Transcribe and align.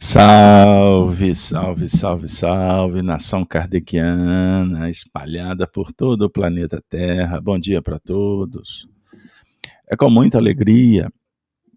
So 0.00 0.47
Salve, 1.18 1.34
salve, 1.34 1.88
salve, 1.88 2.28
salve, 2.28 3.02
nação 3.02 3.44
kardeciana 3.44 4.88
espalhada 4.88 5.66
por 5.66 5.90
todo 5.90 6.22
o 6.22 6.30
planeta 6.30 6.80
Terra. 6.88 7.40
Bom 7.40 7.58
dia 7.58 7.82
para 7.82 7.98
todos. 7.98 8.88
É 9.90 9.96
com 9.96 10.08
muita 10.08 10.38
alegria 10.38 11.12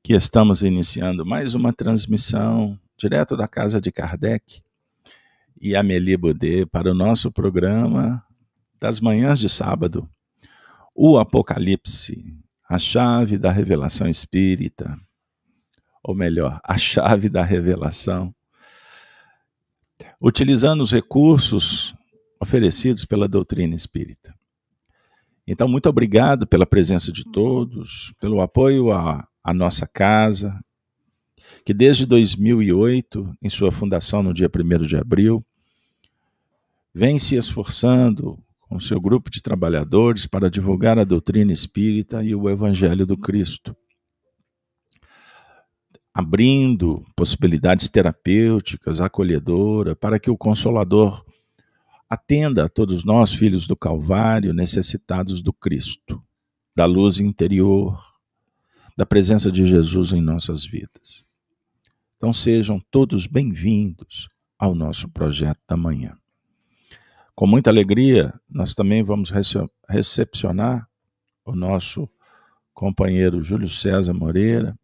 que 0.04 0.14
estamos 0.14 0.62
iniciando 0.62 1.26
mais 1.26 1.56
uma 1.56 1.74
transmissão 1.74 2.80
direto 2.96 3.36
da 3.36 3.48
casa 3.48 3.82
de 3.82 3.92
Kardec 3.92 4.62
e 5.60 5.76
Amélie 5.76 6.18
Baudet 6.18 6.68
para 6.68 6.92
o 6.92 6.94
nosso 6.94 7.32
programa 7.32 8.24
das 8.80 9.02
manhãs 9.02 9.40
de 9.40 9.50
sábado, 9.50 10.08
o 10.94 11.18
Apocalipse, 11.18 12.38
a 12.70 12.78
chave 12.78 13.40
da 13.40 13.52
revelação 13.52 14.08
espírita 14.08 14.96
ou 16.04 16.14
melhor, 16.14 16.60
a 16.64 16.78
chave 16.78 17.28
da 17.28 17.44
revelação, 17.44 18.32
utilizando 20.22 20.82
os 20.82 20.92
recursos 20.92 21.94
oferecidos 22.40 23.06
pela 23.06 23.28
doutrina 23.28 23.76
espírita. 23.76 24.34
Então, 25.48 25.68
muito 25.68 25.90
obrigado 25.90 26.48
pela 26.48 26.66
presença 26.66 27.12
de 27.12 27.24
todos, 27.24 28.14
pelo 28.20 28.42
apoio 28.42 28.92
à, 28.92 29.28
à 29.44 29.54
nossa 29.54 29.88
casa, 29.88 30.60
que 31.66 31.74
desde 31.74 32.06
2008, 32.06 33.38
em 33.42 33.50
sua 33.50 33.72
fundação 33.72 34.24
no 34.24 34.34
dia 34.34 34.50
1 34.50 34.86
de 34.86 34.98
abril, 34.98 35.46
vem 36.94 37.20
se 37.20 37.36
esforçando 37.36 38.40
com 38.62 38.80
seu 38.80 39.00
grupo 39.00 39.30
de 39.30 39.42
trabalhadores 39.42 40.26
para 40.26 40.50
divulgar 40.50 40.98
a 40.98 41.04
doutrina 41.04 41.52
espírita 41.52 42.24
e 42.24 42.34
o 42.34 42.50
Evangelho 42.50 43.06
do 43.06 43.18
Cristo 43.18 43.76
abrindo 46.14 47.06
possibilidades 47.16 47.88
terapêuticas, 47.88 49.00
acolhedora, 49.00 49.96
para 49.96 50.20
que 50.20 50.30
o 50.30 50.38
Consolador 50.38 51.26
atenda 52.10 52.66
a 52.66 52.70
todos 52.70 53.06
nós, 53.06 53.32
filhos 53.32 53.66
do 53.66 53.76
Calvário, 53.76 54.54
necessitados 54.54 55.42
do 55.42 55.54
Cristo, 55.54 56.22
da 56.76 56.86
luz 56.86 57.20
interior, 57.20 58.04
da 58.98 59.06
presença 59.06 59.50
de 59.50 59.66
Jesus 59.66 60.12
em 60.12 60.22
nossas 60.22 60.66
vidas. 60.66 61.26
Então 62.18 62.34
sejam 62.34 62.80
todos 62.92 63.26
bem-vindos 63.26 64.30
ao 64.60 64.76
nosso 64.76 65.08
projeto 65.10 65.60
da 65.68 65.78
manhã. 65.78 66.18
Com 67.34 67.48
muita 67.48 67.70
alegria, 67.70 68.34
nós 68.50 68.76
também 68.76 69.02
vamos 69.02 69.32
recepcionar 69.88 70.88
o 71.46 71.56
nosso 71.56 72.08
companheiro 72.74 73.42
Júlio 73.42 73.70
César 73.70 74.14
Moreira, 74.14 74.78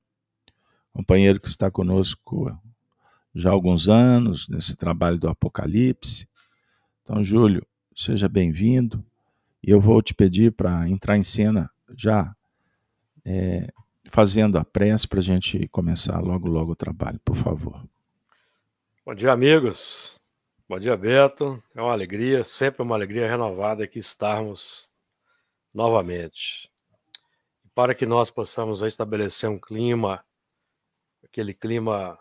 companheiro 0.97 1.39
que 1.39 1.47
está 1.47 1.69
conosco 1.69 2.51
já 3.33 3.51
há 3.51 3.53
alguns 3.53 3.87
anos 3.87 4.49
nesse 4.49 4.75
trabalho 4.75 5.19
do 5.19 5.29
Apocalipse. 5.29 6.27
Então, 7.03 7.23
Júlio, 7.23 7.63
seja 7.95 8.27
bem-vindo 8.27 9.05
e 9.61 9.69
eu 9.69 9.79
vou 9.79 10.01
te 10.01 10.15
pedir 10.15 10.53
para 10.53 10.89
entrar 10.89 11.15
em 11.15 11.23
cena 11.23 11.69
já 11.95 12.35
é, 13.23 13.71
fazendo 14.09 14.57
a 14.57 14.65
prece 14.65 15.07
para 15.07 15.19
a 15.19 15.21
gente 15.21 15.67
começar 15.67 16.19
logo, 16.19 16.47
logo 16.47 16.71
o 16.71 16.75
trabalho, 16.75 17.19
por 17.23 17.35
favor. 17.35 17.79
Bom 19.05 19.13
dia, 19.13 19.31
amigos. 19.31 20.15
Bom 20.67 20.79
dia, 20.79 20.97
Beto. 20.97 21.61
É 21.75 21.81
uma 21.81 21.93
alegria, 21.93 22.43
sempre 22.43 22.81
uma 22.81 22.95
alegria 22.95 23.29
renovada 23.29 23.83
aqui 23.83 23.99
estarmos 23.99 24.89
novamente. 25.71 26.71
Para 27.75 27.93
que 27.93 28.07
nós 28.07 28.31
possamos 28.31 28.81
estabelecer 28.81 29.47
um 29.47 29.59
clima 29.59 30.25
aquele 31.27 31.53
clima 31.53 32.17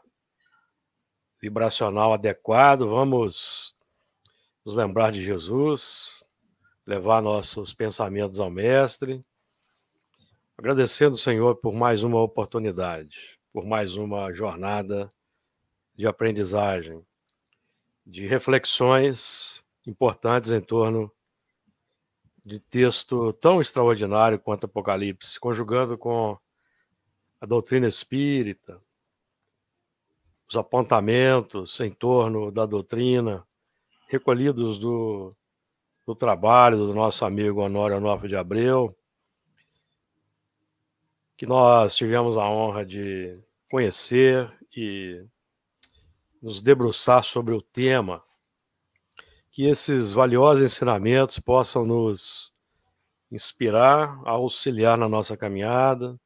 vibracional 1.40 2.12
adequado, 2.12 2.88
vamos 2.88 3.76
nos 4.64 4.74
lembrar 4.74 5.12
de 5.12 5.24
Jesus, 5.24 6.24
levar 6.84 7.22
nossos 7.22 7.72
pensamentos 7.72 8.40
ao 8.40 8.50
Mestre, 8.50 9.24
agradecendo 10.58 11.14
o 11.14 11.18
Senhor 11.18 11.56
por 11.56 11.72
mais 11.72 12.02
uma 12.02 12.20
oportunidade, 12.20 13.38
por 13.52 13.64
mais 13.64 13.96
uma 13.96 14.32
jornada 14.32 15.12
de 15.94 16.06
aprendizagem, 16.06 17.06
de 18.04 18.26
reflexões 18.26 19.64
importantes 19.86 20.50
em 20.50 20.60
torno 20.60 21.12
de 22.44 22.58
texto 22.58 23.32
tão 23.34 23.60
extraordinário 23.60 24.38
quanto 24.38 24.66
Apocalipse, 24.66 25.38
conjugando 25.38 25.96
com 25.96 26.36
a 27.40 27.46
doutrina 27.46 27.86
espírita, 27.86 28.80
os 30.48 30.56
apontamentos 30.56 31.80
em 31.80 31.90
torno 31.90 32.50
da 32.50 32.64
doutrina, 32.64 33.46
recolhidos 34.08 34.78
do, 34.78 35.30
do 36.06 36.14
trabalho 36.14 36.78
do 36.78 36.94
nosso 36.94 37.24
amigo 37.24 37.60
Honório 37.60 37.96
Onofre 37.96 38.28
de 38.28 38.36
Abreu, 38.36 38.96
que 41.36 41.46
nós 41.46 41.94
tivemos 41.96 42.36
a 42.36 42.48
honra 42.48 42.86
de 42.86 43.38
conhecer 43.70 44.50
e 44.74 45.24
nos 46.40 46.62
debruçar 46.62 47.24
sobre 47.24 47.52
o 47.52 47.60
tema, 47.60 48.22
que 49.50 49.64
esses 49.64 50.12
valiosos 50.12 50.64
ensinamentos 50.64 51.38
possam 51.40 51.84
nos 51.84 52.54
inspirar, 53.30 54.20
auxiliar 54.24 54.96
na 54.96 55.08
nossa 55.08 55.36
caminhada, 55.36 56.18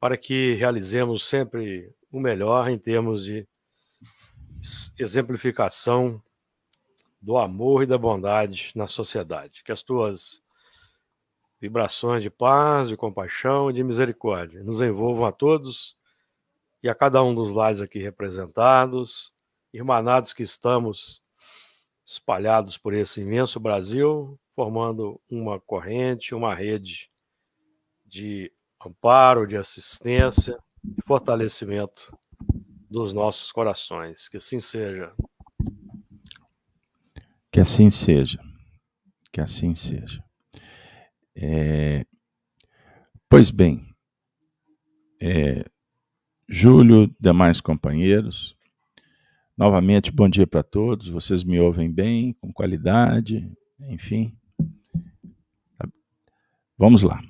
para 0.00 0.16
que 0.16 0.54
realizemos 0.54 1.24
sempre 1.26 1.94
o 2.14 2.20
melhor 2.20 2.68
em 2.68 2.78
termos 2.78 3.24
de 3.24 3.44
exemplificação 4.96 6.22
do 7.20 7.36
amor 7.36 7.82
e 7.82 7.86
da 7.86 7.98
bondade 7.98 8.70
na 8.76 8.86
sociedade. 8.86 9.64
Que 9.64 9.72
as 9.72 9.82
tuas 9.82 10.40
vibrações 11.60 12.22
de 12.22 12.30
paz, 12.30 12.88
de 12.88 12.96
compaixão 12.96 13.68
e 13.68 13.72
de 13.72 13.82
misericórdia 13.82 14.62
nos 14.62 14.80
envolvam 14.80 15.26
a 15.26 15.32
todos 15.32 15.96
e 16.80 16.88
a 16.88 16.94
cada 16.94 17.20
um 17.20 17.34
dos 17.34 17.50
lares 17.50 17.80
aqui 17.80 17.98
representados, 17.98 19.34
irmanados 19.72 20.32
que 20.32 20.44
estamos 20.44 21.20
espalhados 22.06 22.78
por 22.78 22.94
esse 22.94 23.22
imenso 23.22 23.58
Brasil, 23.58 24.38
formando 24.54 25.20
uma 25.28 25.58
corrente, 25.58 26.32
uma 26.32 26.54
rede 26.54 27.10
de 28.06 28.52
amparo, 28.80 29.48
de 29.48 29.56
assistência 29.56 30.56
e 30.96 31.02
fortalecimento 31.06 32.16
dos 32.90 33.12
nossos 33.12 33.50
corações. 33.50 34.28
Que 34.28 34.36
assim 34.36 34.60
seja. 34.60 35.12
Que 37.50 37.60
assim 37.60 37.90
seja. 37.90 38.38
Que 39.32 39.40
assim 39.40 39.74
seja. 39.74 40.22
É... 41.34 42.06
Pois 43.28 43.50
bem, 43.50 43.84
é... 45.20 45.64
Júlio, 46.46 47.12
demais 47.18 47.60
companheiros, 47.60 48.54
novamente 49.56 50.12
bom 50.12 50.28
dia 50.28 50.46
para 50.46 50.62
todos. 50.62 51.08
Vocês 51.08 51.42
me 51.42 51.58
ouvem 51.58 51.90
bem, 51.90 52.34
com 52.34 52.52
qualidade, 52.52 53.50
enfim. 53.80 54.36
Vamos 56.76 57.02
lá. 57.02 57.20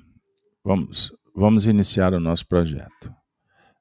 Vamos, 0.63 1.11
vamos 1.33 1.65
iniciar 1.65 2.13
o 2.13 2.19
nosso 2.19 2.45
projeto 2.45 3.15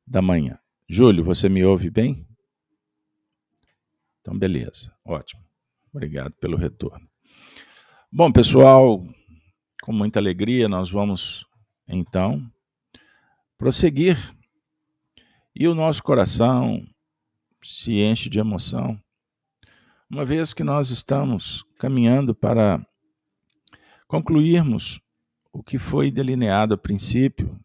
da 0.06 0.20
manhã. 0.20 0.58
Júlio, 0.88 1.24
você 1.24 1.48
me 1.48 1.64
ouve 1.64 1.90
bem? 1.90 2.26
Então, 4.20 4.38
beleza, 4.38 4.94
ótimo. 5.04 5.42
Obrigado 5.92 6.32
pelo 6.34 6.56
retorno. 6.56 7.08
Bom, 8.10 8.30
pessoal, 8.32 9.04
com 9.82 9.92
muita 9.92 10.18
alegria, 10.18 10.68
nós 10.68 10.90
vamos 10.90 11.46
então 11.86 12.50
prosseguir. 13.58 14.16
E 15.54 15.68
o 15.68 15.74
nosso 15.74 16.02
coração 16.02 16.86
se 17.62 18.00
enche 18.00 18.28
de 18.28 18.38
emoção, 18.38 19.00
uma 20.10 20.24
vez 20.24 20.52
que 20.52 20.62
nós 20.62 20.90
estamos 20.90 21.64
caminhando 21.78 22.34
para 22.34 22.84
concluirmos 24.06 25.00
o 25.52 25.62
que 25.62 25.78
foi 25.78 26.10
delineado 26.10 26.74
a 26.74 26.78
princípio, 26.78 27.58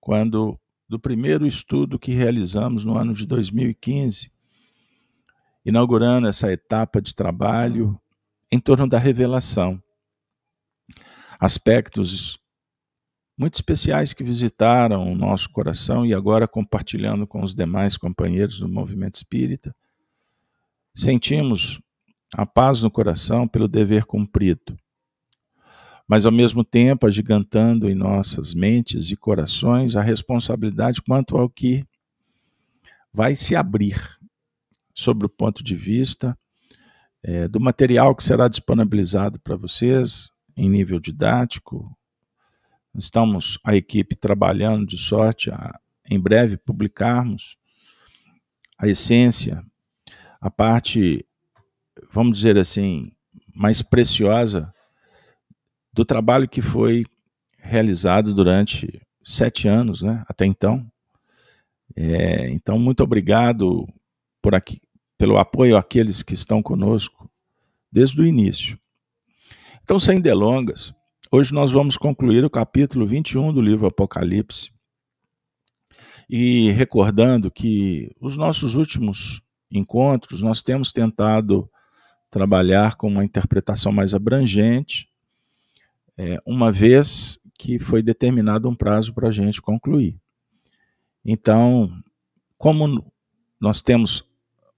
quando 0.00 0.58
do 0.88 0.98
primeiro 0.98 1.46
estudo 1.46 1.98
que 1.98 2.12
realizamos 2.12 2.84
no 2.84 2.96
ano 2.96 3.12
de 3.12 3.26
2015, 3.26 4.32
inaugurando 5.64 6.26
essa 6.26 6.50
etapa 6.50 7.02
de 7.02 7.14
trabalho 7.14 8.00
em 8.50 8.58
torno 8.58 8.88
da 8.88 8.98
revelação. 8.98 9.82
aspectos 11.38 12.40
muito 13.38 13.54
especiais 13.54 14.12
que 14.12 14.24
visitaram 14.24 15.12
o 15.12 15.14
nosso 15.14 15.48
coração 15.50 16.04
e 16.04 16.12
agora 16.12 16.48
compartilhando 16.48 17.24
com 17.24 17.44
os 17.44 17.54
demais 17.54 17.96
companheiros 17.96 18.58
do 18.58 18.68
movimento 18.68 19.14
espírita. 19.14 19.72
Sentimos 20.92 21.80
a 22.34 22.44
paz 22.44 22.82
no 22.82 22.90
coração 22.90 23.46
pelo 23.46 23.68
dever 23.68 24.04
cumprido, 24.04 24.76
mas 26.08 26.24
ao 26.24 26.32
mesmo 26.32 26.64
tempo 26.64 27.06
agigantando 27.06 27.88
em 27.88 27.94
nossas 27.94 28.54
mentes 28.54 29.10
e 29.10 29.16
corações 29.16 29.94
a 29.94 30.02
responsabilidade 30.02 31.02
quanto 31.02 31.36
ao 31.36 31.48
que 31.48 31.84
vai 33.12 33.34
se 33.34 33.54
abrir 33.54 34.18
sobre 34.94 35.26
o 35.26 35.28
ponto 35.28 35.62
de 35.62 35.76
vista 35.76 36.36
é, 37.22 37.46
do 37.46 37.60
material 37.60 38.14
que 38.14 38.24
será 38.24 38.48
disponibilizado 38.48 39.38
para 39.38 39.56
vocês 39.56 40.30
em 40.56 40.68
nível 40.68 40.98
didático, 40.98 41.96
Estamos, 42.98 43.58
a 43.64 43.76
equipe, 43.76 44.16
trabalhando 44.16 44.86
de 44.86 44.98
sorte 44.98 45.50
a, 45.50 45.78
em 46.10 46.18
breve, 46.18 46.56
publicarmos 46.56 47.56
a 48.76 48.88
essência, 48.88 49.62
a 50.40 50.50
parte, 50.50 51.24
vamos 52.10 52.38
dizer 52.38 52.58
assim, 52.58 53.12
mais 53.54 53.82
preciosa 53.82 54.72
do 55.98 56.04
trabalho 56.04 56.48
que 56.48 56.62
foi 56.62 57.04
realizado 57.58 58.32
durante 58.32 59.02
sete 59.24 59.66
anos, 59.66 60.00
né, 60.00 60.24
até 60.28 60.46
então. 60.46 60.86
É, 61.96 62.48
então, 62.50 62.78
muito 62.78 63.02
obrigado 63.02 63.84
por 64.40 64.54
aqui, 64.54 64.80
pelo 65.18 65.36
apoio 65.36 65.76
àqueles 65.76 66.22
que 66.22 66.34
estão 66.34 66.62
conosco 66.62 67.28
desde 67.90 68.20
o 68.22 68.24
início. 68.24 68.78
Então, 69.82 69.98
sem 69.98 70.20
delongas, 70.20 70.94
Hoje 71.30 71.52
nós 71.52 71.70
vamos 71.70 71.98
concluir 71.98 72.42
o 72.42 72.48
capítulo 72.48 73.06
21 73.06 73.52
do 73.52 73.60
livro 73.60 73.86
Apocalipse. 73.86 74.70
E 76.26 76.70
recordando 76.70 77.50
que 77.50 78.10
os 78.18 78.34
nossos 78.34 78.76
últimos 78.76 79.42
encontros 79.70 80.40
nós 80.40 80.62
temos 80.62 80.90
tentado 80.90 81.70
trabalhar 82.30 82.94
com 82.94 83.08
uma 83.08 83.26
interpretação 83.26 83.92
mais 83.92 84.14
abrangente, 84.14 85.06
é, 86.18 86.42
uma 86.44 86.72
vez 86.72 87.38
que 87.56 87.78
foi 87.78 88.02
determinado 88.02 88.68
um 88.68 88.74
prazo 88.74 89.14
para 89.14 89.28
a 89.28 89.32
gente 89.32 89.62
concluir. 89.62 90.16
Então, 91.24 91.92
como 92.56 93.12
nós 93.60 93.80
temos 93.80 94.24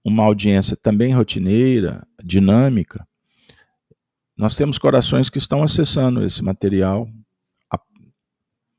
uma 0.03 0.23
audiência 0.23 0.77
também 0.77 1.13
rotineira, 1.13 2.07
dinâmica, 2.23 3.07
nós 4.37 4.55
temos 4.55 4.77
corações 4.77 5.29
que 5.29 5.37
estão 5.37 5.63
acessando 5.63 6.23
esse 6.23 6.43
material 6.43 7.09
há 7.69 7.79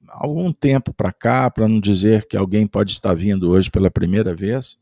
algum 0.09 0.53
tempo 0.53 0.93
para 0.93 1.12
cá, 1.12 1.50
para 1.50 1.69
não 1.69 1.81
dizer 1.81 2.26
que 2.26 2.37
alguém 2.37 2.67
pode 2.67 2.93
estar 2.93 3.14
vindo 3.14 3.50
hoje 3.50 3.70
pela 3.70 3.91
primeira 3.91 4.35
vez. 4.35 4.79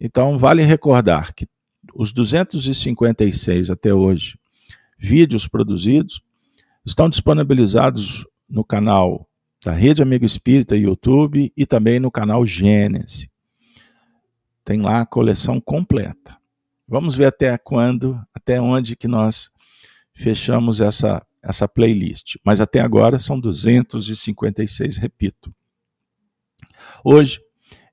Então, 0.00 0.38
vale 0.38 0.62
recordar 0.62 1.34
que 1.34 1.46
os 1.94 2.12
256 2.12 3.70
até 3.70 3.92
hoje 3.92 4.38
vídeos 4.98 5.48
produzidos 5.48 6.22
estão 6.84 7.08
disponibilizados 7.08 8.26
no 8.48 8.64
canal 8.64 9.28
da 9.64 9.72
Rede 9.72 10.02
Amigo 10.02 10.24
Espírita 10.24 10.76
YouTube 10.76 11.52
e 11.56 11.64
também 11.66 12.00
no 12.00 12.10
canal 12.10 12.44
Gênesis. 12.44 13.28
Tem 14.64 14.80
lá 14.80 15.00
a 15.00 15.06
coleção 15.06 15.60
completa. 15.60 16.36
Vamos 16.86 17.14
ver 17.14 17.26
até 17.26 17.56
quando, 17.56 18.20
até 18.34 18.60
onde 18.60 18.96
que 18.96 19.08
nós 19.08 19.50
fechamos 20.14 20.80
essa, 20.80 21.24
essa 21.42 21.68
playlist. 21.68 22.36
Mas 22.44 22.60
até 22.60 22.80
agora 22.80 23.18
são 23.18 23.38
256, 23.38 24.96
repito. 24.96 25.54
Hoje, 27.04 27.40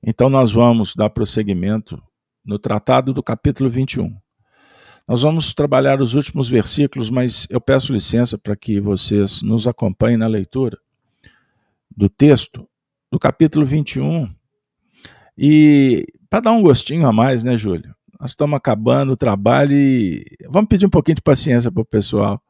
então, 0.02 0.30
nós 0.30 0.50
vamos 0.50 0.94
dar 0.94 1.10
prosseguimento 1.10 2.02
no 2.44 2.58
tratado 2.58 3.12
do 3.12 3.22
capítulo 3.22 3.68
21. 3.68 4.16
Nós 5.10 5.22
vamos 5.22 5.52
trabalhar 5.52 6.00
os 6.00 6.14
últimos 6.14 6.48
versículos, 6.48 7.10
mas 7.10 7.44
eu 7.50 7.60
peço 7.60 7.92
licença 7.92 8.38
para 8.38 8.54
que 8.54 8.78
vocês 8.78 9.42
nos 9.42 9.66
acompanhem 9.66 10.16
na 10.16 10.28
leitura 10.28 10.78
do 11.90 12.08
texto 12.08 12.64
do 13.10 13.18
capítulo 13.18 13.66
21. 13.66 14.32
E 15.36 16.06
para 16.28 16.42
dar 16.42 16.52
um 16.52 16.62
gostinho 16.62 17.08
a 17.08 17.12
mais, 17.12 17.42
né, 17.42 17.56
Júlio? 17.56 17.92
Nós 18.20 18.30
estamos 18.30 18.56
acabando 18.56 19.10
o 19.10 19.16
trabalho 19.16 19.72
e 19.72 20.24
vamos 20.48 20.68
pedir 20.68 20.86
um 20.86 20.90
pouquinho 20.90 21.16
de 21.16 21.22
paciência 21.22 21.72
para 21.72 21.82
o 21.82 21.84
pessoal, 21.84 22.40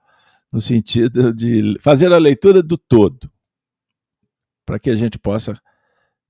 no 0.52 0.60
sentido 0.60 1.32
de 1.32 1.78
fazer 1.80 2.12
a 2.12 2.18
leitura 2.18 2.62
do 2.62 2.76
todo, 2.76 3.32
para 4.66 4.78
que 4.78 4.90
a 4.90 4.96
gente 4.96 5.18
possa 5.18 5.58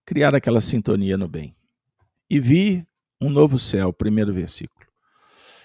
criar 0.04 0.32
aquela 0.32 0.60
sintonia 0.60 1.18
no 1.18 1.26
bem. 1.26 1.56
E 2.30 2.38
vi 2.38 2.86
um 3.20 3.28
novo 3.28 3.58
céu, 3.58 3.92
primeiro 3.92 4.32
versículo, 4.32 4.79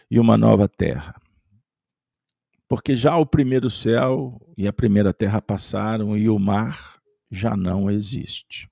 e 0.10 0.20
uma 0.20 0.38
nova 0.38 0.68
terra. 0.68 1.16
Porque 2.68 2.96
já 2.96 3.18
o 3.18 3.26
primeiro 3.26 3.70
céu 3.70 4.40
e 4.58 4.68
a 4.68 4.74
primeira 4.74 5.14
terra 5.14 5.42
passaram 5.42 6.18
e 6.18 6.30
o 6.30 6.40
mar 6.40 7.00
já 7.30 7.56
não 7.56 7.90
existe. 7.90 8.70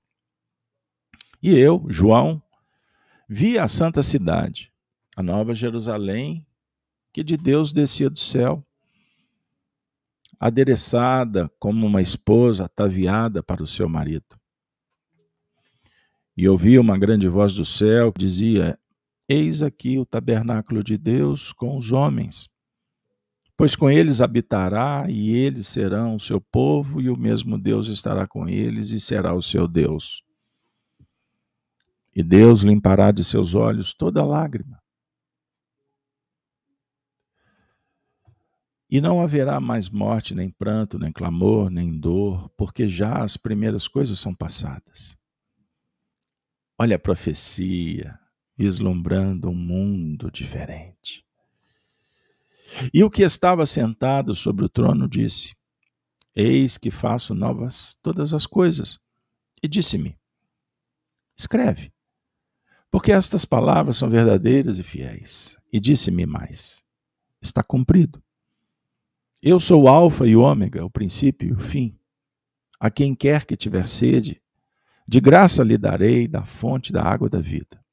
E 1.42 1.56
eu, 1.56 1.84
João, 1.88 2.42
vi 3.28 3.58
a 3.58 3.68
santa 3.68 4.02
cidade, 4.02 4.72
a 5.16 5.22
nova 5.22 5.54
Jerusalém, 5.54 6.46
que 7.12 7.22
de 7.22 7.36
Deus 7.36 7.72
descia 7.72 8.10
do 8.10 8.18
céu, 8.18 8.66
adereçada 10.40 11.48
como 11.58 11.86
uma 11.86 12.02
esposa 12.02 12.64
ataviada 12.64 13.42
para 13.42 13.62
o 13.62 13.66
seu 13.66 13.88
marido. 13.88 14.38
E 16.36 16.48
ouvi 16.48 16.78
uma 16.78 16.98
grande 16.98 17.28
voz 17.28 17.54
do 17.54 17.64
céu 17.64 18.12
que 18.12 18.18
dizia: 18.18 18.78
Eis 19.28 19.62
aqui 19.62 19.98
o 19.98 20.04
tabernáculo 20.04 20.82
de 20.82 20.98
Deus 20.98 21.52
com 21.52 21.76
os 21.76 21.92
homens. 21.92 22.48
Pois 23.56 23.76
com 23.76 23.88
eles 23.88 24.20
habitará, 24.20 25.06
e 25.08 25.30
eles 25.30 25.68
serão 25.68 26.16
o 26.16 26.20
seu 26.20 26.40
povo, 26.40 27.00
e 27.00 27.08
o 27.08 27.16
mesmo 27.16 27.58
Deus 27.58 27.88
estará 27.88 28.26
com 28.26 28.48
eles 28.48 28.90
e 28.90 29.00
será 29.00 29.32
o 29.32 29.40
seu 29.40 29.68
Deus. 29.68 30.22
E 32.14 32.22
Deus 32.22 32.62
limpará 32.62 33.10
de 33.12 33.24
seus 33.24 33.54
olhos 33.54 33.94
toda 33.94 34.24
lágrima 34.24 34.84
E 38.94 39.00
não 39.00 39.20
haverá 39.20 39.58
mais 39.58 39.90
morte, 39.90 40.36
nem 40.36 40.48
pranto, 40.48 41.00
nem 41.00 41.10
clamor, 41.10 41.68
nem 41.68 41.98
dor, 41.98 42.48
porque 42.50 42.86
já 42.86 43.24
as 43.24 43.36
primeiras 43.36 43.88
coisas 43.88 44.20
são 44.20 44.32
passadas. 44.32 45.18
Olha 46.78 46.94
a 46.94 46.98
profecia, 46.98 48.16
vislumbrando 48.56 49.48
um 49.48 49.54
mundo 49.54 50.30
diferente. 50.30 51.24
E 52.92 53.04
o 53.04 53.10
que 53.10 53.22
estava 53.22 53.66
sentado 53.66 54.34
sobre 54.34 54.64
o 54.64 54.68
trono 54.68 55.08
disse: 55.08 55.54
Eis 56.34 56.76
que 56.76 56.90
faço 56.90 57.34
novas 57.34 57.96
todas 58.02 58.32
as 58.32 58.46
coisas. 58.46 58.98
E 59.62 59.68
disse-me: 59.68 60.16
Escreve, 61.36 61.92
porque 62.90 63.12
estas 63.12 63.44
palavras 63.44 63.96
são 63.96 64.08
verdadeiras 64.08 64.78
e 64.78 64.82
fiéis. 64.82 65.56
E 65.72 65.78
disse-me 65.78 66.26
mais: 66.26 66.82
Está 67.40 67.62
cumprido. 67.62 68.22
Eu 69.42 69.60
sou 69.60 69.82
o 69.82 69.88
Alfa 69.88 70.26
e 70.26 70.34
o 70.34 70.40
Ômega, 70.40 70.84
o 70.84 70.90
princípio 70.90 71.48
e 71.48 71.52
o 71.52 71.60
fim. 71.60 71.98
A 72.80 72.90
quem 72.90 73.14
quer 73.14 73.44
que 73.44 73.56
tiver 73.56 73.86
sede, 73.86 74.40
de 75.06 75.20
graça 75.20 75.62
lhe 75.62 75.76
darei 75.76 76.26
da 76.26 76.44
fonte 76.44 76.92
da 76.92 77.02
água 77.02 77.28
da 77.28 77.40
vida. 77.40 77.83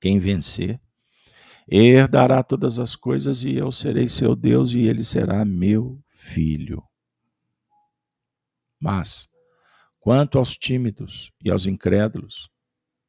Quem 0.00 0.18
vencer, 0.18 0.80
herdará 1.68 2.42
todas 2.42 2.78
as 2.78 2.94
coisas 2.94 3.42
e 3.42 3.54
eu 3.54 3.72
serei 3.72 4.08
seu 4.08 4.36
Deus 4.36 4.72
e 4.72 4.80
ele 4.80 5.02
será 5.02 5.44
meu 5.44 6.00
filho. 6.08 6.82
Mas, 8.78 9.28
quanto 9.98 10.38
aos 10.38 10.56
tímidos 10.56 11.32
e 11.42 11.50
aos 11.50 11.66
incrédulos, 11.66 12.48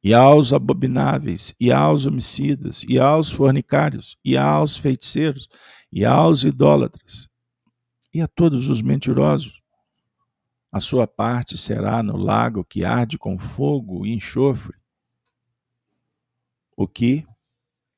e 0.03 0.13
aos 0.13 0.53
abomináveis, 0.53 1.53
e 1.59 1.71
aos 1.71 2.05
homicidas, 2.05 2.83
e 2.87 2.97
aos 2.97 3.29
fornicários, 3.29 4.17
e 4.23 4.37
aos 4.37 4.77
feiticeiros, 4.77 5.49
e 5.91 6.05
aos 6.05 6.43
idólatras, 6.43 7.27
e 8.13 8.21
a 8.21 8.27
todos 8.27 8.69
os 8.69 8.81
mentirosos. 8.81 9.61
A 10.71 10.79
sua 10.79 11.07
parte 11.07 11.57
será 11.57 12.01
no 12.01 12.15
lago 12.15 12.63
que 12.63 12.85
arde 12.85 13.17
com 13.17 13.37
fogo 13.37 14.05
e 14.05 14.13
enxofre, 14.13 14.77
o 16.77 16.87
que 16.87 17.25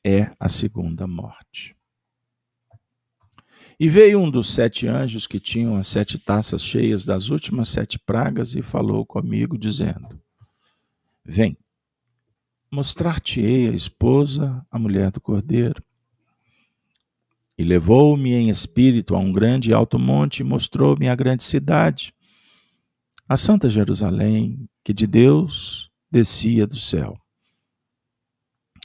é 0.04 0.32
a 0.40 0.48
segunda 0.48 1.06
morte. 1.06 1.76
E 3.78 3.90
veio 3.90 4.20
um 4.20 4.32
dos 4.32 4.50
sete 4.50 4.88
anjos 4.88 5.28
que 5.28 5.40
tinham 5.40 5.78
as 5.78 5.88
sete 5.88 6.18
taças 6.18 6.64
cheias 6.64 7.06
das 7.06 7.30
últimas 7.30 7.70
sete 7.70 8.00
pragas 8.00 8.56
e 8.56 8.62
falou 8.62 9.06
comigo, 9.06 9.58
dizendo: 9.58 10.20
Vem, 11.24 11.58
mostrar-te-ei 12.72 13.70
a 13.70 13.74
esposa, 13.74 14.66
a 14.72 14.80
mulher 14.80 15.12
do 15.12 15.22
cordeiro. 15.22 15.84
E 17.58 17.64
levou-me 17.64 18.34
em 18.34 18.50
espírito 18.50 19.16
a 19.16 19.20
um 19.20 19.34
grande 19.34 19.72
e 19.72 19.74
alto 19.74 20.00
monte 20.00 20.40
e 20.40 20.46
mostrou-me 20.46 21.10
a 21.10 21.16
grande 21.16 21.44
cidade, 21.44 22.14
a 23.28 23.36
Santa 23.36 23.70
Jerusalém, 23.70 24.70
que 24.84 24.94
de 24.94 25.06
Deus 25.06 25.92
descia 26.10 26.66
do 26.66 26.80
céu. 26.80 27.20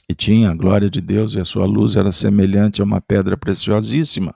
E 0.07 0.13
tinha 0.13 0.51
a 0.51 0.55
glória 0.55 0.89
de 0.89 1.01
Deus, 1.01 1.33
e 1.33 1.39
a 1.39 1.45
sua 1.45 1.65
luz 1.65 1.95
era 1.95 2.11
semelhante 2.11 2.81
a 2.81 2.85
uma 2.85 3.01
pedra 3.01 3.35
preciosíssima, 3.35 4.35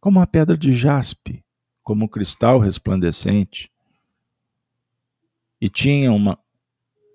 como 0.00 0.18
uma 0.18 0.26
pedra 0.26 0.56
de 0.56 0.72
jaspe, 0.72 1.44
como 1.82 2.04
um 2.04 2.08
cristal 2.08 2.58
resplandecente. 2.58 3.70
E 5.60 5.68
tinha 5.68 6.12
uma, 6.12 6.38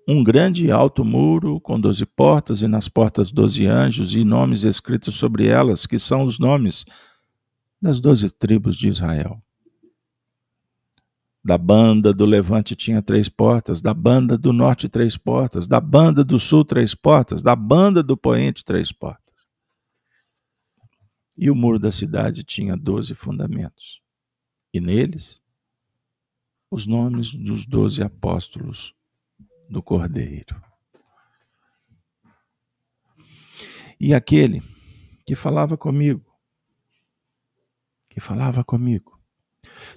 um 0.08 0.24
grande 0.24 0.66
e 0.66 0.70
alto 0.70 1.04
muro 1.04 1.60
com 1.60 1.78
doze 1.78 2.06
portas, 2.06 2.62
e 2.62 2.66
nas 2.66 2.88
portas 2.88 3.30
doze 3.30 3.66
anjos, 3.66 4.14
e 4.14 4.24
nomes 4.24 4.64
escritos 4.64 5.14
sobre 5.16 5.46
elas, 5.46 5.86
que 5.86 5.98
são 5.98 6.24
os 6.24 6.38
nomes 6.38 6.86
das 7.80 8.00
doze 8.00 8.30
tribos 8.30 8.76
de 8.76 8.88
Israel. 8.88 9.42
Da 11.44 11.58
banda 11.58 12.14
do 12.14 12.24
levante 12.24 12.76
tinha 12.76 13.02
três 13.02 13.28
portas, 13.28 13.80
da 13.80 13.92
banda 13.92 14.38
do 14.38 14.52
norte 14.52 14.88
três 14.88 15.16
portas, 15.16 15.66
da 15.66 15.80
banda 15.80 16.24
do 16.24 16.38
sul 16.38 16.64
três 16.64 16.94
portas, 16.94 17.42
da 17.42 17.56
banda 17.56 18.00
do 18.00 18.16
poente 18.16 18.64
três 18.64 18.92
portas. 18.92 19.22
E 21.36 21.50
o 21.50 21.54
muro 21.54 21.80
da 21.80 21.90
cidade 21.90 22.44
tinha 22.44 22.76
doze 22.76 23.14
fundamentos, 23.14 24.00
e 24.72 24.80
neles 24.80 25.42
os 26.70 26.86
nomes 26.86 27.34
dos 27.34 27.66
doze 27.66 28.02
apóstolos 28.02 28.94
do 29.68 29.82
Cordeiro. 29.82 30.62
E 33.98 34.14
aquele 34.14 34.62
que 35.26 35.34
falava 35.34 35.76
comigo, 35.76 36.24
que 38.08 38.20
falava 38.20 38.62
comigo, 38.62 39.11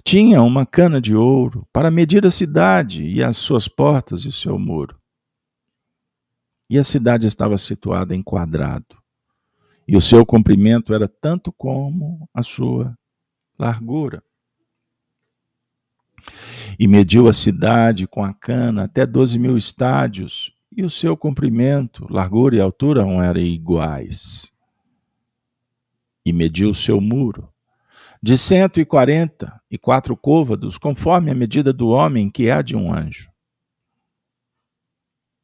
tinha 0.04 0.42
uma 0.42 0.64
cana 0.64 1.00
de 1.00 1.14
ouro 1.14 1.66
para 1.72 1.90
medir 1.90 2.24
a 2.26 2.30
cidade 2.30 3.04
e 3.04 3.22
as 3.22 3.36
suas 3.36 3.68
portas 3.68 4.22
e 4.22 4.28
o 4.28 4.32
seu 4.32 4.58
muro. 4.58 4.98
E 6.68 6.78
a 6.78 6.84
cidade 6.84 7.26
estava 7.26 7.56
situada 7.56 8.14
em 8.14 8.22
quadrado, 8.22 8.96
e 9.86 9.96
o 9.96 10.00
seu 10.00 10.26
comprimento 10.26 10.92
era 10.92 11.06
tanto 11.06 11.52
como 11.52 12.28
a 12.34 12.42
sua 12.42 12.96
largura 13.58 14.22
e 16.78 16.86
mediu 16.86 17.28
a 17.28 17.32
cidade 17.32 18.06
com 18.06 18.22
a 18.22 18.32
cana 18.34 18.84
até 18.84 19.06
doze 19.06 19.38
mil 19.38 19.56
estádios, 19.56 20.52
e 20.76 20.84
o 20.84 20.90
seu 20.90 21.16
comprimento, 21.16 22.06
largura 22.10 22.56
e 22.56 22.60
altura 22.60 23.02
não 23.02 23.22
eram 23.22 23.40
iguais. 23.40 24.52
E 26.24 26.32
mediu 26.32 26.70
o 26.70 26.74
seu 26.74 27.00
muro, 27.00 27.48
de 28.26 28.36
cento 28.36 28.80
e 28.80 28.84
quarenta 28.84 29.62
e 29.70 29.78
quatro 29.78 30.16
côvados, 30.16 30.76
conforme 30.76 31.30
a 31.30 31.34
medida 31.34 31.72
do 31.72 31.90
homem, 31.90 32.28
que 32.28 32.48
é 32.48 32.54
a 32.54 32.60
de 32.60 32.74
um 32.74 32.92
anjo. 32.92 33.30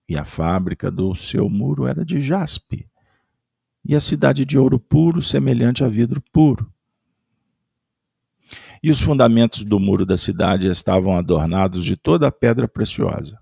E 0.09 0.17
a 0.17 0.25
fábrica 0.25 0.91
do 0.91 1.15
seu 1.15 1.49
muro 1.49 1.87
era 1.87 2.05
de 2.05 2.21
jaspe, 2.21 2.91
e 3.85 3.95
a 3.95 4.01
cidade 4.01 4.45
de 4.45 4.59
ouro 4.59 4.81
puro, 4.81 5.23
semelhante 5.23 5.85
a 5.85 5.89
vidro 5.89 6.21
puro 6.33 6.69
e 8.83 8.91
os 8.91 9.01
fundamentos 9.01 9.63
do 9.63 9.79
muro 9.79 10.05
da 10.05 10.17
cidade 10.17 10.67
estavam 10.67 11.17
adornados 11.17 11.85
de 11.85 11.97
toda 11.97 12.27
a 12.27 12.33
pedra 12.33 12.67
preciosa. 12.67 13.39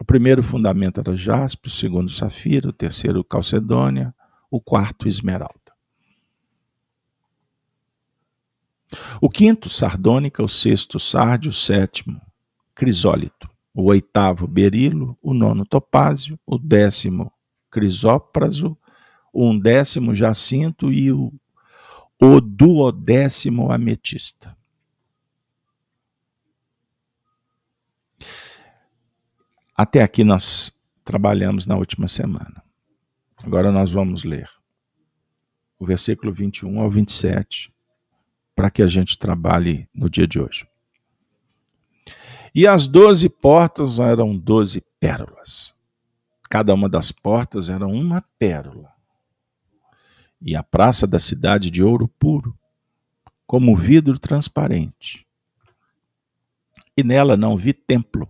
O 0.00 0.04
primeiro 0.04 0.42
fundamento 0.42 0.98
era 0.98 1.14
jaspe, 1.14 1.68
o 1.68 1.70
segundo 1.70 2.08
safira, 2.08 2.70
o 2.70 2.72
terceiro 2.72 3.22
calcedônia, 3.22 4.14
o 4.50 4.62
quarto 4.62 5.06
esmeralda. 5.06 5.61
O 9.20 9.28
quinto 9.28 9.68
sardônica, 9.68 10.42
o 10.42 10.48
sexto 10.48 10.98
sárdio, 10.98 11.50
o 11.50 11.54
sétimo 11.54 12.20
crisólito, 12.74 13.48
o 13.74 13.84
oitavo 13.84 14.46
berilo, 14.46 15.16
o 15.22 15.32
nono 15.32 15.64
topázio, 15.64 16.38
o 16.46 16.58
décimo 16.58 17.32
crisópraso, 17.70 18.76
o 19.32 19.48
undécimo 19.48 20.14
jacinto. 20.14 20.92
E 20.92 21.10
o 21.10 21.32
o 22.24 22.40
duodécimo 22.40 23.72
ametista. 23.72 24.56
Até 29.76 30.00
aqui 30.00 30.22
nós 30.22 30.70
trabalhamos 31.04 31.66
na 31.66 31.76
última 31.76 32.06
semana. 32.06 32.62
Agora 33.42 33.72
nós 33.72 33.90
vamos 33.90 34.22
ler 34.22 34.48
o 35.80 35.84
versículo 35.84 36.32
21 36.32 36.80
ao 36.80 36.88
27, 36.88 37.74
para 38.54 38.70
que 38.70 38.82
a 38.82 38.86
gente 38.86 39.18
trabalhe 39.18 39.88
no 39.94 40.08
dia 40.08 40.26
de 40.26 40.40
hoje. 40.40 40.66
E 42.54 42.66
as 42.66 42.86
doze 42.86 43.28
portas 43.28 43.98
eram 43.98 44.36
doze 44.36 44.82
pérolas. 45.00 45.74
Cada 46.50 46.74
uma 46.74 46.88
das 46.88 47.10
portas 47.10 47.68
era 47.68 47.86
uma 47.86 48.22
pérola 48.38 48.92
e 50.44 50.56
a 50.56 50.62
praça 50.62 51.06
da 51.06 51.18
cidade 51.18 51.70
de 51.70 51.82
ouro 51.82 52.08
puro, 52.08 52.58
como 53.46 53.76
vidro 53.76 54.18
transparente. 54.18 55.26
E 56.96 57.02
nela 57.02 57.36
não 57.36 57.56
vi 57.56 57.72
templo, 57.72 58.28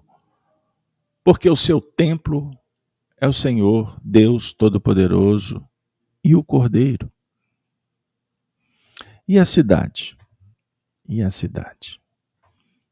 porque 1.24 1.48
o 1.48 1.56
seu 1.56 1.80
templo 1.80 2.50
é 3.16 3.26
o 3.26 3.32
Senhor, 3.32 3.98
Deus 4.02 4.52
Todo-Poderoso 4.52 5.66
e 6.22 6.34
o 6.36 6.44
Cordeiro. 6.44 7.10
E 9.32 9.38
a 9.38 9.46
cidade? 9.46 10.14
E 11.08 11.22
a 11.22 11.30
cidade? 11.30 11.98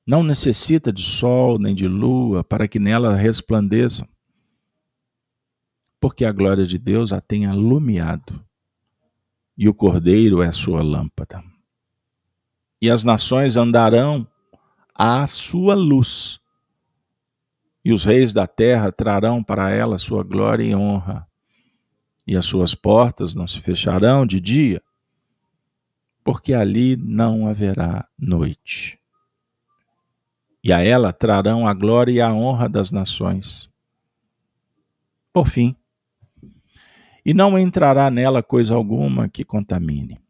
Não 0.07 0.23
necessita 0.23 0.91
de 0.91 1.03
sol 1.03 1.59
nem 1.59 1.75
de 1.75 1.87
lua 1.87 2.43
para 2.43 2.67
que 2.67 2.79
nela 2.79 3.15
resplandeçam, 3.15 4.09
porque 6.01 6.25
a 6.25 6.33
glória 6.33 6.65
de 6.65 6.79
Deus 6.79 7.13
a 7.13 7.21
tem 7.21 7.45
alumiado 7.45 8.43
e 9.55 9.69
o 9.69 9.75
cordeiro 9.75 10.41
é 10.41 10.49
a 10.49 10.53
sua 10.53 10.83
lâmpada. 10.83 11.45
E 12.81 12.89
as 12.89 13.05
nações 13.05 13.59
andarão 13.59 14.27
à 14.95 15.27
sua 15.27 15.75
luz, 15.75 16.41
e 17.85 17.93
os 17.93 18.07
reis 18.07 18.33
da 18.33 18.47
terra 18.47 18.91
trarão 18.91 19.45
para 19.45 19.69
ela 19.69 19.99
sua 19.99 20.25
glória 20.25 20.65
e 20.65 20.75
honra, 20.75 21.29
e 22.27 22.35
as 22.35 22.47
suas 22.47 22.75
portas 22.75 23.35
não 23.35 23.47
se 23.47 23.61
fecharão 23.61 24.25
de 24.25 24.41
dia, 24.41 24.83
porque 26.25 26.53
ali 26.53 26.97
não 26.97 27.47
haverá 27.47 28.09
noite. 28.19 28.99
E 30.63 30.73
a 30.73 30.81
ela 30.83 31.13
trarão 31.13 31.67
a 31.67 31.73
glória 31.73 32.13
e 32.13 32.21
a 32.21 32.33
honra 32.33 32.69
das 32.69 32.91
nações. 32.91 33.71
Por 35.33 35.49
fim, 35.49 35.75
e 37.25 37.33
não 37.33 37.59
entrará 37.59 38.11
nela 38.11 38.43
coisa 38.43 38.75
alguma 38.75 39.29
que 39.29 39.45
contamine. 39.45 40.21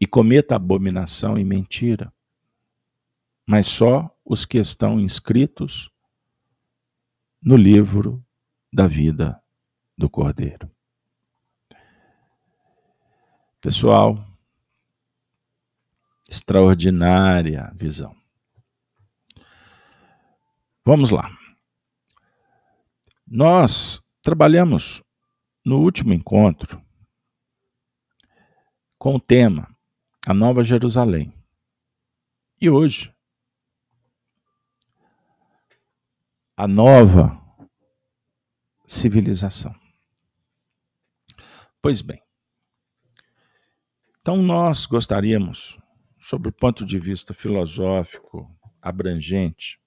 E 0.00 0.06
cometa 0.06 0.56
abominação 0.56 1.38
e 1.38 1.44
mentira, 1.44 2.12
mas 3.46 3.66
só 3.66 4.14
os 4.24 4.44
que 4.44 4.58
estão 4.58 5.00
inscritos 5.00 5.90
no 7.42 7.56
livro 7.56 8.24
da 8.72 8.86
vida 8.86 9.40
do 9.96 10.08
Cordeiro. 10.08 10.70
Pessoal, 13.60 14.24
extraordinária 16.28 17.70
visão. 17.74 18.16
Vamos 20.84 21.10
lá. 21.10 21.30
Nós 23.26 24.08
Trabalhamos 24.28 25.02
no 25.64 25.78
último 25.78 26.12
encontro 26.12 26.84
com 28.98 29.14
o 29.14 29.18
tema 29.20 29.74
A 30.26 30.34
Nova 30.34 30.62
Jerusalém. 30.62 31.32
E 32.60 32.68
hoje, 32.68 33.10
a 36.54 36.68
nova 36.68 37.40
civilização. 38.86 39.74
Pois 41.80 42.02
bem, 42.02 42.20
então 44.28 44.42
nós 44.42 44.84
gostaríamos, 44.84 45.78
sob 46.20 46.50
o 46.50 46.52
ponto 46.52 46.84
de 46.84 46.98
vista 46.98 47.32
filosófico 47.32 48.54
abrangente, 48.82 49.80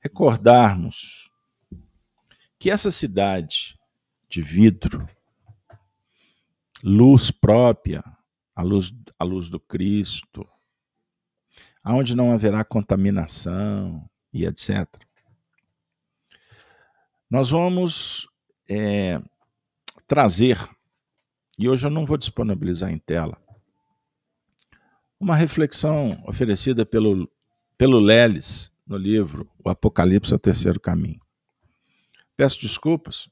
recordarmos 0.00 1.30
que 2.58 2.70
essa 2.70 2.90
cidade 2.90 3.78
de 4.26 4.40
vidro, 4.40 5.06
luz 6.82 7.30
própria, 7.30 8.02
a 8.56 8.62
luz, 8.62 8.90
a 9.18 9.24
luz 9.24 9.50
do 9.50 9.60
Cristo, 9.60 10.48
aonde 11.84 12.16
não 12.16 12.32
haverá 12.32 12.64
contaminação 12.64 14.08
e 14.32 14.46
etc. 14.46 14.88
Nós 17.28 17.50
vamos 17.50 18.26
é, 18.66 19.20
trazer, 20.06 20.56
e 21.62 21.68
hoje 21.68 21.86
eu 21.86 21.90
não 21.90 22.04
vou 22.04 22.16
disponibilizar 22.16 22.90
em 22.90 22.98
tela, 22.98 23.40
uma 25.20 25.36
reflexão 25.36 26.20
oferecida 26.26 26.84
pelo, 26.84 27.30
pelo 27.78 28.00
Leles 28.00 28.72
no 28.84 28.96
livro 28.96 29.48
O 29.64 29.70
Apocalipse 29.70 30.32
ao 30.32 30.40
Terceiro 30.40 30.80
Caminho. 30.80 31.20
Peço 32.36 32.60
desculpas, 32.60 33.28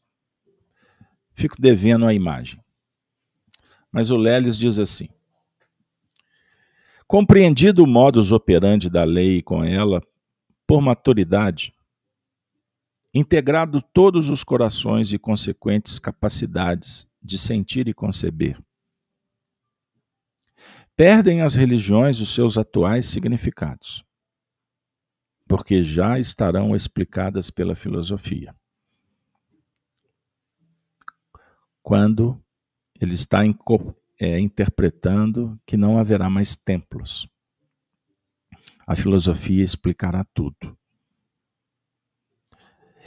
fico 1.34 1.60
devendo 1.60 2.06
a 2.06 2.14
imagem. 2.14 2.62
Mas 3.90 4.12
o 4.12 4.16
Leles 4.16 4.56
diz 4.56 4.78
assim: 4.78 5.08
Compreendido 7.08 7.82
o 7.82 7.88
modus 7.88 8.30
operandi 8.30 8.88
da 8.88 9.02
lei 9.02 9.38
e 9.38 9.42
com 9.42 9.64
ela, 9.64 10.00
por 10.68 10.80
maturidade, 10.80 11.74
integrado 13.12 13.82
todos 13.82 14.30
os 14.30 14.44
corações 14.44 15.12
e 15.12 15.18
consequentes 15.18 15.98
capacidades 15.98 17.09
de 17.22 17.38
sentir 17.38 17.88
e 17.88 17.94
conceber, 17.94 18.58
perdem 20.96 21.42
as 21.42 21.54
religiões 21.54 22.20
os 22.20 22.34
seus 22.34 22.58
atuais 22.58 23.06
significados, 23.06 24.04
porque 25.48 25.82
já 25.82 26.18
estarão 26.18 26.74
explicadas 26.76 27.50
pela 27.50 27.74
filosofia. 27.74 28.54
Quando 31.82 32.42
ele 33.00 33.14
está 33.14 33.40
é, 34.20 34.38
interpretando 34.38 35.58
que 35.66 35.78
não 35.78 35.98
haverá 35.98 36.28
mais 36.28 36.54
templos. 36.54 37.26
A 38.86 38.94
filosofia 38.94 39.64
explicará 39.64 40.24
tudo. 40.34 40.76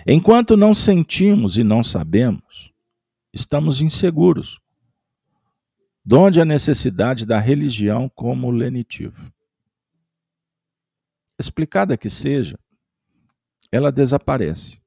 Enquanto 0.07 0.57
não 0.57 0.73
sentimos 0.73 1.57
e 1.57 1.63
não 1.63 1.83
sabemos, 1.83 2.72
estamos 3.33 3.81
inseguros. 3.81 4.61
Donde 6.05 6.39
a 6.39 6.45
necessidade 6.45 7.25
da 7.25 7.39
religião 7.39 8.09
como 8.09 8.51
lenitivo. 8.51 9.33
Explicada 11.39 11.97
que 11.97 12.09
seja, 12.09 12.59
ela 13.71 13.91
desaparece, 13.91 14.79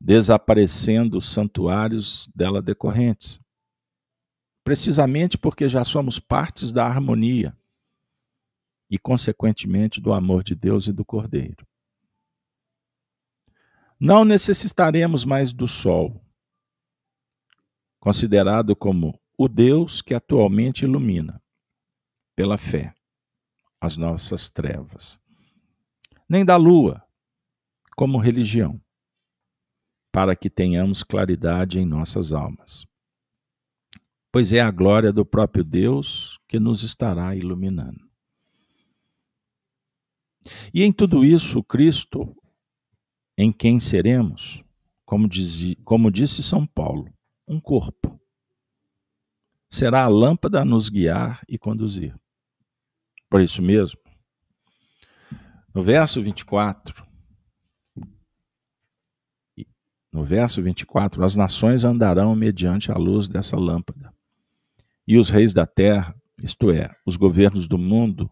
desaparecendo 0.00 1.18
os 1.18 1.28
santuários 1.28 2.26
dela 2.34 2.62
decorrentes, 2.62 3.38
precisamente 4.62 5.36
porque 5.36 5.68
já 5.68 5.84
somos 5.84 6.18
partes 6.18 6.72
da 6.72 6.86
harmonia 6.86 7.54
e, 8.88 8.98
consequentemente, 8.98 10.00
do 10.00 10.12
amor 10.12 10.42
de 10.42 10.54
Deus 10.54 10.86
e 10.86 10.92
do 10.92 11.04
Cordeiro. 11.04 11.66
Não 14.00 14.24
necessitaremos 14.24 15.24
mais 15.24 15.52
do 15.52 15.66
Sol, 15.66 16.23
considerado 18.04 18.76
como 18.76 19.18
o 19.36 19.48
Deus 19.48 20.00
que 20.00 20.14
atualmente 20.14 20.84
ilumina, 20.84 21.42
pela 22.36 22.56
fé, 22.56 22.94
as 23.80 23.96
nossas 23.96 24.48
trevas, 24.48 25.18
nem 26.28 26.44
da 26.44 26.56
Lua, 26.56 27.02
como 27.96 28.18
religião, 28.18 28.80
para 30.12 30.36
que 30.36 30.48
tenhamos 30.48 31.02
claridade 31.02 31.80
em 31.80 31.84
nossas 31.84 32.32
almas 32.32 32.86
pois 34.34 34.52
é 34.52 34.58
a 34.58 34.68
glória 34.68 35.12
do 35.12 35.24
próprio 35.24 35.62
Deus 35.62 36.40
que 36.48 36.58
nos 36.58 36.82
estará 36.82 37.36
iluminando. 37.36 38.10
E 40.74 40.82
em 40.82 40.92
tudo 40.92 41.24
isso, 41.24 41.62
Cristo, 41.62 42.36
em 43.38 43.52
quem 43.52 43.78
seremos, 43.78 44.60
como, 45.06 45.28
diz, 45.28 45.76
como 45.84 46.10
disse 46.10 46.42
São 46.42 46.66
Paulo, 46.66 47.13
um 47.46 47.60
corpo. 47.60 48.20
Será 49.68 50.04
a 50.04 50.08
lâmpada 50.08 50.62
a 50.62 50.64
nos 50.64 50.88
guiar 50.88 51.42
e 51.48 51.58
conduzir. 51.58 52.14
Por 53.28 53.40
isso 53.40 53.60
mesmo, 53.60 54.00
no 55.74 55.82
verso 55.82 56.22
24, 56.22 57.04
no 60.12 60.22
verso 60.22 60.62
24, 60.62 61.24
as 61.24 61.34
nações 61.34 61.84
andarão 61.84 62.36
mediante 62.36 62.92
a 62.92 62.94
luz 62.94 63.28
dessa 63.28 63.56
lâmpada 63.56 64.14
e 65.06 65.18
os 65.18 65.28
reis 65.28 65.52
da 65.52 65.66
terra, 65.66 66.14
isto 66.42 66.70
é, 66.70 66.90
os 67.04 67.16
governos 67.16 67.66
do 67.66 67.76
mundo, 67.76 68.30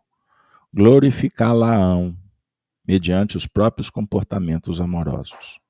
glorificá-la-ão 0.73 2.17
mediante 2.87 3.37
os 3.37 3.47
próprios 3.47 3.91
comportamentos 3.91 4.81
amorosos. 4.81 5.62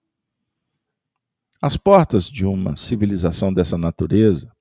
As 1.65 1.77
portas 1.77 2.29
de 2.29 2.45
uma 2.45 2.75
civilização 2.75 3.55
dessa 3.55 3.79
natureza, 3.79 4.53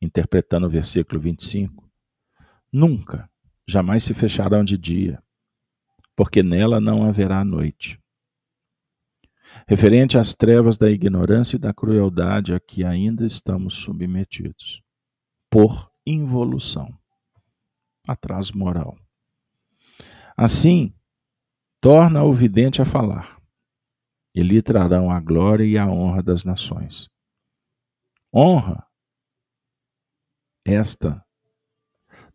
interpretando 0.00 0.68
o 0.68 0.70
versículo 0.70 1.20
25, 1.20 1.90
nunca, 2.72 3.28
jamais 3.66 4.04
se 4.04 4.14
fecharão 4.14 4.62
de 4.62 4.78
dia, 4.78 5.20
porque 6.14 6.40
nela 6.40 6.80
não 6.80 7.02
haverá 7.02 7.44
noite. 7.44 7.98
Referente 9.66 10.16
às 10.16 10.34
trevas 10.34 10.78
da 10.78 10.88
ignorância 10.88 11.56
e 11.56 11.58
da 11.58 11.74
crueldade 11.74 12.54
a 12.54 12.60
que 12.60 12.84
ainda 12.84 13.26
estamos 13.26 13.74
submetidos 13.74 14.80
por 15.50 15.90
involução, 16.06 16.96
atraso 18.06 18.56
moral. 18.56 18.96
Assim, 20.36 20.94
torna 21.80 22.22
o 22.22 22.32
vidente 22.32 22.80
a 22.80 22.84
falar, 22.84 23.39
e 24.34 24.42
lhe 24.42 24.62
trarão 24.62 25.10
a 25.10 25.20
glória 25.20 25.64
e 25.64 25.76
a 25.76 25.86
honra 25.86 26.22
das 26.22 26.44
nações. 26.44 27.08
Honra 28.32 28.86
esta, 30.64 31.24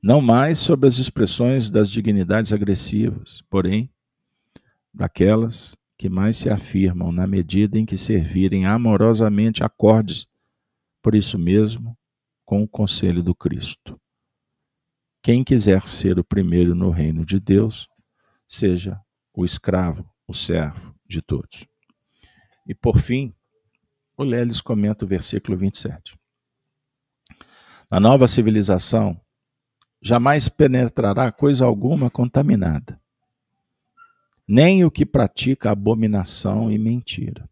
não 0.02 0.22
mais 0.22 0.58
sob 0.60 0.88
as 0.88 0.98
expressões 0.98 1.72
das 1.72 1.90
dignidades 1.90 2.52
agressivas, 2.52 3.42
porém, 3.50 3.90
daquelas 4.94 5.76
que 5.98 6.10
mais 6.10 6.38
se 6.38 6.50
afirmam 6.50 7.12
na 7.12 7.26
medida 7.26 7.80
em 7.80 7.86
que 7.86 7.98
servirem 7.98 8.66
amorosamente 8.66 9.64
acordes, 9.64 10.28
por 11.02 11.16
isso 11.16 11.38
mesmo, 11.38 11.98
com 12.44 12.62
o 12.62 12.68
conselho 12.68 13.24
do 13.24 13.34
Cristo. 13.34 14.00
Quem 15.24 15.44
quiser 15.44 15.88
ser 15.88 16.20
o 16.20 16.24
primeiro 16.24 16.76
no 16.76 16.92
reino 16.92 17.26
de 17.26 17.40
Deus, 17.40 17.88
seja 18.48 19.00
o 19.34 19.44
escravo, 19.44 20.08
o 20.28 20.34
servo 20.34 20.94
de 21.08 21.22
todos. 21.22 21.66
E 22.66 22.74
por 22.74 23.00
fim, 23.00 23.34
o 24.18 24.24
Leles 24.24 24.62
comenta 24.62 25.06
o 25.06 25.08
versículo 25.08 25.58
27. 25.58 26.18
Na 27.92 28.00
nova 28.00 28.28
civilização, 28.28 29.20
jamais 30.02 30.50
penetrará 30.50 31.32
coisa 31.32 31.66
alguma 31.66 32.10
contaminada, 32.10 33.00
nem 34.48 34.84
o 34.84 34.92
que 34.92 35.06
pratica 35.06 35.72
abominação 35.72 36.72
e 36.72 36.78
mentira, 36.78 37.50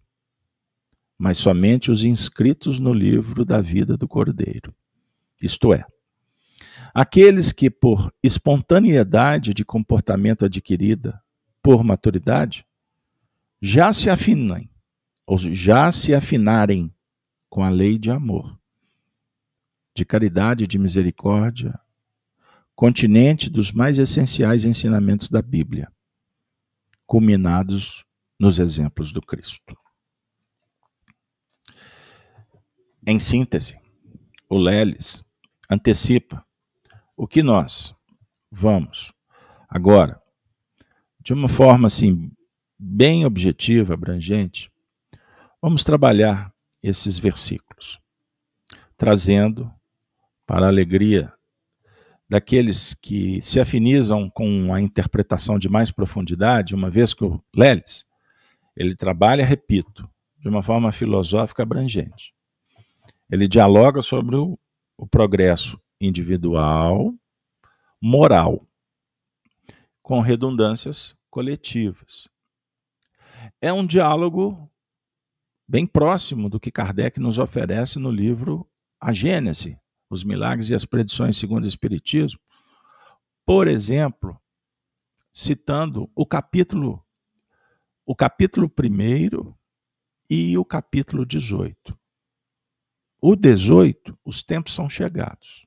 mas 1.17 1.38
somente 1.38 1.91
os 1.91 2.04
inscritos 2.04 2.80
no 2.80 2.93
livro 2.93 3.45
da 3.45 3.62
vida 3.62 3.95
do 3.95 4.08
Cordeiro. 4.08 4.73
Isto 5.41 5.73
é, 5.73 5.86
aqueles 6.93 7.52
que, 7.52 7.69
por 7.69 8.13
espontaneidade 8.21 9.54
de 9.54 9.65
comportamento 9.65 10.45
adquirida 10.45 11.21
por 11.62 11.84
maturidade, 11.84 12.65
já 13.62 13.93
se 13.93 14.10
afinem, 14.10 14.69
ou 15.25 15.38
já 15.38 15.91
se 15.91 16.13
afinarem 16.13 16.93
com 17.49 17.63
a 17.63 17.69
lei 17.69 17.97
de 17.97 18.09
amor, 18.09 18.59
de 19.95 20.03
caridade 20.03 20.63
e 20.63 20.67
de 20.67 20.79
misericórdia, 20.79 21.79
continente 22.75 23.49
dos 23.49 23.71
mais 23.71 23.99
essenciais 23.99 24.65
ensinamentos 24.65 25.29
da 25.29 25.41
Bíblia, 25.41 25.91
culminados 27.05 28.03
nos 28.39 28.59
exemplos 28.59 29.12
do 29.12 29.21
Cristo. 29.21 29.77
Em 33.05 33.19
síntese, 33.19 33.79
o 34.49 34.57
Leles 34.57 35.23
antecipa 35.69 36.45
o 37.15 37.27
que 37.27 37.43
nós 37.43 37.93
vamos 38.51 39.13
agora, 39.69 40.21
de 41.19 41.33
uma 41.33 41.47
forma 41.47 41.88
assim 41.88 42.31
bem 42.77 43.25
objetiva, 43.25 43.93
abrangente, 43.93 44.72
vamos 45.63 45.82
trabalhar 45.86 46.54
esses 46.84 47.17
versículos, 47.17 47.97
trazendo 48.97 49.71
para 50.45 50.65
a 50.65 50.67
alegria 50.67 51.32
daqueles 52.28 52.93
que 52.93 53.39
se 53.39 53.62
afinizam 53.62 54.30
com 54.30 54.73
a 54.73 54.82
interpretação 54.82 55.58
de 55.58 55.69
mais 55.69 55.89
profundidade, 55.89 56.76
uma 56.76 56.89
vez 56.89 57.13
que 57.13 57.23
o 57.23 57.41
Leles, 57.56 58.06
ele 58.76 58.93
trabalha, 58.93 59.45
repito, 59.45 60.10
de 60.38 60.49
uma 60.49 60.62
forma 60.62 60.91
filosófica 60.91 61.63
abrangente. 61.63 62.34
Ele 63.32 63.47
dialoga 63.47 64.02
sobre 64.02 64.36
o 64.36 64.60
o 64.97 65.08
progresso 65.08 65.80
individual, 65.99 67.13
moral, 68.02 68.65
com 70.02 70.19
redundâncias 70.19 71.17
coletivas. 71.30 72.30
É 73.62 73.73
um 73.73 73.86
diálogo 73.86 74.69
bem 75.73 75.88
próximo 75.88 76.51
do 76.51 76.59
que 76.59 76.69
Kardec 76.69 77.19
nos 77.19 77.39
oferece 77.39 77.97
no 77.97 78.12
livro 78.12 78.69
A 79.01 79.12
Gênese, 79.12 79.75
os 80.07 80.23
milagres 80.23 80.69
e 80.69 80.75
as 80.75 80.86
predições 80.86 81.36
segundo 81.36 81.63
o 81.63 81.67
Espiritismo. 81.67 82.39
Por 83.43 83.67
exemplo, 83.67 84.39
citando 85.31 86.07
o 86.13 86.27
capítulo 86.27 87.03
o 88.05 88.15
capítulo 88.15 88.71
1 88.71 89.51
e 90.29 90.55
o 90.59 90.63
capítulo 90.63 91.25
18. 91.25 91.97
O 93.19 93.36
18, 93.36 94.15
os 94.23 94.43
tempos 94.43 94.75
são 94.75 94.88
chegados. 94.88 95.65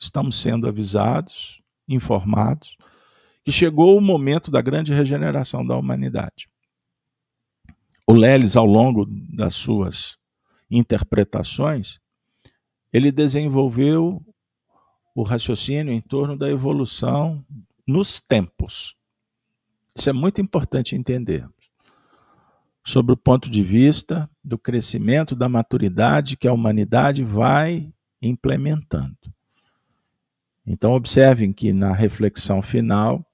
Estamos 0.00 0.36
sendo 0.36 0.66
avisados, 0.66 1.60
informados, 1.86 2.78
que 3.44 3.52
chegou 3.52 3.98
o 3.98 4.00
momento 4.00 4.50
da 4.50 4.62
grande 4.62 4.94
regeneração 4.94 5.66
da 5.66 5.76
humanidade. 5.76 6.48
O 8.06 8.12
Leles, 8.12 8.56
ao 8.56 8.66
longo 8.66 9.06
das 9.06 9.54
suas 9.54 10.18
interpretações, 10.70 12.00
ele 12.92 13.10
desenvolveu 13.10 14.22
o 15.14 15.22
raciocínio 15.22 15.92
em 15.92 16.00
torno 16.00 16.36
da 16.36 16.50
evolução 16.50 17.44
nos 17.86 18.20
tempos. 18.20 18.94
Isso 19.96 20.10
é 20.10 20.12
muito 20.12 20.40
importante 20.40 20.96
entender 20.96 21.48
sobre 22.84 23.12
o 23.12 23.16
ponto 23.16 23.48
de 23.48 23.62
vista 23.62 24.28
do 24.42 24.58
crescimento 24.58 25.34
da 25.34 25.48
maturidade 25.48 26.36
que 26.36 26.46
a 26.46 26.52
humanidade 26.52 27.24
vai 27.24 27.90
implementando. 28.20 29.16
Então, 30.66 30.92
observem 30.92 31.52
que 31.52 31.72
na 31.72 31.92
reflexão 31.92 32.60
final, 32.60 33.24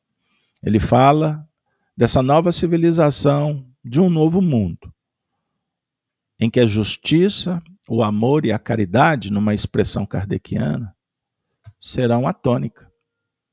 ele 0.63 0.79
fala 0.79 1.47
dessa 1.97 2.23
nova 2.23 2.53
civilização, 2.53 3.65
de 3.85 4.01
um 4.01 4.11
novo 4.11 4.41
mundo, 4.41 4.93
em 6.39 6.51
que 6.51 6.61
a 6.61 6.67
justiça, 6.67 7.63
o 7.89 8.03
amor 8.03 8.45
e 8.45 8.53
a 8.53 8.59
caridade, 8.59 9.33
numa 9.33 9.55
expressão 9.55 10.07
kardeciana, 10.07 10.95
serão 11.79 12.27
a 12.27 12.33
tônica, 12.33 12.91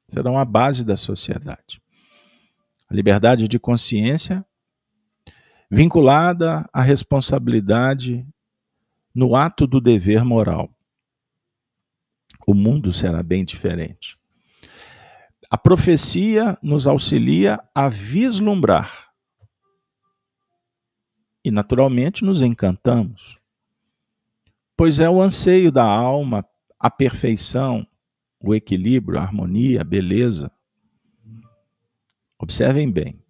serão 0.08 0.38
a 0.38 0.46
base 0.46 0.86
da 0.86 0.98
sociedade. 0.98 1.82
A 2.90 2.94
liberdade 2.94 3.48
de 3.48 3.60
consciência 3.60 4.46
vinculada 5.70 6.68
à 6.72 6.82
responsabilidade 6.82 8.26
no 9.14 9.36
ato 9.36 9.68
do 9.68 9.82
dever 9.82 10.24
moral. 10.24 10.70
O 12.46 12.54
mundo 12.54 12.94
será 12.94 13.22
bem 13.22 13.44
diferente. 13.44 14.18
A 15.50 15.58
profecia 15.58 16.58
nos 16.62 16.88
auxilia 16.88 17.60
a 17.74 17.90
vislumbrar. 17.90 19.07
E, 21.48 21.52
naturalmente, 21.52 22.26
nos 22.26 22.42
encantamos, 22.42 23.40
pois 24.76 25.00
é 25.00 25.10
o 25.10 25.22
anseio 25.22 25.72
da 25.72 25.86
alma, 25.86 26.46
a 26.78 26.92
perfeição, 26.92 27.88
o 28.44 28.54
equilíbrio, 28.54 29.18
a 29.18 29.22
harmonia, 29.22 29.80
a 29.80 29.84
beleza. 29.86 30.52
Observem 32.38 32.92
bem 32.92 33.24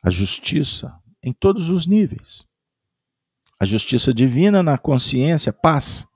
a 0.00 0.08
justiça 0.08 0.96
em 1.20 1.32
todos 1.32 1.70
os 1.70 1.88
níveis. 1.88 2.46
A 3.58 3.64
justiça 3.64 4.14
divina 4.14 4.62
na 4.62 4.78
consciência, 4.78 5.52
paz, 5.52 6.06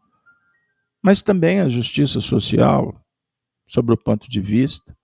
mas 1.03 1.21
também 1.21 1.59
a 1.59 1.69
justiça 1.69 2.21
social, 2.21 3.05
sob 3.67 3.93
o 3.93 3.97
ponto 3.97 4.31
de 4.31 4.41
vista 4.41 4.97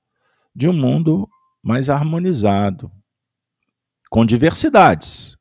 de 0.54 0.68
um 0.68 0.72
mundo 0.72 1.28
mais 1.60 1.90
harmonizado, 1.90 2.88
com 4.08 4.24
diversidades, 4.24 5.35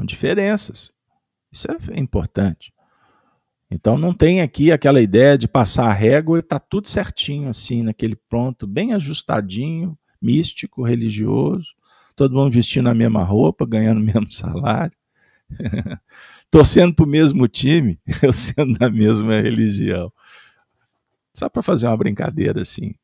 com 0.00 0.04
diferenças. 0.06 0.92
Isso 1.52 1.68
é 1.70 2.00
importante. 2.00 2.72
Então 3.70 3.98
não 3.98 4.14
tem 4.14 4.40
aqui 4.40 4.72
aquela 4.72 5.00
ideia 5.00 5.36
de 5.36 5.46
passar 5.46 5.86
a 5.88 5.92
régua 5.92 6.38
e 6.38 6.42
tá 6.42 6.58
tudo 6.58 6.88
certinho 6.88 7.50
assim, 7.50 7.82
naquele 7.82 8.16
ponto, 8.16 8.66
bem 8.66 8.94
ajustadinho, 8.94 9.96
místico, 10.20 10.82
religioso 10.82 11.74
todo 12.20 12.34
mundo 12.34 12.52
vestindo 12.52 12.86
a 12.86 12.94
mesma 12.94 13.24
roupa, 13.24 13.64
ganhando 13.64 13.98
o 13.98 14.04
mesmo 14.04 14.30
salário, 14.30 14.96
torcendo 16.50 16.94
para 16.94 17.04
o 17.04 17.08
mesmo 17.08 17.48
time, 17.48 17.98
eu 18.22 18.30
sendo 18.30 18.78
da 18.78 18.90
mesma 18.90 19.40
religião. 19.40 20.12
Só 21.32 21.48
para 21.48 21.62
fazer 21.62 21.86
uma 21.86 21.96
brincadeira 21.96 22.60
assim. 22.60 22.94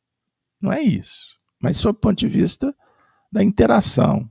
Não 0.60 0.70
é 0.70 0.82
isso. 0.82 1.38
Mas 1.58 1.78
sob 1.78 1.96
o 1.96 2.00
ponto 2.00 2.18
de 2.18 2.28
vista 2.28 2.74
da 3.32 3.42
interação. 3.42 4.30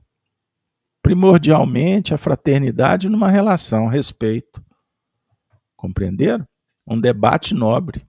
Primordialmente 1.06 2.12
a 2.12 2.18
fraternidade 2.18 3.08
numa 3.08 3.30
relação, 3.30 3.86
respeito. 3.86 4.60
Compreenderam? 5.76 6.44
Um 6.84 7.00
debate 7.00 7.54
nobre, 7.54 8.04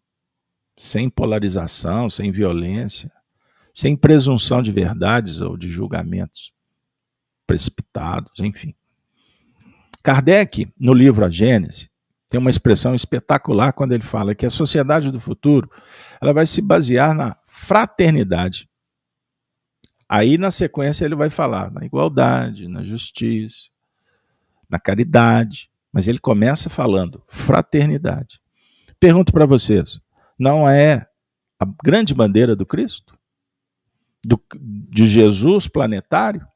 sem 0.75 1.07
polarização, 1.07 2.09
sem 2.09 2.31
violência, 2.31 3.11
sem 3.71 3.95
presunção 3.95 4.63
de 4.63 4.71
verdades 4.71 5.41
ou 5.41 5.55
de 5.55 5.69
julgamentos 5.69 6.51
precipitados, 7.45 8.31
enfim. 8.39 8.73
Kardec, 10.01 10.67
no 10.75 10.91
livro 10.91 11.23
A 11.23 11.29
Gênese, 11.29 11.91
tem 12.27 12.39
uma 12.39 12.49
expressão 12.49 12.95
espetacular 12.95 13.73
quando 13.73 13.91
ele 13.91 14.01
fala 14.01 14.33
que 14.33 14.47
a 14.47 14.49
sociedade 14.49 15.11
do 15.11 15.19
futuro 15.19 15.69
ela 16.19 16.33
vai 16.33 16.47
se 16.47 16.63
basear 16.63 17.13
na 17.13 17.37
fraternidade. 17.45 18.67
Aí, 20.09 20.37
na 20.37 20.51
sequência, 20.51 21.03
ele 21.03 21.15
vai 21.15 21.29
falar 21.29 21.71
na 21.71 21.85
igualdade, 21.85 22.67
na 22.67 22.83
justiça, 22.83 23.69
na 24.69 24.79
caridade. 24.79 25.69
Mas 25.91 26.07
ele 26.07 26.19
começa 26.19 26.69
falando 26.69 27.23
fraternidade. 27.27 28.41
Pergunto 28.99 29.31
para 29.31 29.45
vocês: 29.45 29.99
não 30.37 30.69
é 30.69 31.07
a 31.59 31.65
grande 31.83 32.13
bandeira 32.13 32.55
do 32.55 32.65
Cristo? 32.65 33.17
Do, 34.25 34.41
de 34.59 35.07
Jesus 35.07 35.67
planetário? 35.67 36.47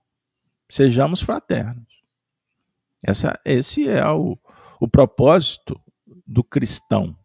Sejamos 0.70 1.22
fraternos. 1.22 2.02
Essa, 3.04 3.40
esse 3.44 3.88
é 3.88 4.08
o, 4.10 4.38
o 4.80 4.88
propósito 4.88 5.80
do 6.26 6.44
cristão. 6.44 7.18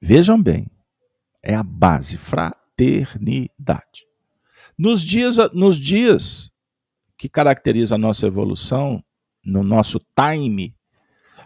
Vejam 0.00 0.40
bem, 0.40 0.70
é 1.42 1.54
a 1.54 1.62
base, 1.62 2.16
fraternidade. 2.76 4.06
Nos 4.76 5.00
dias, 5.02 5.36
nos 5.52 5.78
dias 5.78 6.52
que 7.16 7.28
caracteriza 7.28 7.94
a 7.94 7.98
nossa 7.98 8.26
evolução, 8.26 9.02
no 9.42 9.62
nosso 9.62 9.98
time, 9.98 10.76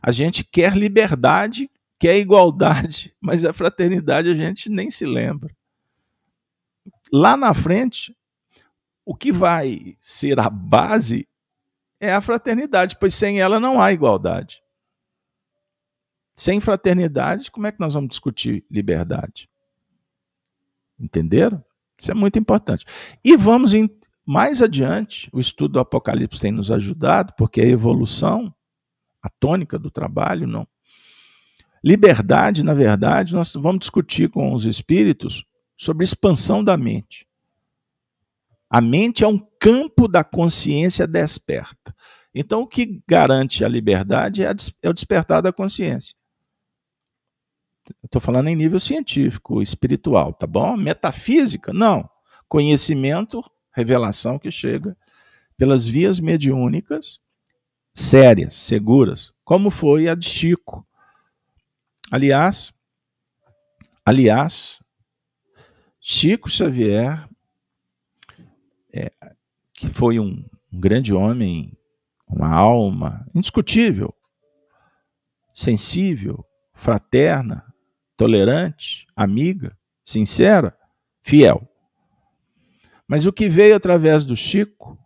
a 0.02 0.10
gente 0.10 0.42
quer 0.42 0.76
liberdade, 0.76 1.70
quer 1.98 2.18
igualdade, 2.18 3.14
mas 3.20 3.44
a 3.44 3.52
fraternidade 3.52 4.28
a 4.28 4.34
gente 4.34 4.68
nem 4.68 4.90
se 4.90 5.06
lembra. 5.06 5.54
Lá 7.12 7.36
na 7.36 7.54
frente, 7.54 8.16
o 9.04 9.14
que 9.14 9.30
vai 9.30 9.96
ser 10.00 10.40
a 10.40 10.50
base 10.50 11.28
é 12.00 12.12
a 12.12 12.20
fraternidade, 12.20 12.96
pois 12.98 13.14
sem 13.14 13.40
ela 13.40 13.60
não 13.60 13.80
há 13.80 13.92
igualdade. 13.92 14.62
Sem 16.34 16.60
fraternidade, 16.60 17.50
como 17.50 17.66
é 17.66 17.72
que 17.72 17.80
nós 17.80 17.92
vamos 17.94 18.08
discutir 18.08 18.64
liberdade? 18.70 19.50
Entenderam? 21.00 21.64
Isso 21.98 22.10
é 22.10 22.14
muito 22.14 22.38
importante. 22.38 22.84
E 23.24 23.36
vamos 23.36 23.74
em, 23.74 23.88
mais 24.24 24.62
adiante, 24.62 25.28
o 25.32 25.40
estudo 25.40 25.72
do 25.72 25.80
Apocalipse 25.80 26.40
tem 26.40 26.52
nos 26.52 26.70
ajudado, 26.70 27.32
porque 27.36 27.60
a 27.60 27.66
evolução, 27.66 28.54
a 29.22 29.28
tônica 29.28 29.78
do 29.78 29.90
trabalho, 29.90 30.46
não. 30.46 30.66
Liberdade, 31.82 32.64
na 32.64 32.74
verdade, 32.74 33.34
nós 33.34 33.52
vamos 33.54 33.80
discutir 33.80 34.28
com 34.28 34.52
os 34.52 34.66
espíritos 34.66 35.44
sobre 35.76 36.04
expansão 36.04 36.62
da 36.62 36.76
mente. 36.76 37.26
A 38.68 38.80
mente 38.80 39.24
é 39.24 39.26
um 39.26 39.38
campo 39.58 40.06
da 40.06 40.22
consciência 40.22 41.06
desperta. 41.06 41.94
Então, 42.34 42.60
o 42.60 42.66
que 42.66 43.02
garante 43.08 43.64
a 43.64 43.68
liberdade 43.68 44.44
é, 44.44 44.52
é 44.82 44.88
o 44.88 44.92
despertar 44.92 45.42
da 45.42 45.52
consciência. 45.52 46.14
Estou 48.04 48.20
falando 48.20 48.48
em 48.48 48.56
nível 48.56 48.78
científico, 48.78 49.62
espiritual, 49.62 50.32
tá 50.32 50.46
bom? 50.46 50.76
Metafísica, 50.76 51.72
não. 51.72 52.08
Conhecimento, 52.48 53.42
revelação 53.72 54.38
que 54.38 54.50
chega 54.50 54.96
pelas 55.56 55.86
vias 55.86 56.20
mediúnicas 56.20 57.20
sérias, 57.92 58.54
seguras, 58.54 59.32
como 59.44 59.70
foi 59.70 60.08
a 60.08 60.14
de 60.14 60.26
Chico. 60.26 60.86
Aliás, 62.10 62.72
aliás, 64.04 64.80
Chico 66.00 66.48
Xavier 66.48 67.28
é, 68.92 69.12
que 69.74 69.88
foi 69.88 70.18
um, 70.18 70.44
um 70.72 70.80
grande 70.80 71.12
homem, 71.14 71.76
uma 72.26 72.48
alma 72.48 73.26
indiscutível, 73.34 74.14
sensível, 75.52 76.44
fraterna, 76.74 77.69
tolerante, 78.20 79.06
amiga, 79.16 79.74
sincera, 80.04 80.76
fiel. 81.22 81.66
Mas 83.08 83.24
o 83.24 83.32
que 83.32 83.48
veio 83.48 83.74
através 83.74 84.26
do 84.26 84.36
Chico 84.36 84.98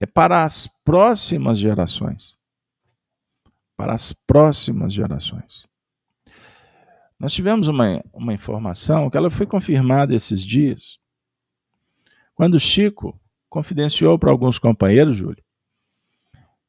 é 0.00 0.04
para 0.04 0.42
as 0.42 0.66
próximas 0.84 1.60
gerações. 1.60 2.36
Para 3.76 3.94
as 3.94 4.12
próximas 4.12 4.92
gerações. 4.92 5.68
Nós 7.20 7.32
tivemos 7.32 7.68
uma, 7.68 8.02
uma 8.12 8.34
informação 8.34 9.08
que 9.08 9.16
ela 9.16 9.30
foi 9.30 9.46
confirmada 9.46 10.12
esses 10.12 10.44
dias, 10.44 10.98
quando 12.34 12.58
Chico 12.58 13.16
confidenciou 13.48 14.18
para 14.18 14.32
alguns 14.32 14.58
companheiros, 14.58 15.14
Júlio, 15.14 15.44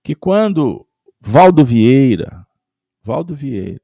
que 0.03 0.13
quando 0.13 0.87
Valdo 1.19 1.65
Vieira, 1.65 2.45
Valdo 3.01 3.33
Vieira, 3.33 3.81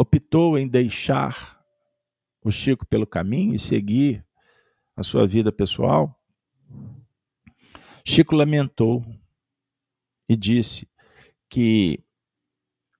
optou 0.00 0.56
em 0.56 0.66
deixar 0.66 1.60
o 2.42 2.50
Chico 2.50 2.86
pelo 2.86 3.06
caminho 3.06 3.54
e 3.54 3.58
seguir 3.58 4.24
a 4.96 5.02
sua 5.02 5.26
vida 5.26 5.52
pessoal, 5.52 6.18
Chico 8.02 8.34
lamentou 8.34 9.04
e 10.26 10.34
disse 10.34 10.88
que 11.50 12.02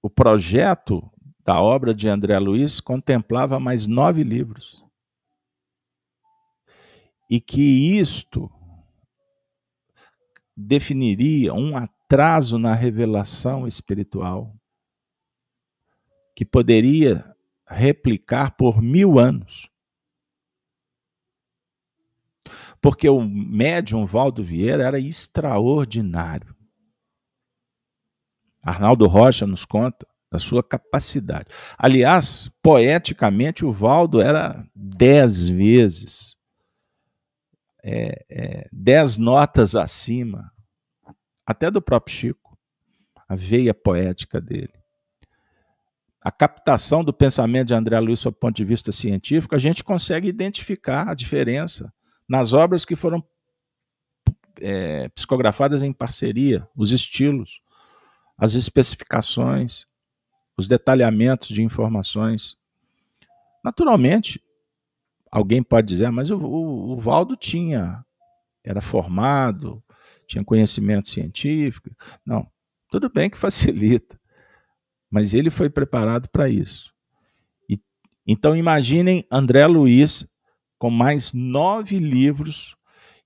o 0.03 0.11
projeto 0.11 1.11
da 1.43 1.63
obra 1.63 1.95
de 1.95 2.07
André 2.07 2.39
Luiz 2.39 2.81
contemplava 2.81 3.59
mais 3.59 3.87
nove 3.87 4.23
livros. 4.23 4.85
E 7.31 7.41
que 7.41 7.99
isto 7.99 8.53
definiria 10.55 11.55
um 11.55 11.79
atraso 11.79 12.59
na 12.59 12.75
revelação 12.75 13.67
espiritual 13.67 14.60
que 16.41 16.45
poderia 16.47 17.37
replicar 17.69 18.57
por 18.57 18.81
mil 18.81 19.19
anos. 19.19 19.69
Porque 22.81 23.07
o 23.11 23.21
médium 23.21 24.07
Valdo 24.07 24.43
Vieira 24.43 24.85
era 24.85 24.99
extraordinário. 24.99 26.57
Arnaldo 28.63 29.07
Rocha 29.07 29.47
nos 29.47 29.67
conta 29.67 30.07
da 30.33 30.39
sua 30.39 30.65
capacidade. 30.65 31.49
Aliás, 31.77 32.51
poeticamente, 32.63 33.63
o 33.63 33.71
Valdo 33.71 34.23
era 34.23 34.67
dez 34.75 35.47
vezes, 35.47 36.39
é, 37.85 38.25
é, 38.31 38.69
dez 38.73 39.19
notas 39.19 39.77
acima, 39.77 40.51
até 41.45 41.71
do 41.71 41.83
próprio 41.83 42.17
Chico, 42.17 42.59
a 43.29 43.37
veia 43.37 43.75
poética 43.75 44.41
dele. 44.41 44.80
A 46.23 46.31
captação 46.31 47.03
do 47.03 47.13
pensamento 47.13 47.69
de 47.69 47.75
André 47.75 47.99
Luiz 47.99 48.21
sob 48.21 48.37
o 48.37 48.39
ponto 48.39 48.57
de 48.57 48.65
vista 48.65 48.93
científico, 48.93 49.55
a 49.55 49.59
gente 49.59 49.83
consegue 49.83 50.29
identificar 50.29 51.09
a 51.09 51.15
diferença 51.15 51.93
nas 52.29 52.53
obras 52.53 52.85
que 52.85 52.95
foram 52.95 53.25
é, 54.61 55.09
psicografadas 55.09 55.83
em 55.83 55.93
parceria, 55.93 56.69
os 56.77 56.93
estilos, 56.93 57.63
as 58.37 58.55
especificações, 58.55 59.87
os 60.57 60.69
detalhamentos 60.69 61.49
de 61.49 61.63
informações. 61.63 62.59
Naturalmente, 63.65 64.43
alguém 65.31 65.63
pode 65.63 65.89
dizer, 65.89 66.11
mas 66.11 66.31
o, 66.31 66.37
o, 66.37 66.93
o 66.93 66.99
Valdo 66.99 67.35
tinha, 67.35 68.05
era 68.63 68.83
formado, 68.83 69.83
tinha 70.27 70.45
conhecimento 70.45 71.09
científico. 71.09 71.91
Não, 72.25 72.47
tudo 72.91 73.09
bem 73.09 73.31
que 73.31 73.39
facilita, 73.39 74.20
mas 75.11 75.35
ele 75.35 75.51
foi 75.51 75.69
preparado 75.69 76.29
para 76.29 76.49
isso. 76.49 76.95
E, 77.69 77.81
então 78.27 78.57
imaginem 78.57 79.27
André 79.31 79.67
Luiz 79.67 80.27
com 80.79 80.91
mais 80.91 81.33
nove 81.33 81.99
livros. 81.99 82.77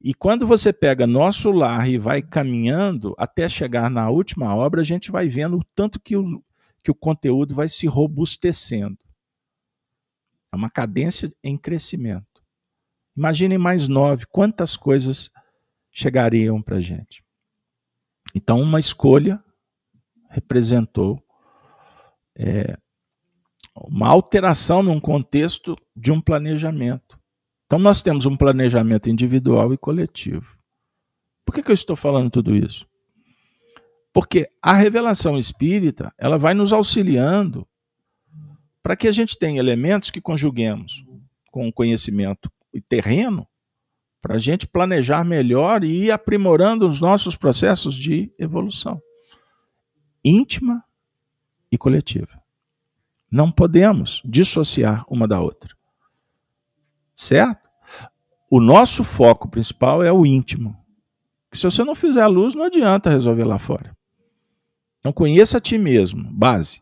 E 0.00 0.12
quando 0.12 0.46
você 0.46 0.72
pega 0.72 1.06
Nosso 1.06 1.50
Lar 1.50 1.88
e 1.88 1.98
vai 1.98 2.20
caminhando 2.20 3.14
até 3.16 3.48
chegar 3.48 3.90
na 3.90 4.10
última 4.10 4.54
obra, 4.54 4.80
a 4.80 4.84
gente 4.84 5.10
vai 5.10 5.28
vendo 5.28 5.58
o 5.58 5.64
tanto 5.74 6.00
que 6.00 6.16
o, 6.16 6.42
que 6.82 6.90
o 6.90 6.94
conteúdo 6.94 7.54
vai 7.54 7.68
se 7.68 7.86
robustecendo. 7.86 8.98
É 10.52 10.56
uma 10.56 10.70
cadência 10.70 11.30
em 11.42 11.56
crescimento. 11.56 12.26
Imaginem 13.16 13.58
mais 13.58 13.86
nove, 13.86 14.26
quantas 14.26 14.76
coisas 14.76 15.30
chegariam 15.92 16.60
para 16.60 16.76
a 16.76 16.80
gente. 16.80 17.24
Então, 18.34 18.60
uma 18.60 18.80
escolha 18.80 19.42
representou 20.28 21.23
é, 22.36 22.76
uma 23.76 24.08
alteração 24.08 24.82
num 24.82 25.00
contexto 25.00 25.76
de 25.96 26.12
um 26.12 26.20
planejamento. 26.20 27.18
Então, 27.66 27.78
nós 27.78 28.02
temos 28.02 28.26
um 28.26 28.36
planejamento 28.36 29.08
individual 29.08 29.72
e 29.72 29.78
coletivo. 29.78 30.56
Por 31.44 31.54
que, 31.54 31.62
que 31.62 31.70
eu 31.70 31.74
estou 31.74 31.96
falando 31.96 32.30
tudo 32.30 32.56
isso? 32.56 32.86
Porque 34.12 34.48
a 34.62 34.72
revelação 34.72 35.36
espírita, 35.36 36.12
ela 36.16 36.38
vai 36.38 36.54
nos 36.54 36.72
auxiliando 36.72 37.66
para 38.82 38.96
que 38.96 39.08
a 39.08 39.12
gente 39.12 39.36
tenha 39.36 39.58
elementos 39.58 40.10
que 40.10 40.20
conjuguemos 40.20 41.04
com 41.50 41.66
o 41.68 41.72
conhecimento 41.72 42.50
e 42.72 42.80
terreno, 42.80 43.46
para 44.20 44.36
a 44.36 44.38
gente 44.38 44.66
planejar 44.66 45.24
melhor 45.24 45.84
e 45.84 46.04
ir 46.04 46.10
aprimorando 46.10 46.88
os 46.88 47.00
nossos 47.00 47.36
processos 47.36 47.94
de 47.94 48.32
evolução 48.38 49.00
íntima 50.24 50.82
e 51.74 51.78
coletiva. 51.78 52.40
Não 53.30 53.50
podemos 53.50 54.22
dissociar 54.24 55.04
uma 55.08 55.26
da 55.26 55.40
outra. 55.40 55.76
Certo? 57.14 57.68
O 58.48 58.60
nosso 58.60 59.02
foco 59.02 59.48
principal 59.48 60.02
é 60.02 60.12
o 60.12 60.24
íntimo. 60.24 60.76
Que 61.50 61.58
se 61.58 61.64
você 61.64 61.82
não 61.82 61.96
fizer 61.96 62.22
a 62.22 62.28
luz, 62.28 62.54
não 62.54 62.62
adianta 62.62 63.10
resolver 63.10 63.44
lá 63.44 63.58
fora. 63.58 63.96
Então 65.00 65.12
conheça 65.12 65.58
a 65.58 65.60
ti 65.60 65.76
mesmo, 65.76 66.22
base. 66.32 66.80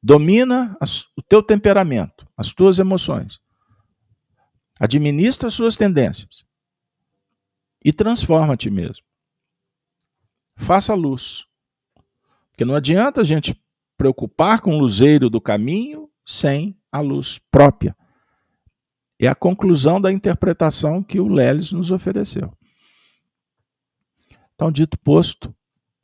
Domina 0.00 0.76
as, 0.80 1.02
o 1.16 1.22
teu 1.22 1.42
temperamento, 1.42 2.26
as 2.36 2.52
tuas 2.52 2.78
emoções. 2.78 3.40
Administra 4.78 5.48
as 5.48 5.54
suas 5.54 5.76
tendências. 5.76 6.44
E 7.84 7.92
transforma 7.92 8.54
a 8.54 8.56
ti 8.56 8.70
mesmo. 8.70 9.04
Faça 10.54 10.94
luz. 10.94 11.46
Porque 12.50 12.64
não 12.64 12.74
adianta 12.74 13.20
a 13.20 13.24
gente 13.24 13.60
preocupar 14.02 14.60
com 14.60 14.74
o 14.74 14.78
luzeiro 14.80 15.30
do 15.30 15.40
caminho 15.40 16.10
sem 16.26 16.76
a 16.90 16.98
luz 16.98 17.38
própria. 17.52 17.96
É 19.16 19.28
a 19.28 19.34
conclusão 19.34 20.00
da 20.00 20.10
interpretação 20.10 21.04
que 21.04 21.20
o 21.20 21.28
Leles 21.28 21.70
nos 21.70 21.92
ofereceu. 21.92 22.52
Então, 24.56 24.72
dito 24.72 24.98
posto, 24.98 25.54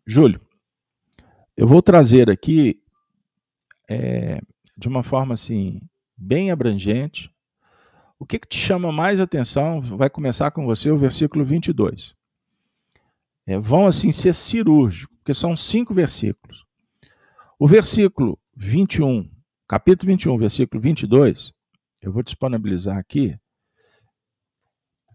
Júlio, 0.07 0.41
eu 1.57 1.67
vou 1.67 1.83
trazer 1.83 2.31
aqui, 2.31 2.81
é, 3.91 4.41
de 4.77 4.87
uma 4.87 5.03
forma 5.03 5.35
assim, 5.35 5.81
bem 6.17 6.53
abrangente, 6.53 7.35
o 8.17 8.25
que, 8.25 8.39
que 8.39 8.47
te 8.47 8.59
chama 8.59 8.93
mais 8.93 9.19
atenção? 9.19 9.81
Vai 9.81 10.09
começar 10.09 10.53
com 10.53 10.65
você 10.65 10.89
o 10.89 10.97
versículo 10.97 11.45
22. 11.45 12.15
É, 13.45 13.59
vão 13.59 13.89
assim 13.89 14.13
ser 14.13 14.35
cirúrgicos, 14.35 15.17
porque 15.19 15.35
são 15.35 15.57
cinco 15.57 15.93
versículos. 15.93 16.68
O 17.61 17.67
versículo 17.67 18.39
21, 18.55 19.29
capítulo 19.67 20.13
21, 20.13 20.37
versículo 20.37 20.81
22, 20.81 21.53
eu 22.01 22.13
vou 22.13 22.23
disponibilizar 22.23 22.97
aqui. 22.97 23.37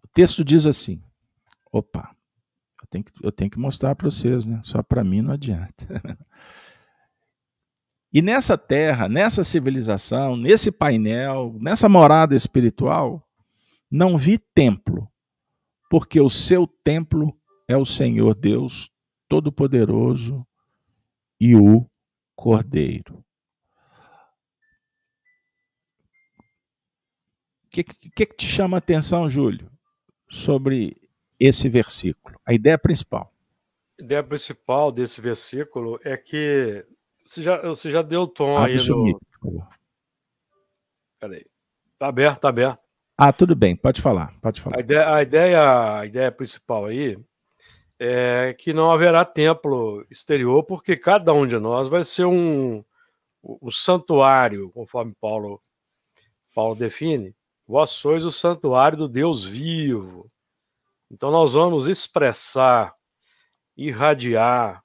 O 0.04 0.08
texto 0.14 0.44
diz 0.44 0.66
assim: 0.66 1.02
opa, 1.72 2.14
eu 2.82 2.88
tenho 2.90 3.04
que, 3.06 3.12
eu 3.24 3.32
tenho 3.32 3.50
que 3.50 3.58
mostrar 3.58 3.96
para 3.96 4.10
vocês, 4.10 4.46
né? 4.46 4.60
Só 4.62 4.84
para 4.84 5.06
mim 5.06 5.22
não 5.22 5.32
adianta. 5.32 5.88
E 8.16 8.22
nessa 8.22 8.56
terra, 8.56 9.10
nessa 9.10 9.44
civilização, 9.44 10.38
nesse 10.38 10.72
painel, 10.72 11.58
nessa 11.60 11.90
morada 11.90 12.36
espiritual, 12.36 13.28
não 13.90 14.16
vi 14.16 14.38
templo, 14.38 15.12
porque 15.90 16.22
o 16.22 16.30
seu 16.30 16.68
templo 16.84 17.36
é 17.68 17.76
o 17.76 17.84
Senhor 17.84 18.36
Deus 18.36 18.92
Todo-Poderoso 19.28 20.46
e 21.40 21.56
o 21.56 21.90
Cordeiro. 22.36 23.24
O 27.66 27.70
que, 27.70 27.84
que, 27.84 28.10
que 28.10 28.36
te 28.36 28.46
chama 28.46 28.78
a 28.78 28.80
atenção, 28.80 29.28
Júlio, 29.28 29.72
sobre 30.30 30.96
esse 31.40 31.68
versículo? 31.68 32.40
A 32.46 32.54
ideia 32.54 32.78
principal. 32.78 33.34
A 34.00 34.04
ideia 34.04 34.24
principal 34.24 34.92
desse 34.92 35.20
versículo 35.20 36.00
é 36.04 36.16
que 36.16 36.86
você 37.26 37.42
já, 37.42 37.62
você 37.62 37.90
já 37.90 38.02
deu 38.02 38.22
o 38.22 38.28
tom 38.28 38.58
Abre 38.58 38.80
aí 38.80 38.88
no. 38.88 39.20
Peraí. 41.20 41.46
Tá 41.98 42.08
aberto, 42.08 42.40
tá 42.42 42.50
aberto. 42.50 42.80
Ah, 43.18 43.32
tudo 43.32 43.56
bem, 43.56 43.76
pode 43.76 44.02
falar, 44.02 44.34
pode 44.42 44.60
falar. 44.60 44.78
A 44.78 44.80
ideia, 44.80 45.14
a 45.14 45.22
ideia, 45.22 46.00
a 46.00 46.06
ideia 46.06 46.32
principal 46.32 46.86
aí 46.86 47.18
é 48.00 48.54
que 48.54 48.74
não 48.74 48.92
haverá 48.92 49.24
templo 49.24 50.06
exterior, 50.10 50.64
porque 50.64 50.98
cada 50.98 51.34
um 51.34 51.46
de 51.46 51.58
nós 51.58 51.88
vai 51.88 52.04
ser 52.04 52.26
um, 52.26 52.84
um 53.44 53.72
santuário, 53.72 54.72
conforme 54.72 55.14
Paulo, 55.20 55.62
Paulo 56.54 56.76
define. 56.76 57.36
Vós 57.68 57.92
sois 57.92 58.26
o 58.26 58.32
santuário 58.32 58.98
do 58.98 59.08
Deus 59.08 59.44
vivo 59.46 60.30
Então, 61.10 61.32
nós 61.32 61.54
vamos 61.54 61.88
expressar, 61.88 62.94
irradiar 63.78 64.84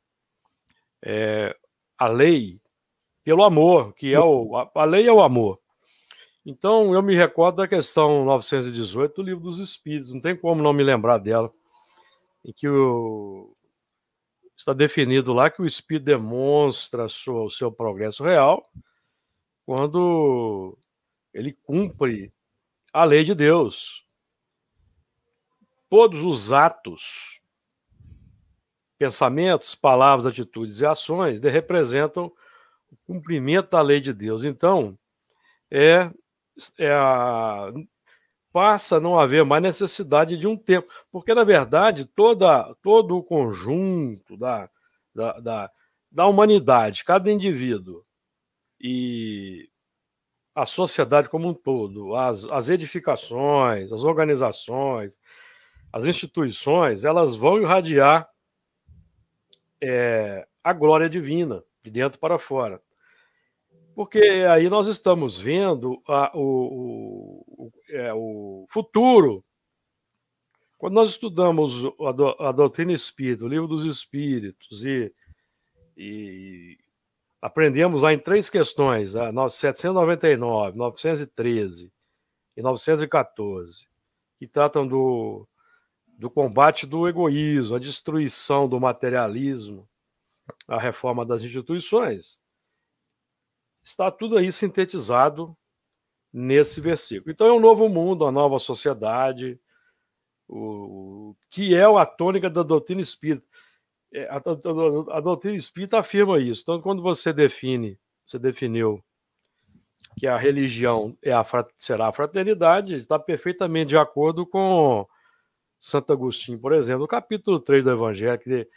é, 1.03 1.57
a 1.97 2.07
lei 2.07 2.61
pelo 3.25 3.43
amor, 3.43 3.93
que 3.95 4.15
é 4.15 4.21
o. 4.21 4.57
A, 4.57 4.71
a 4.75 4.85
lei 4.85 5.07
é 5.07 5.13
o 5.13 5.21
amor. 5.21 5.61
Então, 6.47 6.95
eu 6.95 7.03
me 7.03 7.15
recordo 7.15 7.57
da 7.57 7.69
questão 7.69 8.25
918 8.25 9.17
do 9.17 9.23
Livro 9.23 9.43
dos 9.43 9.59
Espíritos, 9.59 10.15
não 10.15 10.21
tem 10.21 10.35
como 10.35 10.63
não 10.63 10.73
me 10.73 10.83
lembrar 10.83 11.19
dela, 11.19 11.53
em 12.49 12.53
que 12.55 12.67
o, 12.67 13.55
está 14.57 14.73
definido 14.73 15.35
lá 15.35 15.51
que 15.51 15.61
o 15.61 15.67
Espírito 15.67 16.07
demonstra 16.07 17.07
sua, 17.07 17.45
o 17.45 17.51
seu 17.51 17.71
progresso 17.71 18.25
real 18.25 18.67
quando 19.67 20.79
ele 21.35 21.53
cumpre 21.53 22.33
a 22.91 23.05
lei 23.05 23.23
de 23.23 23.35
Deus. 23.35 24.03
Todos 25.91 26.23
os 26.23 26.51
atos, 26.51 27.39
pensamentos, 28.97 29.75
palavras, 29.75 30.27
atitudes 30.27 30.81
e 30.81 30.87
ações 30.87 31.41
representam 31.41 32.33
o 32.91 32.97
cumprimento 33.07 33.73
da 33.73 33.83
lei 33.83 34.01
de 34.01 34.15
Deus. 34.15 34.43
Então, 34.43 34.99
é, 35.71 36.11
é 36.79 36.93
a, 36.93 37.71
passa 38.53 38.97
a 38.97 39.01
não 39.01 39.19
haver 39.19 39.45
mais 39.45 39.63
necessidade 39.63 40.37
de 40.37 40.47
um 40.47 40.57
tempo, 40.57 40.91
porque 41.11 41.35
na 41.35 41.45
verdade 41.45 42.05
toda, 42.05 42.75
todo 42.83 43.17
o 43.17 43.23
conjunto 43.23 44.37
da, 44.37 44.69
da, 45.15 45.41
da, 45.41 45.71
da 46.11 46.27
humanidade, 46.27 47.05
cada 47.05 47.31
indivíduo 47.31 48.03
e 48.81 49.69
a 50.55 50.67
sociedade 50.67 51.29
como 51.29 51.49
um 51.49 51.55
todo, 51.55 52.17
as, 52.17 52.45
as 52.47 52.69
edificações, 52.69 53.93
as 53.93 54.03
organizações, 54.03 55.19
as 55.93 56.05
instituições, 56.05 57.05
elas 57.05 57.37
vão 57.37 57.61
irradiar 57.61 58.29
é, 59.81 60.47
a 60.63 60.73
glória 60.73 61.09
divina 61.09 61.63
de 61.83 61.91
dentro 61.91 62.19
para 62.19 62.39
fora. 62.39 62.81
Porque 63.95 64.21
aí 64.51 64.69
nós 64.69 64.87
estamos 64.87 65.41
vendo 65.41 66.03
a, 66.07 66.31
o, 66.35 67.48
é, 67.91 68.13
o 68.13 68.67
futuro. 68.71 69.45
Quando 70.77 70.95
nós 70.95 71.11
estudamos 71.11 71.85
a, 72.01 72.13
do, 72.13 72.29
a 72.43 72.53
doutrina 72.53 72.93
espírita, 72.93 73.45
o 73.45 73.49
livro 73.49 73.67
dos 73.67 73.85
espíritos, 73.85 74.85
e, 74.85 75.13
e 75.97 76.79
aprendemos 77.43 78.03
lá 78.03 78.13
em 78.13 78.19
três 78.19 78.49
questões, 78.49 79.17
a 79.17 79.33
799, 79.51 80.79
913 80.79 81.93
e 82.57 82.63
914, 82.63 83.89
que 84.39 84.47
tratam 84.47 84.87
do, 84.87 85.49
do 86.07 86.31
combate 86.31 86.87
do 86.87 87.09
egoísmo, 87.09 87.77
a 87.77 87.81
destruição 87.81 88.69
do 88.69 88.79
materialismo, 88.79 89.89
a 90.67 90.79
reforma 90.79 91.27
das 91.27 91.43
instituições 91.43 92.41
está 93.89 94.11
tudo 94.11 94.37
aí 94.37 94.53
sintetizado 94.53 95.57
nesse 96.33 96.81
versículo. 96.81 97.31
Então 97.31 97.47
é 97.47 97.53
um 97.53 97.61
novo 97.61 97.89
mundo, 97.89 98.25
uma 98.25 98.33
nova 98.33 98.59
sociedade, 98.59 99.59
o, 100.49 101.35
que 101.51 101.75
é 101.75 101.85
a 101.85 102.07
tônica 102.07 102.49
da 102.49 102.63
doutrina 102.63 103.01
espírita. 103.01 103.47
É, 104.13 104.25
a, 104.29 104.37
a, 104.37 105.19
a, 105.19 105.21
doutrina 105.21 105.57
espírita 105.57 105.99
afirma 105.99 106.39
isso. 106.39 106.63
Então, 106.63 106.81
quando 106.81 107.03
você 107.03 107.33
define, 107.33 107.99
você 108.27 108.39
definiu 108.39 109.05
que 110.17 110.27
a 110.27 110.37
religião 110.37 111.17
é 111.23 111.33
a, 111.33 111.45
será 111.77 112.09
a 112.09 112.13
fraternidade, 112.13 112.95
está 112.95 113.19
perfeitamente 113.19 113.91
de 113.91 113.99
acordo 113.99 114.47
com 114.47 115.07
Santo 115.79 116.13
Agostinho, 116.13 116.59
por 116.59 116.73
exemplo, 116.73 117.03
no 117.03 117.09
capítulo 117.09 117.61
3 117.61 117.85
do 117.85 117.91
Evangelho, 117.91 118.39
que, 118.39 118.69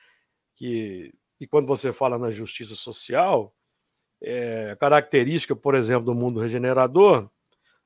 que 0.55 1.13
e 1.39 1.47
quando 1.47 1.65
você 1.65 1.91
fala 1.91 2.19
na 2.19 2.29
justiça 2.29 2.75
social, 2.75 3.55
é, 4.21 4.75
característica, 4.79 5.55
por 5.55 5.73
exemplo, 5.73 6.05
do 6.05 6.13
mundo 6.13 6.39
regenerador 6.39 7.29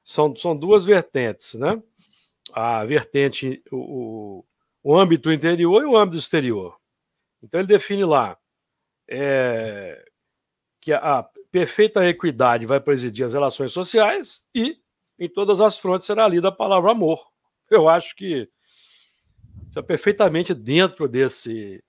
são, 0.05 0.35
são 0.35 0.55
duas 0.55 0.85
vertentes, 0.85 1.55
né? 1.55 1.81
A 2.53 2.85
vertente, 2.85 3.61
o, 3.71 4.45
o 4.81 4.95
âmbito 4.95 5.31
interior 5.31 5.81
e 5.81 5.85
o 5.85 5.97
âmbito 5.97 6.19
exterior. 6.19 6.79
Então 7.43 7.59
ele 7.59 7.67
define 7.67 8.05
lá 8.05 8.37
é, 9.09 10.05
que 10.79 10.93
a, 10.93 11.27
perfeita 11.51 12.05
equidade 12.05 12.65
vai 12.65 12.79
presidir 12.79 13.25
as 13.25 13.33
relações 13.33 13.71
sociais 13.71 14.43
e 14.53 14.77
em 15.17 15.29
todas 15.29 15.61
as 15.61 15.77
frontes 15.77 16.05
será 16.05 16.27
lida 16.27 16.49
a 16.49 16.51
palavra 16.51 16.91
amor. 16.91 17.27
Eu 17.69 17.89
acho 17.89 18.15
que 18.15 18.49
está 19.67 19.81
perfeitamente 19.81 20.53
dentro 20.53 21.07
desse, 21.07 21.83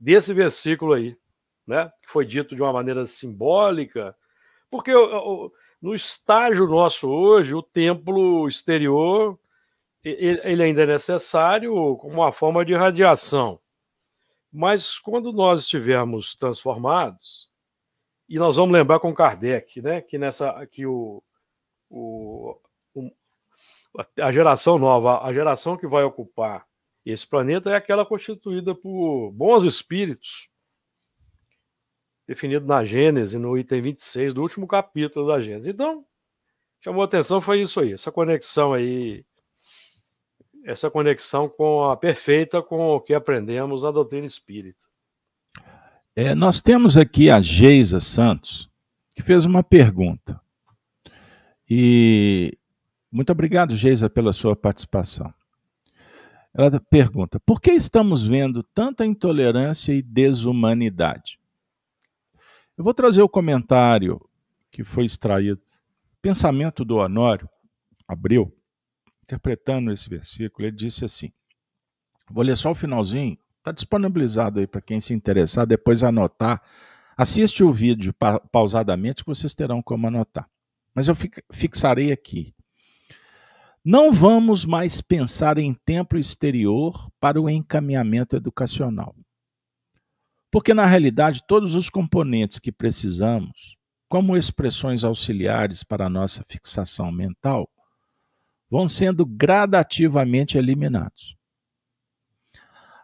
desse 0.00 0.32
versículo 0.32 0.94
aí 0.94 1.16
né? 1.68 1.92
que 2.02 2.10
foi 2.10 2.24
dito 2.24 2.56
de 2.56 2.62
uma 2.62 2.72
maneira 2.72 3.04
simbólica, 3.06 4.16
porque 4.70 4.90
no 5.80 5.94
estágio 5.94 6.66
nosso 6.66 7.08
hoje, 7.08 7.54
o 7.54 7.62
templo 7.62 8.48
exterior 8.48 9.38
ele 10.02 10.62
ainda 10.62 10.82
é 10.82 10.86
necessário 10.86 11.96
como 11.96 12.14
uma 12.14 12.32
forma 12.32 12.64
de 12.64 12.74
radiação. 12.74 13.60
Mas 14.52 14.98
quando 14.98 15.32
nós 15.32 15.62
estivermos 15.62 16.34
transformados, 16.34 17.50
e 18.28 18.38
nós 18.38 18.56
vamos 18.56 18.72
lembrar 18.72 19.00
com 19.00 19.14
Kardec, 19.14 19.80
né, 19.82 20.00
que 20.00 20.18
nessa 20.18 20.66
que 20.66 20.86
o, 20.86 21.22
o, 21.90 22.58
o, 22.94 23.10
a 24.20 24.32
geração 24.32 24.78
nova, 24.78 25.24
a 25.24 25.32
geração 25.32 25.76
que 25.76 25.86
vai 25.86 26.04
ocupar 26.04 26.66
esse 27.04 27.26
planeta 27.26 27.70
é 27.70 27.74
aquela 27.74 28.04
constituída 28.04 28.74
por 28.74 29.30
bons 29.32 29.64
espíritos, 29.64 30.48
definido 32.28 32.66
na 32.66 32.84
Gênesis, 32.84 33.40
no 33.40 33.56
item 33.56 33.80
26 33.80 34.34
do 34.34 34.42
último 34.42 34.68
capítulo 34.68 35.26
da 35.26 35.40
Gênesis. 35.40 35.66
Então, 35.66 36.04
chamou 36.78 37.02
atenção 37.02 37.40
foi 37.40 37.62
isso 37.62 37.80
aí, 37.80 37.94
essa 37.94 38.12
conexão 38.12 38.74
aí, 38.74 39.24
essa 40.62 40.90
conexão 40.90 41.48
com 41.48 41.84
a 41.84 41.96
perfeita 41.96 42.60
com 42.60 42.90
o 42.90 43.00
que 43.00 43.14
aprendemos 43.14 43.82
na 43.82 43.90
doutrina 43.90 44.26
espírita. 44.26 44.86
É, 46.14 46.34
nós 46.34 46.60
temos 46.60 46.98
aqui 46.98 47.30
a 47.30 47.40
Geisa 47.40 47.98
Santos, 47.98 48.68
que 49.16 49.22
fez 49.22 49.46
uma 49.46 49.62
pergunta. 49.62 50.38
E 51.70 52.58
muito 53.10 53.32
obrigado, 53.32 53.74
Geisa, 53.74 54.10
pela 54.10 54.34
sua 54.34 54.54
participação. 54.54 55.32
Ela 56.52 56.78
pergunta: 56.90 57.40
por 57.40 57.60
que 57.60 57.70
estamos 57.70 58.22
vendo 58.22 58.62
tanta 58.62 59.06
intolerância 59.06 59.92
e 59.92 60.02
desumanidade? 60.02 61.37
Eu 62.78 62.84
vou 62.84 62.94
trazer 62.94 63.20
o 63.22 63.28
comentário 63.28 64.20
que 64.70 64.84
foi 64.84 65.04
extraído, 65.04 65.60
pensamento 66.22 66.84
do 66.84 66.98
Honório 66.98 67.48
Abreu, 68.06 68.56
interpretando 69.24 69.90
esse 69.90 70.08
versículo, 70.08 70.64
ele 70.64 70.76
disse 70.76 71.04
assim: 71.04 71.32
vou 72.30 72.44
ler 72.44 72.56
só 72.56 72.70
o 72.70 72.76
finalzinho, 72.76 73.36
está 73.58 73.72
disponibilizado 73.72 74.60
aí 74.60 74.66
para 74.68 74.80
quem 74.80 75.00
se 75.00 75.12
interessar, 75.12 75.66
depois 75.66 76.04
anotar. 76.04 76.62
Assiste 77.16 77.64
o 77.64 77.72
vídeo 77.72 78.14
pa 78.14 78.38
pausadamente 78.38 79.24
que 79.24 79.28
vocês 79.28 79.56
terão 79.56 79.82
como 79.82 80.06
anotar. 80.06 80.48
Mas 80.94 81.08
eu 81.08 81.16
fixarei 81.50 82.12
aqui. 82.12 82.54
Não 83.84 84.12
vamos 84.12 84.64
mais 84.64 85.00
pensar 85.00 85.58
em 85.58 85.74
templo 85.74 86.16
exterior 86.16 87.10
para 87.18 87.40
o 87.40 87.50
encaminhamento 87.50 88.36
educacional. 88.36 89.16
Porque, 90.50 90.72
na 90.72 90.86
realidade, 90.86 91.42
todos 91.46 91.74
os 91.74 91.90
componentes 91.90 92.58
que 92.58 92.72
precisamos, 92.72 93.76
como 94.08 94.36
expressões 94.36 95.04
auxiliares 95.04 95.84
para 95.84 96.06
a 96.06 96.10
nossa 96.10 96.42
fixação 96.44 97.12
mental, 97.12 97.68
vão 98.70 98.88
sendo 98.88 99.24
gradativamente 99.26 100.56
eliminados. 100.56 101.36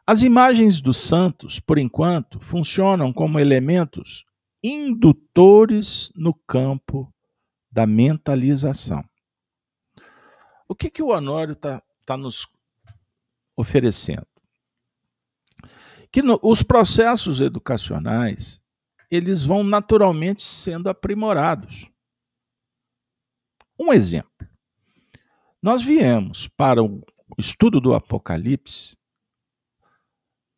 As 0.07 0.23
imagens 0.23 0.81
dos 0.81 0.99
santos, 0.99 1.59
por 1.59 1.79
enquanto, 1.79 2.39
funcionam 2.39 3.13
como 3.13 3.41
elementos 3.41 4.25
indutores 4.63 6.11
no 6.15 6.35
campo 6.35 7.13
da 7.71 7.87
mentalização. 7.87 9.05
O 10.69 10.75
que, 10.75 10.91
que 10.91 11.03
o 11.03 11.09
Honório 11.09 11.53
está 11.53 11.83
tá 12.05 12.17
nos 12.17 12.47
oferecendo? 13.57 14.27
Que 16.15 16.23
no, 16.23 16.39
os 16.45 16.63
processos 16.63 17.41
educacionais 17.41 18.63
eles 19.11 19.43
vão 19.43 19.65
naturalmente 19.65 20.45
sendo 20.45 20.89
aprimorados. 20.89 21.91
Um 23.77 23.93
exemplo. 23.93 24.49
Nós 25.61 25.83
viemos 25.83 26.47
para 26.47 26.81
o 26.81 27.03
estudo 27.37 27.81
do 27.81 27.95
Apocalipse 27.95 28.97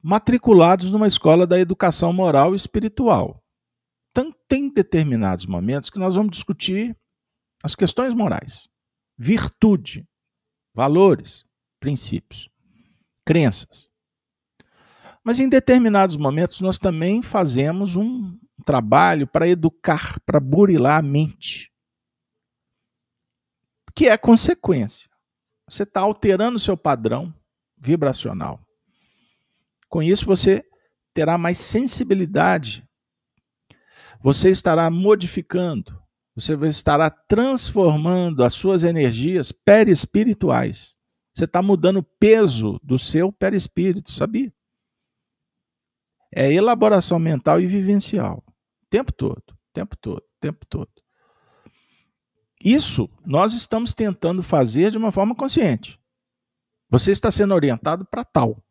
matriculados 0.03 0.91
numa 0.91 1.07
escola 1.07 1.47
da 1.47 1.59
educação 1.59 2.13
moral 2.13 2.53
e 2.53 2.57
espiritual. 2.57 3.43
Então, 4.11 4.31
tem 4.47 4.69
determinados 4.69 5.47
momentos 5.47 5.89
que 5.89 5.99
nós 5.99 6.17
vamos 6.17 6.33
discutir 6.33 6.95
as 7.63 7.75
questões 7.75 8.13
morais, 8.13 8.69
virtude, 9.17 10.07
valores, 10.75 11.47
princípios. 11.81 12.51
crenças. 13.25 13.91
Mas 15.27 15.41
em 15.41 15.49
determinados 15.49 16.17
momentos 16.17 16.61
nós 16.61 16.79
também 16.79 17.21
fazemos 17.21 17.97
um 17.97 18.39
trabalho 18.65 19.27
para 19.27 19.49
educar, 19.49 20.21
para 20.21 20.39
burilar 20.39 20.99
a 20.99 21.03
mente, 21.03 21.73
que 23.93 24.09
é 24.09 24.17
consequência. 24.17 25.11
Você 25.69 25.83
está 25.83 26.03
alterando 26.03 26.59
o 26.59 26.61
seu 26.61 26.77
padrão 26.77 27.35
vibracional. 27.77 28.61
Com 29.89 30.01
isso, 30.01 30.25
você 30.25 30.65
terá 31.13 31.37
mais 31.37 31.59
sensibilidade. 31.59 32.89
Você 34.23 34.49
estará 34.49 34.89
modificando, 34.91 36.01
você 36.37 36.55
estará 36.69 37.11
transformando 37.11 38.45
as 38.45 38.55
suas 38.55 38.85
energias 38.85 39.51
perispirituais. 39.51 40.97
Você 41.35 41.47
está 41.47 41.61
mudando 41.61 41.97
o 41.97 42.07
peso 42.21 42.79
do 42.81 42.97
seu 42.97 43.33
perispírito, 43.33 44.13
sabia? 44.13 44.55
É 46.39 46.53
elaboração 46.53 47.19
mental 47.19 47.59
e 47.63 47.67
vivencial. 47.67 48.45
O 48.47 48.87
tempo 48.91 49.11
todo, 49.11 49.43
tempo 49.73 49.97
todo, 49.97 50.23
tempo 50.39 50.67
todo. 50.67 50.91
Isso 52.63 53.09
nós 53.25 53.55
estamos 53.55 53.95
tentando 53.95 54.43
fazer 54.43 54.91
de 54.91 54.99
uma 54.99 55.11
forma 55.11 55.35
consciente. 55.35 55.99
Você 56.91 57.11
está 57.11 57.31
sendo 57.31 57.55
orientado 57.55 58.05
para 58.05 58.23
tal. 58.23 58.63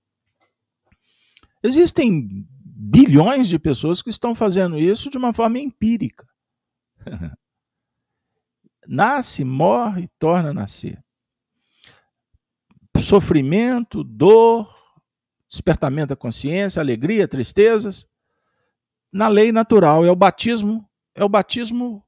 Existem 1.63 2.45
bilhões 2.63 3.47
de 3.47 3.57
pessoas 3.57 3.99
que 3.99 4.11
estão 4.11 4.35
fazendo 4.35 4.77
isso 4.77 5.09
de 5.09 5.17
uma 5.17 5.33
forma 5.33 5.57
empírica. 5.57 6.27
Nasce, 8.87 9.43
morre, 9.43 10.07
torna 10.19 10.49
a 10.49 10.53
nascer. 10.53 11.03
Sofrimento, 12.99 14.03
dor, 14.03 14.74
despertamento 15.49 16.07
da 16.07 16.15
consciência, 16.15 16.79
alegria, 16.79 17.27
tristezas. 17.27 18.07
Na 19.11 19.27
lei 19.27 19.51
natural, 19.51 20.05
é 20.05 20.11
o 20.11 20.15
batismo, 20.15 20.89
é 21.13 21.23
o 21.23 21.29
batismo 21.29 22.05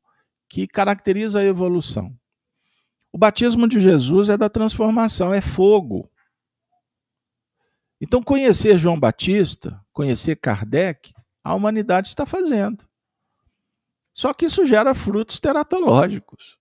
que 0.49 0.67
caracteriza 0.67 1.39
a 1.39 1.43
evolução. 1.43 2.15
O 3.11 3.17
batismo 3.17 3.67
de 3.67 3.79
Jesus 3.79 4.29
é 4.29 4.37
da 4.37 4.49
transformação, 4.49 5.33
é 5.33 5.41
fogo. 5.41 6.11
Então, 7.99 8.21
conhecer 8.21 8.77
João 8.77 8.99
Batista, 8.99 9.83
conhecer 9.91 10.35
Kardec, 10.35 11.13
a 11.43 11.55
humanidade 11.55 12.09
está 12.09 12.25
fazendo. 12.25 12.87
Só 14.13 14.33
que 14.33 14.45
isso 14.45 14.65
gera 14.65 14.93
frutos 14.93 15.39
teratológicos. 15.39 16.57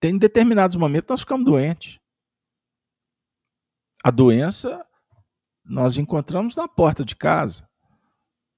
Tem 0.00 0.16
determinados 0.16 0.76
momentos 0.76 1.10
nós 1.10 1.20
ficamos 1.20 1.44
doentes. 1.44 1.98
A 4.08 4.10
doença 4.10 4.86
nós 5.62 5.98
encontramos 5.98 6.56
na 6.56 6.66
porta 6.66 7.04
de 7.04 7.14
casa. 7.14 7.68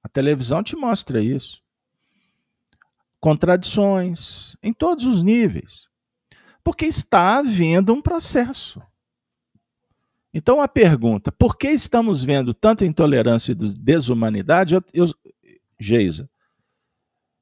A 0.01 0.09
televisão 0.09 0.63
te 0.63 0.77
mostra 0.77 1.21
isso. 1.21 1.61
Contradições 3.19 4.57
em 4.63 4.73
todos 4.73 5.05
os 5.07 5.25
níveis. 5.25 5.89
Porque 6.63 6.87
está 6.87 7.39
havendo 7.39 7.93
um 7.93 8.01
processo. 8.01 8.81
Então 10.33 10.61
a 10.61 10.69
pergunta, 10.69 11.33
por 11.33 11.59
que 11.59 11.67
estamos 11.67 12.23
vendo 12.23 12.55
tanta 12.55 12.87
intolerância 12.87 13.51
e 13.51 13.57
desumanidade? 13.57 14.77
Eu, 14.77 14.85
eu, 14.95 15.07
Geisa, 15.81 16.31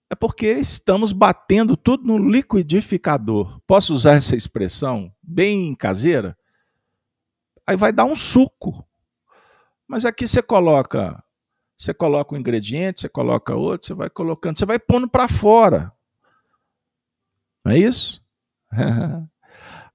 é 0.08 0.14
porque 0.14 0.50
estamos 0.50 1.12
batendo 1.12 1.76
tudo 1.76 2.06
no 2.06 2.16
liquidificador. 2.16 3.60
Posso 3.66 3.92
usar 3.92 4.14
essa 4.14 4.34
expressão 4.34 5.12
bem 5.22 5.74
caseira? 5.74 6.37
Aí 7.68 7.76
vai 7.76 7.92
dar 7.92 8.06
um 8.06 8.16
suco. 8.16 8.82
Mas 9.86 10.06
aqui 10.06 10.26
você 10.26 10.40
coloca, 10.40 11.22
você 11.76 11.92
coloca 11.92 12.34
um 12.34 12.38
ingrediente, 12.38 13.02
você 13.02 13.10
coloca 13.10 13.54
outro, 13.54 13.86
você 13.86 13.92
vai 13.92 14.08
colocando, 14.08 14.58
você 14.58 14.64
vai 14.64 14.78
pondo 14.78 15.06
para 15.06 15.28
fora. 15.28 15.92
Não 17.62 17.72
é 17.72 17.78
isso? 17.78 18.24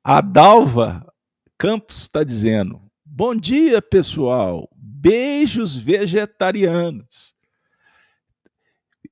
A 0.04 0.22
Dalva 0.22 1.12
Campos 1.58 1.98
está 1.98 2.24
dizendo: 2.24 2.80
Bom 3.04 3.34
dia, 3.34 3.82
pessoal. 3.82 4.70
Beijos 4.76 5.76
vegetarianos. 5.76 7.34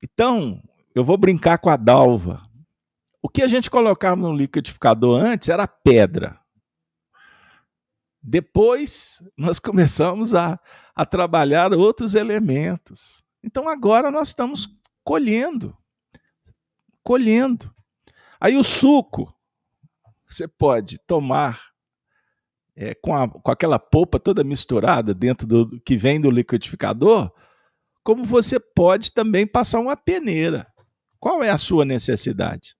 Então, 0.00 0.62
eu 0.94 1.04
vou 1.04 1.18
brincar 1.18 1.58
com 1.58 1.68
a 1.68 1.76
Dalva. 1.76 2.48
O 3.20 3.28
que 3.28 3.42
a 3.42 3.48
gente 3.48 3.68
colocava 3.68 4.20
no 4.20 4.32
liquidificador 4.32 5.20
antes 5.20 5.48
era 5.48 5.66
pedra. 5.66 6.41
Depois, 8.22 9.22
nós 9.36 9.58
começamos 9.60 10.34
a, 10.34 10.58
a 10.94 11.04
trabalhar 11.04 11.72
outros 11.72 12.14
elementos. 12.14 13.24
Então, 13.42 13.68
agora 13.68 14.10
nós 14.10 14.28
estamos 14.28 14.68
colhendo. 15.02 15.76
Colhendo. 17.02 17.74
Aí, 18.40 18.56
o 18.56 18.62
suco, 18.62 19.34
você 20.28 20.46
pode 20.46 20.98
tomar 21.06 21.72
é, 22.76 22.94
com, 22.94 23.14
a, 23.14 23.28
com 23.28 23.50
aquela 23.50 23.78
polpa 23.78 24.18
toda 24.18 24.44
misturada 24.44 25.12
dentro 25.12 25.46
do 25.46 25.80
que 25.80 25.96
vem 25.96 26.20
do 26.20 26.30
liquidificador, 26.30 27.30
como 28.02 28.24
você 28.24 28.58
pode 28.58 29.12
também 29.12 29.46
passar 29.46 29.80
uma 29.80 29.96
peneira. 29.96 30.66
Qual 31.20 31.42
é 31.42 31.50
a 31.50 31.58
sua 31.58 31.84
necessidade? 31.84 32.74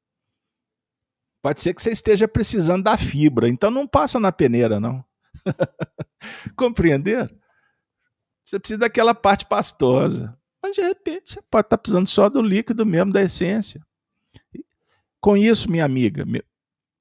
Pode 1.43 1.61
ser 1.61 1.75
que 1.75 1.83
você 1.83 1.91
esteja 1.91 2.27
precisando 2.27 2.85
da 2.85 2.97
fibra, 2.97 3.49
então 3.49 3.71
não 3.71 3.87
passa 3.87 4.19
na 4.19 4.33
peneira, 4.33 4.81
não. 4.81 5.05
Compreender? 6.57 7.33
Você 8.45 8.59
precisa 8.59 8.81
daquela 8.81 9.15
parte 9.15 9.47
pastosa. 9.47 10.37
Mas 10.63 10.77
de 10.77 10.83
repente 10.83 11.33
você 11.33 11.43
pode 11.43 11.67
estar 11.67 11.79
precisando 11.79 12.07
só 12.07 12.29
do 12.29 12.41
líquido 12.41 12.87
mesmo, 12.87 13.13
da 13.13 13.23
essência. 13.23 13.81
Com 15.21 15.37
isso, 15.37 15.71
minha 15.71 15.85
amiga, 15.85 16.25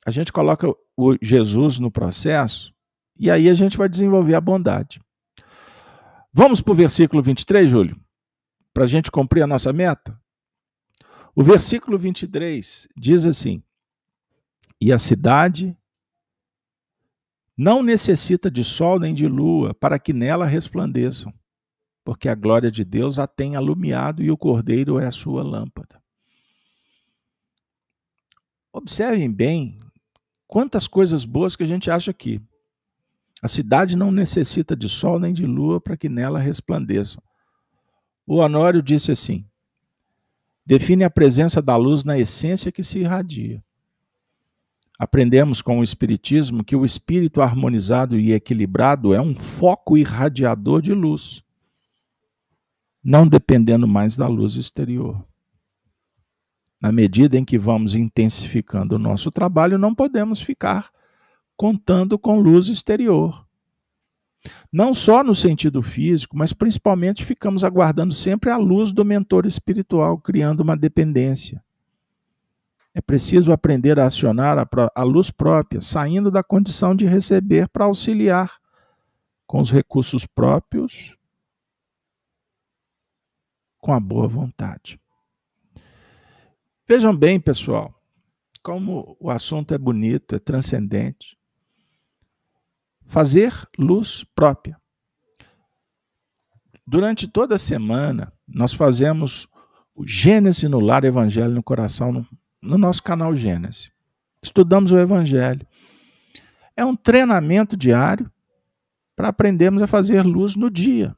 a 0.05 0.11
gente 0.11 0.31
coloca 0.31 0.67
o 0.97 1.15
Jesus 1.21 1.77
no 1.79 1.91
processo 1.91 2.73
e 3.17 3.29
aí 3.29 3.49
a 3.49 3.53
gente 3.53 3.77
vai 3.77 3.87
desenvolver 3.87 4.33
a 4.33 4.41
bondade. 4.41 5.01
Vamos 6.33 6.61
para 6.61 6.71
o 6.71 6.75
versículo 6.75 7.21
23, 7.21 7.69
Júlio? 7.69 7.99
Para 8.73 8.85
a 8.85 8.87
gente 8.87 9.11
cumprir 9.11 9.43
a 9.43 9.47
nossa 9.47 9.73
meta? 9.73 10.19
O 11.35 11.43
versículo 11.43 11.97
23 11.97 12.87
diz 12.97 13.25
assim: 13.25 13.61
E 14.79 14.91
a 14.91 14.97
cidade 14.97 15.77
não 17.61 17.83
necessita 17.83 18.49
de 18.49 18.63
sol 18.63 18.99
nem 18.99 19.13
de 19.13 19.27
lua 19.27 19.71
para 19.71 19.99
que 19.99 20.13
nela 20.13 20.47
resplandeçam, 20.47 21.31
porque 22.03 22.27
a 22.27 22.33
glória 22.33 22.71
de 22.71 22.83
Deus 22.83 23.19
a 23.19 23.27
tem 23.27 23.55
alumiado 23.55 24.23
e 24.23 24.31
o 24.31 24.37
cordeiro 24.37 24.97
é 24.97 25.05
a 25.05 25.11
sua 25.11 25.43
lâmpada. 25.43 26.01
Observem 28.73 29.31
bem 29.31 29.77
quantas 30.47 30.87
coisas 30.87 31.23
boas 31.23 31.55
que 31.55 31.61
a 31.61 31.67
gente 31.67 31.91
acha 31.91 32.09
aqui. 32.09 32.41
A 33.43 33.47
cidade 33.47 33.95
não 33.95 34.11
necessita 34.11 34.75
de 34.75 34.89
sol 34.89 35.19
nem 35.19 35.31
de 35.31 35.45
lua 35.45 35.79
para 35.79 35.95
que 35.95 36.09
nela 36.09 36.39
resplandeçam. 36.39 37.21
O 38.25 38.37
Honório 38.37 38.81
disse 38.81 39.11
assim: 39.11 39.45
define 40.65 41.03
a 41.03 41.11
presença 41.11 41.61
da 41.61 41.75
luz 41.75 42.03
na 42.03 42.17
essência 42.17 42.71
que 42.71 42.81
se 42.81 42.97
irradia. 42.97 43.63
Aprendemos 45.01 45.63
com 45.63 45.79
o 45.79 45.83
Espiritismo 45.83 46.63
que 46.63 46.75
o 46.75 46.85
espírito 46.85 47.41
harmonizado 47.41 48.19
e 48.19 48.33
equilibrado 48.33 49.15
é 49.15 49.19
um 49.19 49.33
foco 49.33 49.97
irradiador 49.97 50.79
de 50.79 50.93
luz, 50.93 51.43
não 53.03 53.27
dependendo 53.27 53.87
mais 53.87 54.15
da 54.15 54.27
luz 54.27 54.57
exterior. 54.57 55.25
Na 56.79 56.91
medida 56.91 57.35
em 57.35 57.43
que 57.43 57.57
vamos 57.57 57.95
intensificando 57.95 58.95
o 58.95 58.99
nosso 58.99 59.31
trabalho, 59.31 59.79
não 59.79 59.95
podemos 59.95 60.39
ficar 60.39 60.91
contando 61.57 62.19
com 62.19 62.39
luz 62.39 62.67
exterior. 62.67 63.43
Não 64.71 64.93
só 64.93 65.23
no 65.23 65.33
sentido 65.33 65.81
físico, 65.81 66.37
mas 66.37 66.53
principalmente 66.53 67.25
ficamos 67.25 67.63
aguardando 67.63 68.13
sempre 68.13 68.51
a 68.51 68.57
luz 68.57 68.91
do 68.91 69.03
mentor 69.03 69.47
espiritual, 69.47 70.19
criando 70.19 70.59
uma 70.59 70.77
dependência. 70.77 71.59
É 72.93 73.01
preciso 73.01 73.51
aprender 73.51 73.99
a 73.99 74.05
acionar 74.05 74.57
a, 74.57 74.67
a 74.93 75.03
luz 75.03 75.31
própria, 75.31 75.81
saindo 75.81 76.29
da 76.29 76.43
condição 76.43 76.95
de 76.95 77.05
receber 77.05 77.69
para 77.69 77.85
auxiliar 77.85 78.59
com 79.47 79.61
os 79.61 79.71
recursos 79.71 80.25
próprios, 80.25 81.15
com 83.79 83.93
a 83.93 83.99
boa 83.99 84.27
vontade. 84.27 84.99
Vejam 86.87 87.15
bem, 87.15 87.39
pessoal, 87.39 87.93
como 88.61 89.15
o 89.19 89.29
assunto 89.29 89.73
é 89.73 89.77
bonito, 89.77 90.35
é 90.35 90.39
transcendente 90.39 91.37
fazer 93.11 93.53
luz 93.77 94.23
própria. 94.33 94.79
Durante 96.87 97.27
toda 97.27 97.55
a 97.55 97.59
semana, 97.59 98.31
nós 98.47 98.73
fazemos 98.73 99.49
o 99.93 100.07
Gênesis 100.07 100.69
no 100.69 100.79
Lar, 100.79 101.03
Evangelho 101.03 101.53
no 101.53 101.61
Coração, 101.61 102.25
no, 102.61 102.71
no 102.71 102.77
nosso 102.77 103.01
canal 103.03 103.35
Gênesis. 103.35 103.91
Estudamos 104.41 104.91
o 104.91 104.97
Evangelho. 104.97 105.65
É 106.75 106.85
um 106.85 106.95
treinamento 106.95 107.75
diário 107.75 108.31
para 109.15 109.27
aprendermos 109.27 109.81
a 109.81 109.87
fazer 109.87 110.23
luz 110.23 110.55
no 110.55 110.69
dia, 110.69 111.15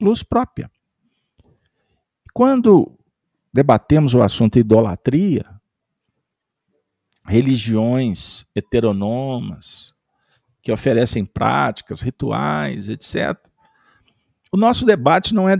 luz 0.00 0.22
própria. 0.22 0.70
Quando 2.34 2.98
debatemos 3.52 4.14
o 4.14 4.22
assunto 4.22 4.58
idolatria, 4.58 5.46
religiões 7.24 8.46
heteronomas, 8.54 9.94
que 10.62 10.72
oferecem 10.72 11.24
práticas, 11.24 12.00
rituais, 12.00 12.88
etc. 12.88 13.38
O 14.50 14.56
nosso 14.56 14.84
debate 14.84 15.34
não 15.34 15.48
é, 15.48 15.56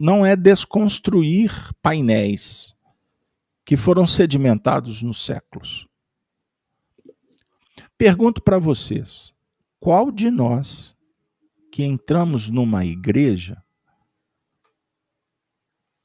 não 0.00 0.24
é 0.24 0.36
desconstruir 0.36 1.52
painéis 1.82 2.75
que 3.66 3.76
foram 3.76 4.06
sedimentados 4.06 5.02
nos 5.02 5.22
séculos. 5.22 5.86
Pergunto 7.98 8.42
para 8.42 8.58
vocês: 8.58 9.34
qual 9.78 10.10
de 10.10 10.30
nós 10.30 10.96
que 11.70 11.84
entramos 11.84 12.48
numa 12.48 12.86
igreja 12.86 13.62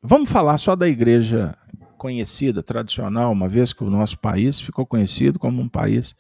Vamos 0.03 0.31
falar 0.31 0.57
só 0.57 0.75
da 0.75 0.87
igreja 0.87 1.55
conhecida, 1.95 2.63
tradicional, 2.63 3.31
uma 3.31 3.47
vez 3.47 3.71
que 3.71 3.83
o 3.83 3.89
nosso 3.89 4.17
país 4.17 4.59
ficou 4.59 4.83
conhecido 4.83 5.37
como 5.37 5.61
um 5.61 5.69
país 5.69 6.15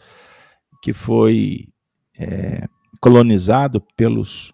que 0.83 0.93
foi 0.93 1.67
é, 2.15 2.67
colonizado 2.99 3.81
pelos 3.97 4.53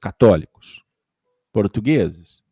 católicos 0.00 0.84
portugueses. 1.52 2.44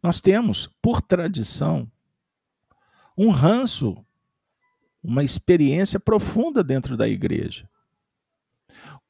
Nós 0.00 0.20
temos, 0.20 0.68
por 0.80 1.02
tradição, 1.02 1.90
um 3.16 3.30
ranço, 3.30 4.04
uma 5.02 5.22
experiência 5.22 5.98
profunda 6.00 6.62
dentro 6.62 6.96
da 6.96 7.08
igreja. 7.08 7.68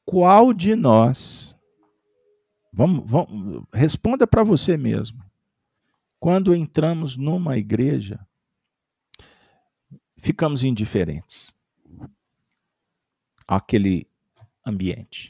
Qual 0.05 0.53
de 0.53 0.75
nós, 0.75 1.55
vamos, 2.71 3.09
vamos 3.09 3.63
responda 3.73 4.27
para 4.27 4.43
você 4.43 4.75
mesmo, 4.77 5.23
quando 6.19 6.55
entramos 6.55 7.17
numa 7.17 7.57
igreja, 7.57 8.25
ficamos 10.17 10.63
indiferentes 10.63 11.53
àquele 13.45 14.07
ambiente. 14.65 15.29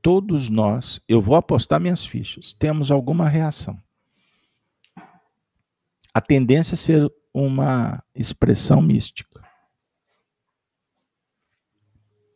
Todos 0.00 0.48
nós, 0.48 1.00
eu 1.06 1.20
vou 1.20 1.36
apostar 1.36 1.78
minhas 1.80 2.04
fichas, 2.04 2.54
temos 2.54 2.90
alguma 2.90 3.28
reação. 3.28 3.78
A 6.14 6.20
tendência 6.20 6.74
é 6.74 6.76
ser 6.76 7.12
uma 7.34 8.00
expressão 8.14 8.80
mística. 8.80 9.42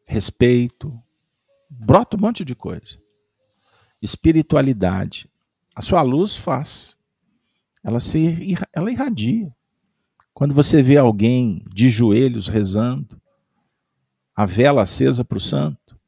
Respeito, 0.05 1.01
brota 1.71 2.17
um 2.17 2.21
monte 2.21 2.45
de 2.45 2.57
coisa. 2.57 3.01
Espiritualidade, 4.03 5.31
a 5.77 5.81
sua 5.81 6.03
luz 6.03 6.37
faz. 6.37 6.99
Ela 7.85 8.01
se 8.01 8.57
ela 8.73 8.91
irradia. 8.91 9.55
Quando 10.35 10.55
você 10.55 10.83
vê 10.83 10.97
alguém 10.97 11.65
de 11.73 11.89
joelhos 11.89 12.49
rezando, 12.49 13.21
a 14.35 14.45
vela 14.45 14.83
acesa 14.83 15.25
para 15.25 15.39
o 15.39 15.41
santo, 15.41 15.99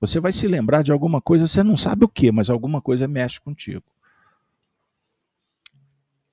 você 0.00 0.20
vai 0.20 0.32
se 0.32 0.46
lembrar 0.46 0.82
de 0.82 0.92
alguma 0.92 1.20
coisa, 1.20 1.46
você 1.46 1.62
não 1.62 1.76
sabe 1.76 2.04
o 2.04 2.08
que, 2.08 2.30
mas 2.30 2.50
alguma 2.50 2.80
coisa 2.80 3.08
mexe 3.08 3.40
contigo. 3.40 3.91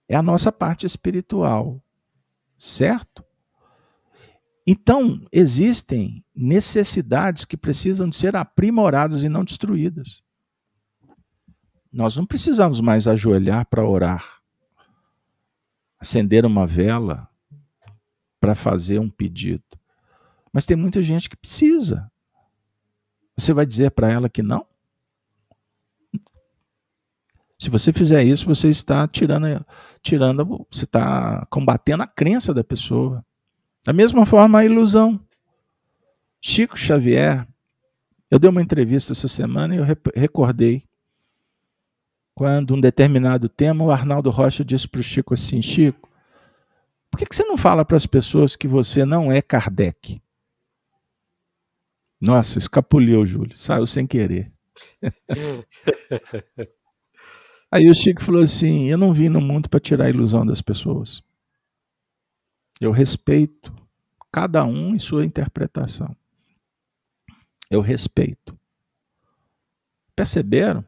É 0.10 0.16
a 0.16 0.24
nossa 0.24 0.51
parte 0.51 0.88
espiritual, 0.88 1.80
certo? 2.57 3.24
Então, 4.66 5.26
existem 5.32 6.26
necessidades 6.36 7.45
que 7.45 7.55
precisam 7.55 8.10
de 8.10 8.16
ser 8.16 8.36
aprimoradas 8.36 9.22
e 9.24 9.30
não 9.30 9.43
destruídas. 9.43 10.24
Nós 11.93 12.16
não 12.16 12.26
precisamos 12.26 12.82
mais 12.82 13.07
ajoelhar 13.07 13.68
para 13.68 13.88
orar, 13.88 14.41
acender 15.99 16.43
uma 16.45 16.66
vela 16.66 17.30
para 18.39 18.55
fazer 18.55 18.99
um 18.99 19.10
pedido. 19.10 19.64
Mas 20.51 20.66
tem 20.66 20.76
muita 20.76 21.03
gente 21.03 21.30
que 21.30 21.38
precisa. 21.38 22.12
Você 23.38 23.53
vai 23.53 23.66
dizer 23.66 23.91
para 23.91 24.12
ela 24.12 24.30
que 24.30 24.41
não? 24.41 24.66
Se 27.60 27.70
você 27.70 27.91
fizer 27.91 28.24
isso, 28.24 28.45
você 28.45 28.70
está 28.70 29.05
tirando, 29.05 29.66
tirando, 30.01 30.66
você 30.72 30.86
está 30.86 31.45
combatendo 31.49 32.03
a 32.03 32.07
crença 32.07 32.53
da 32.53 32.64
pessoa. 32.64 33.24
Da 33.86 33.91
mesma 33.91 34.26
forma, 34.26 34.60
a 34.60 34.66
ilusão. 34.66 35.20
Chico 36.41 36.78
Xavier, 36.78 37.45
eu 38.32 38.39
dei 38.39 38.49
uma 38.49 38.62
entrevista 38.62 39.12
essa 39.12 39.28
semana 39.28 39.76
e 39.76 39.78
eu 39.78 39.86
recordei 40.16 40.88
quando 42.34 42.74
um 42.74 42.80
determinado 42.80 43.49
tema, 43.49 43.84
o 43.84 43.91
Arnaldo 43.91 44.30
Rocha 44.30 44.64
disse 44.64 44.88
para 44.88 45.01
o 45.01 45.03
Chico 45.03 45.34
assim: 45.34 45.62
Chico, 45.62 46.10
por 47.12 47.18
que, 47.18 47.26
que 47.26 47.36
você 47.36 47.43
não 47.43 47.57
fala 47.57 47.84
para 47.84 47.97
as 47.97 48.05
pessoas 48.05 48.55
que 48.55 48.70
você 48.70 49.03
não 49.03 49.30
é 49.30 49.41
Kardec? 49.41 50.22
Nossa, 52.22 52.57
escapuliu, 52.57 53.26
Júlio, 53.26 53.57
saiu 53.57 53.86
sem 53.86 54.07
querer. 54.07 54.49
Aí 57.72 57.89
o 57.89 57.95
Chico 57.95 58.24
falou 58.24 58.41
assim: 58.41 58.89
Eu 58.89 58.97
não 58.97 59.13
vim 59.13 59.30
no 59.30 59.41
mundo 59.41 59.70
para 59.70 59.80
tirar 59.80 60.05
a 60.05 60.09
ilusão 60.09 60.45
das 60.45 60.61
pessoas. 60.61 61.22
Eu 62.82 62.91
respeito 62.91 63.74
cada 64.32 64.65
um 64.65 64.95
em 64.95 64.99
sua 64.99 65.26
interpretação. 65.26 66.15
Eu 67.70 67.82
respeito. 67.82 68.57
Perceberam? 70.15 70.84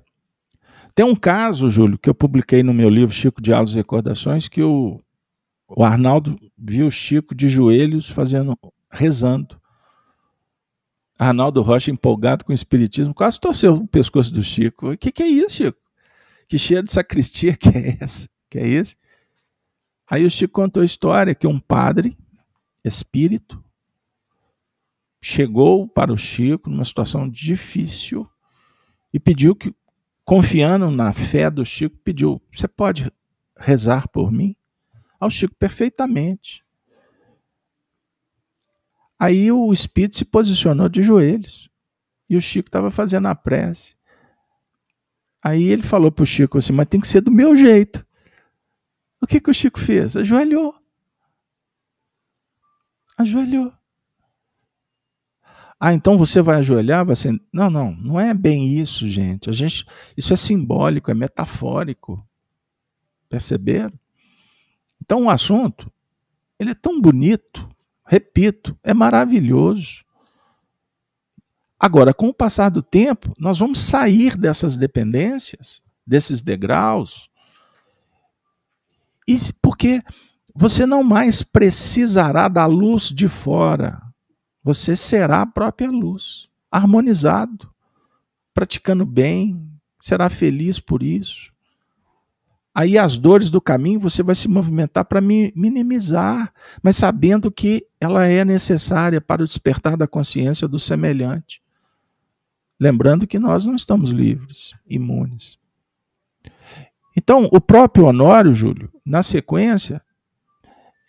Tem 0.96 1.06
um 1.06 1.16
caso, 1.16 1.70
Júlio, 1.70 1.98
que 1.98 2.10
eu 2.10 2.16
publiquei 2.16 2.64
no 2.64 2.74
meu 2.74 2.90
livro 2.90 3.14
Chico 3.14 3.42
Diálogos 3.42 3.74
e 3.74 3.78
Recordações, 3.78 4.48
que 4.48 4.62
o, 4.62 5.02
o 5.68 5.84
Arnaldo 5.84 6.38
viu 6.58 6.88
o 6.88 6.92
Chico 6.92 7.34
de 7.34 7.48
joelhos 7.48 8.10
fazendo, 8.10 8.58
rezando. 8.90 9.60
Arnaldo 11.18 11.62
Rocha, 11.62 11.92
empolgado 11.92 12.44
com 12.44 12.52
o 12.52 12.56
espiritismo, 12.56 13.14
quase 13.14 13.40
torceu 13.40 13.76
o 13.76 13.88
pescoço 13.88 14.34
do 14.34 14.44
Chico. 14.44 14.92
O 14.92 14.98
que, 14.98 15.12
que 15.12 15.24
é 15.24 15.28
isso, 15.28 15.56
Chico? 15.56 15.81
Que 16.52 16.58
cheiro 16.58 16.84
de 16.84 16.92
sacristia 16.92 17.56
que 17.56 17.70
é 17.70 17.98
essa? 18.02 18.28
Que 18.50 18.60
é 18.60 18.68
esse? 18.68 18.98
Aí 20.06 20.26
o 20.26 20.30
Chico 20.30 20.54
contou 20.54 20.82
a 20.82 20.86
história 20.86 21.34
que 21.34 21.48
um 21.48 21.58
padre 21.58 22.18
espírito 22.84 23.64
chegou 25.22 25.88
para 25.88 26.12
o 26.12 26.18
Chico 26.18 26.70
numa 26.70 26.84
situação 26.84 27.30
difícil 27.30 28.30
e 29.14 29.18
pediu 29.18 29.56
que 29.56 29.74
confiando 30.26 30.92
na 30.92 31.14
fé 31.14 31.50
do 31.50 31.64
Chico, 31.64 31.96
pediu: 32.04 32.42
Você 32.54 32.68
pode 32.68 33.10
rezar 33.58 34.10
por 34.10 34.30
mim? 34.30 34.54
Ao 35.18 35.32
Chico, 35.32 35.56
perfeitamente. 35.56 36.66
Aí 39.18 39.50
o 39.54 39.72
espírito 39.72 40.18
se 40.18 40.26
posicionou 40.26 40.90
de 40.90 41.02
joelhos 41.02 41.70
e 42.30 42.36
o 42.36 42.42
Chico 42.42 42.68
estava 42.68 42.92
fazendo 42.92 43.30
a 43.30 43.36
prece. 43.36 43.96
Aí 45.44 45.64
ele 45.64 45.82
falou 45.82 46.12
para 46.12 46.24
o 46.24 46.26
Chico 46.26 46.58
assim: 46.58 46.74
Mas 46.74 46.88
tem 46.88 47.00
que 47.00 47.08
ser 47.08 47.22
do 47.22 47.32
meu 47.32 47.56
jeito. 47.56 48.06
O 49.22 49.28
que, 49.28 49.40
que 49.40 49.50
o 49.50 49.54
Chico 49.54 49.80
fez? 49.80 50.16
Ajoelhou. 50.16 50.76
Ajoelhou. 53.18 53.72
Ah, 55.84 55.94
então 55.94 56.16
você 56.16 56.44
vai 56.44 56.58
ajoelhar, 56.58 57.04
vai 57.04 57.16
ser. 57.16 57.42
Não, 57.52 57.70
não, 57.70 57.92
não 57.96 58.20
é 58.20 58.36
bem 58.36 58.68
isso, 58.68 59.08
gente. 59.08 59.50
A 59.50 59.54
gente, 59.54 59.84
isso 60.16 60.32
é 60.32 60.36
simbólico, 60.36 61.10
é 61.10 61.14
metafórico. 61.16 62.24
Perceberam? 63.28 63.94
Então 65.02 65.24
o 65.24 65.30
assunto, 65.30 65.92
ele 66.60 66.70
é 66.70 66.76
tão 66.76 67.02
bonito, 67.02 67.68
repito, 68.06 68.78
é 68.84 68.94
maravilhoso. 68.94 70.06
Agora, 71.82 72.14
com 72.14 72.28
o 72.28 72.34
passar 72.34 72.70
do 72.70 72.84
tempo, 72.84 73.34
nós 73.40 73.58
vamos 73.58 73.80
sair 73.80 74.38
dessas 74.38 74.78
dependências, 74.78 75.82
desses 76.06 76.40
degraus, 76.40 77.28
e 79.28 79.38
porque 79.62 80.04
você 80.54 80.86
não 80.86 81.04
mais 81.04 81.42
precisará 81.42 82.48
da 82.48 82.66
luz 82.66 83.10
de 83.10 83.28
fora 83.28 84.12
você 84.64 84.96
será 84.96 85.42
a 85.42 85.46
própria 85.46 85.90
luz, 85.90 86.48
harmonizado, 86.72 87.70
praticando 88.54 89.06
bem, 89.06 89.60
será 90.00 90.30
feliz 90.30 90.80
por 90.80 91.02
isso. 91.02 91.52
Aí 92.74 92.98
as 92.98 93.18
dores 93.18 93.50
do 93.50 93.60
caminho 93.60 94.00
você 94.00 94.24
vai 94.24 94.36
se 94.36 94.48
movimentar 94.48 95.04
para 95.06 95.20
minimizar, 95.20 96.54
mas 96.82 96.96
sabendo 96.96 97.52
que 97.52 97.86
ela 98.00 98.28
é 98.28 98.46
necessária 98.46 99.20
para 99.20 99.42
o 99.42 99.46
despertar 99.46 99.98
da 99.98 100.08
consciência 100.08 100.68
do 100.68 100.80
semelhante. 100.80 101.62
Lembrando 102.82 103.28
que 103.28 103.38
nós 103.38 103.64
não 103.64 103.76
estamos 103.76 104.10
livres, 104.10 104.74
imunes. 104.90 105.60
Então, 107.16 107.48
o 107.52 107.62
próprio 107.62 108.06
Honório, 108.06 108.56
Júlio, 108.56 108.92
na 109.06 109.22
sequência, 109.22 110.02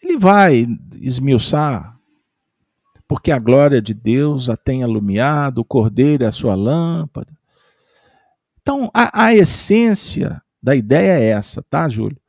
ele 0.03 0.19
vai 0.19 0.67
esmiuçar 1.01 1.99
porque 3.09 3.33
a 3.33 3.39
glória 3.39 3.81
de 3.81 3.95
Deus 3.95 4.51
a 4.51 4.57
tem 4.57 4.83
alumiado, 4.83 5.59
o 5.63 5.65
cordeiro 5.65 6.25
é 6.25 6.27
a 6.27 6.33
sua 6.33 6.55
lâmpada. 6.55 7.33
Então, 8.61 8.91
a, 8.93 9.25
a 9.25 9.35
essência 9.35 10.43
da 10.63 10.77
ideia 10.77 11.19
é 11.19 11.31
essa, 11.31 11.63
tá, 11.63 11.89
Júlio? 11.89 12.21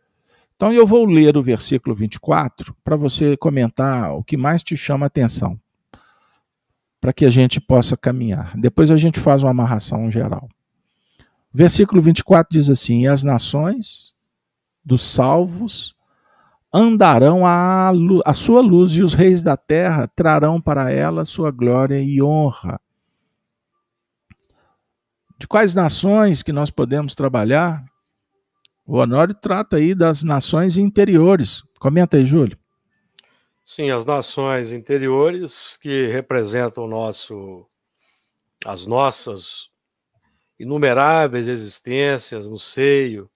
Então, 0.55 0.71
eu 0.71 0.87
vou 0.87 1.05
ler 1.05 1.35
o 1.35 1.43
versículo 1.43 1.93
24 1.93 2.73
para 2.81 2.95
você 2.95 3.35
comentar 3.35 4.15
o 4.15 4.23
que 4.23 4.37
mais 4.37 4.63
te 4.63 4.77
chama 4.77 5.05
a 5.05 5.07
atenção, 5.07 5.59
para 7.03 7.11
que 7.11 7.25
a 7.25 7.29
gente 7.29 7.59
possa 7.59 7.97
caminhar. 7.97 8.55
Depois 8.55 8.89
a 8.89 8.95
gente 8.95 9.19
faz 9.19 9.43
uma 9.43 9.51
amarração 9.51 10.09
geral. 10.09 10.47
Versículo 11.53 12.01
24 12.01 12.47
diz 12.49 12.69
assim: 12.69 13.01
E 13.01 13.07
as 13.09 13.25
nações 13.25 14.15
dos 14.85 15.01
salvos 15.01 15.97
andarão 16.73 17.45
à, 17.45 17.91
à 18.25 18.33
sua 18.33 18.61
luz, 18.61 18.91
e 18.91 19.01
os 19.03 19.13
reis 19.13 19.43
da 19.43 19.57
terra 19.57 20.09
trarão 20.15 20.61
para 20.61 20.91
ela 20.91 21.25
sua 21.25 21.51
glória 21.51 22.01
e 22.01 22.23
honra. 22.23 22.79
De 25.37 25.45
quais 25.45 25.75
nações 25.75 26.41
que 26.41 26.53
nós 26.53 26.71
podemos 26.71 27.15
trabalhar? 27.15 27.83
O 28.87 28.95
Honório 28.95 29.35
trata 29.35 29.75
aí 29.75 29.93
das 29.93 30.23
nações 30.23 30.77
interiores. 30.77 31.63
Comenta 31.81 32.15
aí, 32.15 32.25
Júlio. 32.25 32.57
Sim, 33.65 33.91
as 33.91 34.03
nações 34.03 34.73
interiores 34.73 35.77
que 35.77 36.07
representam 36.07 36.85
nosso, 36.85 37.65
as 38.65 38.85
nossas 38.85 39.69
inumeráveis 40.59 41.47
existências 41.47 42.49
no 42.49 42.59
seio 42.59 43.31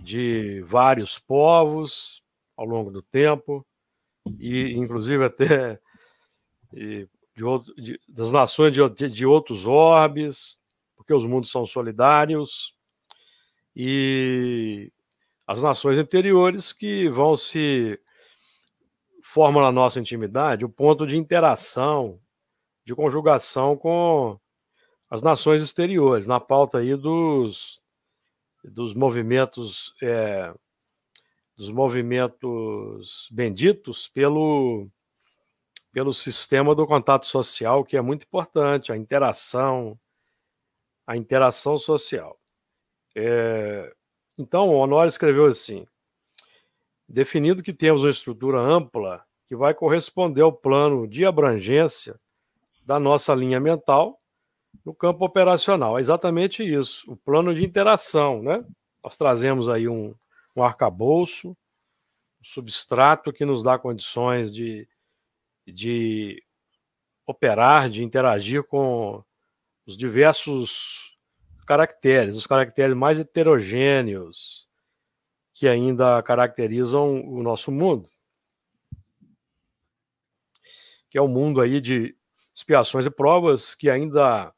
de 0.00 0.60
vários 0.66 1.18
povos, 1.18 2.22
ao 2.58 2.66
longo 2.66 2.90
do 2.90 3.00
tempo, 3.00 3.66
e 4.38 4.72
inclusive 4.72 5.24
até 5.24 5.80
de, 6.70 7.08
de, 7.78 8.00
das 8.06 8.30
nações 8.30 8.74
de, 8.74 9.08
de 9.08 9.24
outros 9.24 9.66
orbes, 9.66 10.58
porque 10.94 11.14
os 11.14 11.24
mundos 11.24 11.50
são 11.50 11.64
solidários, 11.64 12.74
e 13.74 14.92
as 15.46 15.62
nações 15.62 15.98
interiores 15.98 16.70
que 16.70 17.08
vão 17.08 17.34
se 17.34 17.98
formam 19.38 19.62
na 19.62 19.70
nossa 19.70 20.00
intimidade 20.00 20.64
o 20.64 20.68
ponto 20.68 21.06
de 21.06 21.16
interação, 21.16 22.20
de 22.84 22.92
conjugação 22.92 23.76
com 23.76 24.36
as 25.08 25.22
nações 25.22 25.62
exteriores, 25.62 26.26
na 26.26 26.40
pauta 26.40 26.78
aí 26.78 26.96
dos, 26.96 27.80
dos 28.64 28.94
movimentos 28.94 29.94
é, 30.02 30.52
dos 31.56 31.70
movimentos 31.70 33.28
benditos 33.30 34.08
pelo, 34.08 34.88
pelo 35.92 36.12
sistema 36.12 36.74
do 36.74 36.84
contato 36.84 37.24
social, 37.24 37.84
que 37.84 37.96
é 37.96 38.00
muito 38.00 38.24
importante, 38.24 38.90
a 38.90 38.96
interação, 38.96 39.96
a 41.06 41.16
interação 41.16 41.78
social. 41.78 42.36
É, 43.16 43.94
então, 44.36 44.74
Honório 44.74 45.08
escreveu 45.08 45.46
assim: 45.46 45.86
definindo 47.08 47.62
que 47.62 47.72
temos 47.72 48.02
uma 48.02 48.10
estrutura 48.10 48.58
ampla 48.58 49.27
que 49.48 49.56
vai 49.56 49.72
corresponder 49.72 50.42
ao 50.42 50.52
plano 50.52 51.08
de 51.08 51.24
abrangência 51.24 52.20
da 52.84 53.00
nossa 53.00 53.34
linha 53.34 53.58
mental 53.58 54.20
no 54.84 54.94
campo 54.94 55.24
operacional. 55.24 55.96
É 55.96 56.00
exatamente 56.00 56.62
isso, 56.62 57.10
o 57.10 57.16
plano 57.16 57.54
de 57.54 57.64
interação, 57.64 58.42
né? 58.42 58.62
Nós 59.02 59.16
trazemos 59.16 59.66
aí 59.70 59.88
um, 59.88 60.14
um 60.54 60.62
arcabouço, 60.62 61.50
um 61.50 62.44
substrato 62.44 63.32
que 63.32 63.46
nos 63.46 63.62
dá 63.62 63.78
condições 63.78 64.52
de, 64.52 64.86
de 65.66 66.42
operar, 67.26 67.88
de 67.88 68.04
interagir 68.04 68.62
com 68.64 69.24
os 69.86 69.96
diversos 69.96 71.16
caracteres, 71.66 72.36
os 72.36 72.46
caracteres 72.46 72.94
mais 72.94 73.18
heterogêneos 73.18 74.68
que 75.54 75.66
ainda 75.66 76.22
caracterizam 76.22 77.22
o 77.26 77.42
nosso 77.42 77.72
mundo. 77.72 78.08
Que 81.10 81.18
é 81.18 81.20
o 81.20 81.24
um 81.24 81.28
mundo 81.28 81.60
aí 81.60 81.80
de 81.80 82.14
expiações 82.54 83.06
e 83.06 83.10
provas 83.10 83.74
que 83.74 83.88
ainda 83.88 84.52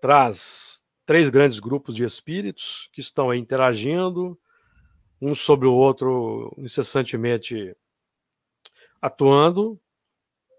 traz 0.00 0.84
três 1.06 1.30
grandes 1.30 1.58
grupos 1.58 1.94
de 1.94 2.04
espíritos 2.04 2.88
que 2.92 3.00
estão 3.00 3.30
aí 3.30 3.38
interagindo, 3.38 4.38
um 5.20 5.34
sobre 5.34 5.66
o 5.66 5.72
outro 5.72 6.54
incessantemente 6.58 7.74
atuando 9.00 9.80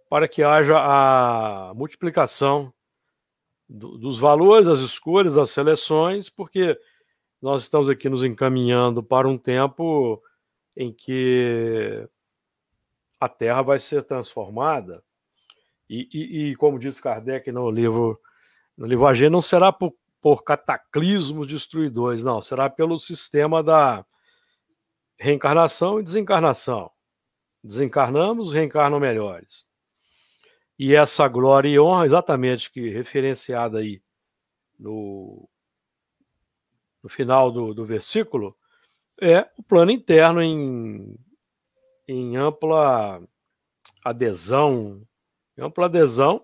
para 0.09 0.27
que 0.27 0.41
haja 0.43 0.75
a 0.77 1.73
multiplicação 1.75 2.73
do, 3.67 3.97
dos 3.97 4.17
valores, 4.17 4.67
as 4.67 4.79
escolhas, 4.79 5.37
as 5.37 5.51
seleções, 5.51 6.29
porque 6.29 6.77
nós 7.39 7.61
estamos 7.61 7.89
aqui 7.89 8.09
nos 8.09 8.23
encaminhando 8.23 9.03
para 9.03 9.27
um 9.27 9.37
tempo 9.37 10.21
em 10.75 10.91
que 10.91 12.07
a 13.19 13.27
Terra 13.27 13.61
vai 13.61 13.79
ser 13.79 14.03
transformada. 14.03 15.03
E, 15.89 16.07
e, 16.13 16.49
e 16.49 16.55
como 16.55 16.79
diz 16.79 17.01
Kardec 17.01 17.51
no 17.51 17.69
livro, 17.69 18.19
no 18.77 18.85
livro 18.85 19.07
AG, 19.07 19.29
não 19.29 19.41
será 19.41 19.71
por, 19.71 19.93
por 20.21 20.43
cataclismos 20.43 21.47
destruidores, 21.47 22.23
não, 22.23 22.41
será 22.41 22.69
pelo 22.69 22.99
sistema 22.99 23.63
da 23.63 24.05
reencarnação 25.17 25.99
e 25.99 26.03
desencarnação. 26.03 26.91
Desencarnamos, 27.63 28.53
reencarnam 28.53 28.99
melhores. 28.99 29.67
E 30.77 30.95
essa 30.95 31.27
glória 31.27 31.67
e 31.67 31.77
honra, 31.77 32.05
exatamente 32.05 32.71
que 32.71 32.89
referenciada 32.89 33.79
aí 33.79 34.01
no, 34.79 35.49
no 37.03 37.09
final 37.09 37.51
do, 37.51 37.73
do 37.73 37.85
versículo, 37.85 38.55
é 39.21 39.49
o 39.57 39.63
plano 39.63 39.91
interno 39.91 40.41
em, 40.41 41.17
em 42.11 42.35
ampla 42.37 43.21
adesão, 44.03 45.05
em 45.55 45.61
ampla 45.61 45.85
adesão 45.85 46.43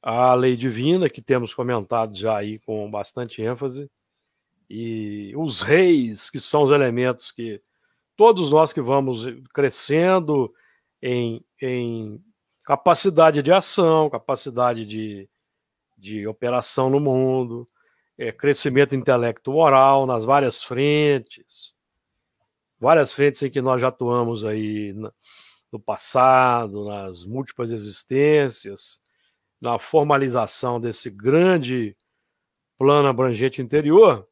à 0.00 0.32
lei 0.34 0.56
divina, 0.56 1.10
que 1.10 1.20
temos 1.20 1.52
comentado 1.52 2.16
já 2.16 2.36
aí 2.36 2.60
com 2.60 2.88
bastante 2.88 3.42
ênfase, 3.42 3.90
e 4.68 5.32
os 5.36 5.62
reis, 5.62 6.30
que 6.30 6.38
são 6.38 6.62
os 6.62 6.70
elementos 6.70 7.32
que 7.32 7.60
todos 8.16 8.52
nós 8.52 8.72
que 8.72 8.80
vamos 8.80 9.26
crescendo 9.52 10.54
em, 11.02 11.44
em 11.60 12.22
capacidade 12.62 13.42
de 13.42 13.52
ação, 13.52 14.08
capacidade 14.08 14.86
de, 14.86 15.28
de 15.98 16.24
operação 16.28 16.88
no 16.88 17.00
mundo, 17.00 17.68
é, 18.16 18.30
crescimento 18.30 18.94
intelecto-moral 18.94 20.06
nas 20.06 20.24
várias 20.24 20.62
frentes, 20.62 21.79
várias 22.80 23.12
frentes 23.12 23.42
em 23.42 23.50
que 23.50 23.60
nós 23.60 23.80
já 23.80 23.88
atuamos 23.88 24.44
aí 24.44 24.94
no 25.70 25.78
passado, 25.78 26.84
nas 26.86 27.24
múltiplas 27.24 27.70
existências, 27.70 29.00
na 29.60 29.78
formalização 29.78 30.80
desse 30.80 31.10
grande 31.10 31.96
plano 32.78 33.08
abrangente 33.08 33.60
interior, 33.60 34.26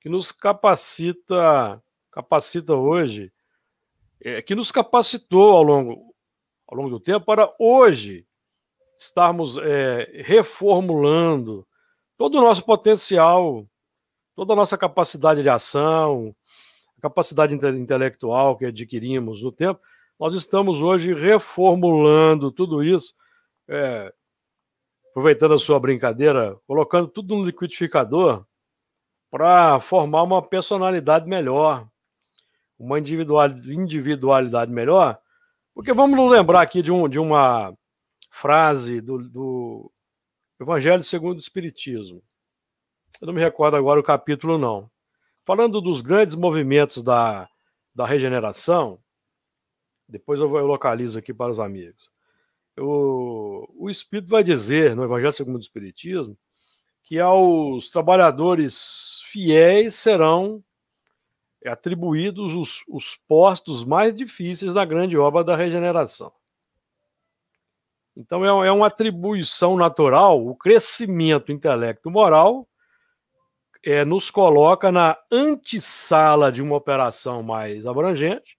que 0.00 0.08
nos 0.08 0.30
capacita, 0.30 1.82
capacita 2.12 2.74
hoje, 2.74 3.32
é, 4.20 4.40
que 4.40 4.54
nos 4.54 4.70
capacitou 4.70 5.56
ao 5.56 5.62
longo, 5.64 6.14
ao 6.68 6.78
longo 6.78 6.90
do 6.90 7.00
tempo 7.00 7.26
para 7.26 7.52
hoje 7.58 8.24
estarmos 8.96 9.58
é, 9.58 10.22
reformulando 10.24 11.66
todo 12.16 12.38
o 12.38 12.40
nosso 12.40 12.64
potencial, 12.64 13.66
toda 14.34 14.52
a 14.52 14.56
nossa 14.56 14.78
capacidade 14.78 15.42
de 15.42 15.48
ação, 15.48 16.34
a 16.98 17.02
capacidade 17.02 17.54
intelectual 17.54 18.56
que 18.56 18.66
adquirimos 18.66 19.42
no 19.42 19.52
tempo, 19.52 19.80
nós 20.18 20.34
estamos 20.34 20.82
hoje 20.82 21.14
reformulando 21.14 22.50
tudo 22.50 22.82
isso, 22.82 23.14
é, 23.68 24.12
aproveitando 25.10 25.54
a 25.54 25.58
sua 25.58 25.78
brincadeira, 25.78 26.58
colocando 26.66 27.06
tudo 27.08 27.36
no 27.36 27.44
liquidificador 27.44 28.44
para 29.30 29.78
formar 29.78 30.24
uma 30.24 30.42
personalidade 30.42 31.28
melhor, 31.28 31.86
uma 32.78 32.98
individualidade 32.98 34.72
melhor. 34.72 35.18
Porque 35.74 35.92
vamos 35.92 36.16
nos 36.16 36.30
lembrar 36.30 36.62
aqui 36.62 36.82
de, 36.82 36.90
um, 36.90 37.08
de 37.08 37.18
uma 37.18 37.72
frase 38.30 39.00
do, 39.00 39.18
do 39.28 39.92
Evangelho 40.60 41.04
segundo 41.04 41.36
o 41.36 41.40
Espiritismo. 41.40 42.20
Eu 43.20 43.26
não 43.26 43.34
me 43.34 43.40
recordo 43.40 43.76
agora 43.76 44.00
o 44.00 44.04
capítulo, 44.04 44.58
não. 44.58 44.90
Falando 45.48 45.80
dos 45.80 46.02
grandes 46.02 46.34
movimentos 46.34 47.02
da, 47.02 47.48
da 47.94 48.04
regeneração, 48.04 48.98
depois 50.06 50.42
eu, 50.42 50.56
eu 50.58 50.66
localizo 50.66 51.18
aqui 51.18 51.32
para 51.32 51.50
os 51.50 51.58
amigos. 51.58 52.10
O, 52.78 53.66
o 53.74 53.88
Espírito 53.88 54.28
vai 54.28 54.44
dizer, 54.44 54.94
no 54.94 55.02
Evangelho 55.02 55.32
segundo 55.32 55.56
o 55.56 55.60
Espiritismo, 55.60 56.36
que 57.02 57.18
aos 57.18 57.88
trabalhadores 57.88 59.22
fiéis 59.24 59.94
serão 59.94 60.62
atribuídos 61.64 62.52
os, 62.52 62.84
os 62.86 63.16
postos 63.26 63.82
mais 63.82 64.14
difíceis 64.14 64.74
da 64.74 64.84
grande 64.84 65.16
obra 65.16 65.42
da 65.42 65.56
regeneração. 65.56 66.30
Então 68.14 68.44
é, 68.44 68.68
é 68.68 68.70
uma 68.70 68.88
atribuição 68.88 69.78
natural, 69.78 70.46
o 70.46 70.54
crescimento 70.54 71.50
intelecto-moral 71.50 72.68
é, 73.90 74.04
nos 74.04 74.30
coloca 74.30 74.92
na 74.92 75.16
antessala 75.32 76.52
de 76.52 76.60
uma 76.60 76.76
operação 76.76 77.42
mais 77.42 77.86
abrangente, 77.86 78.58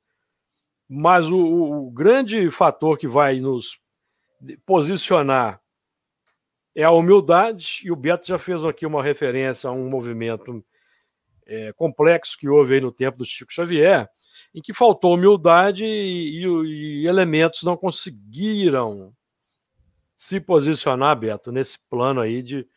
mas 0.90 1.32
o, 1.32 1.38
o 1.40 1.92
grande 1.92 2.50
fator 2.50 2.98
que 2.98 3.08
vai 3.08 3.40
nos 3.40 3.80
posicionar 4.66 5.62
é 6.74 6.84
a 6.84 6.90
humildade, 6.90 7.82
e 7.84 7.92
o 7.92 7.96
Beto 7.96 8.26
já 8.26 8.40
fez 8.40 8.66
aqui 8.66 8.88
uma 8.88 9.04
referência 9.04 9.70
a 9.70 9.72
um 9.72 9.88
movimento 9.88 10.66
é, 11.46 11.72
complexo 11.74 12.36
que 12.36 12.50
houve 12.50 12.74
aí 12.74 12.82
no 12.82 12.92
tempo 12.92 13.20
do 13.20 13.26
Chico 13.26 13.54
Xavier, 13.54 14.10
em 14.52 14.64
que 14.64 14.74
faltou 14.74 15.14
humildade 15.14 15.86
e, 15.86 16.44
e, 16.44 17.04
e 17.04 17.08
elementos 17.08 17.62
não 17.62 17.78
conseguiram 17.78 19.14
se 20.16 20.40
posicionar, 20.40 21.16
Beto, 21.16 21.52
nesse 21.52 21.78
plano 21.88 22.20
aí 22.20 22.42
de 22.42 22.68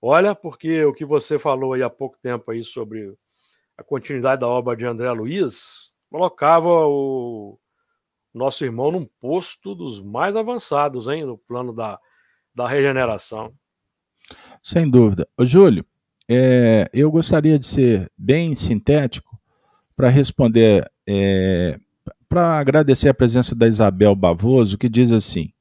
olha, 0.00 0.34
porque 0.34 0.84
o 0.84 0.92
que 0.92 1.04
você 1.04 1.38
falou 1.38 1.72
aí 1.72 1.82
há 1.82 1.90
pouco 1.90 2.16
tempo 2.22 2.50
aí 2.50 2.64
sobre 2.64 3.14
a 3.76 3.82
continuidade 3.82 4.40
da 4.40 4.48
obra 4.48 4.76
de 4.76 4.84
André 4.84 5.10
Luiz 5.12 5.94
colocava 6.10 6.68
o 6.68 7.58
nosso 8.34 8.64
irmão 8.64 8.90
num 8.90 9.06
posto 9.20 9.74
dos 9.74 10.02
mais 10.02 10.36
avançados, 10.36 11.08
hein, 11.08 11.24
no 11.24 11.38
plano 11.38 11.72
da, 11.72 11.98
da 12.54 12.68
regeneração. 12.68 13.52
Sem 14.62 14.88
dúvida. 14.88 15.26
Ô, 15.36 15.44
Júlio, 15.44 15.84
é, 16.28 16.88
eu 16.92 17.10
gostaria 17.10 17.58
de 17.58 17.66
ser 17.66 18.10
bem 18.16 18.54
sintético 18.54 19.38
para 19.96 20.08
responder, 20.08 20.88
é, 21.06 21.78
para 22.28 22.58
agradecer 22.58 23.08
a 23.08 23.14
presença 23.14 23.54
da 23.54 23.66
Isabel 23.66 24.14
Bavoso, 24.14 24.78
que 24.78 24.88
diz 24.88 25.10
assim: 25.12 25.52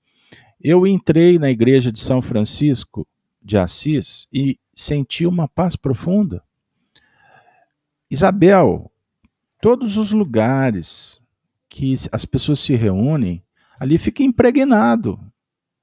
Eu 0.61 0.85
entrei 0.85 1.39
na 1.39 1.49
igreja 1.49 1.91
de 1.91 1.99
São 1.99 2.21
Francisco 2.21 3.07
de 3.41 3.57
Assis 3.57 4.27
e 4.31 4.59
senti 4.75 5.25
uma 5.25 5.47
paz 5.47 5.75
profunda. 5.75 6.43
Isabel, 8.09 8.91
todos 9.61 9.97
os 9.97 10.11
lugares 10.11 11.21
que 11.69 11.95
as 12.11 12.25
pessoas 12.25 12.59
se 12.59 12.75
reúnem, 12.75 13.43
ali 13.79 13.97
fica 13.97 14.23
impregnado 14.23 15.19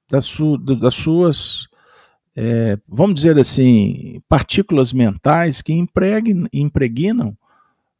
das, 0.09 0.25
su, 0.25 0.57
das 0.57 0.93
suas, 0.93 1.67
é, 2.35 2.77
vamos 2.87 3.15
dizer 3.15 3.37
assim, 3.37 4.21
partículas 4.27 4.91
mentais 4.91 5.61
que 5.61 5.73
impregnam, 5.73 6.47
impregnam 6.51 7.37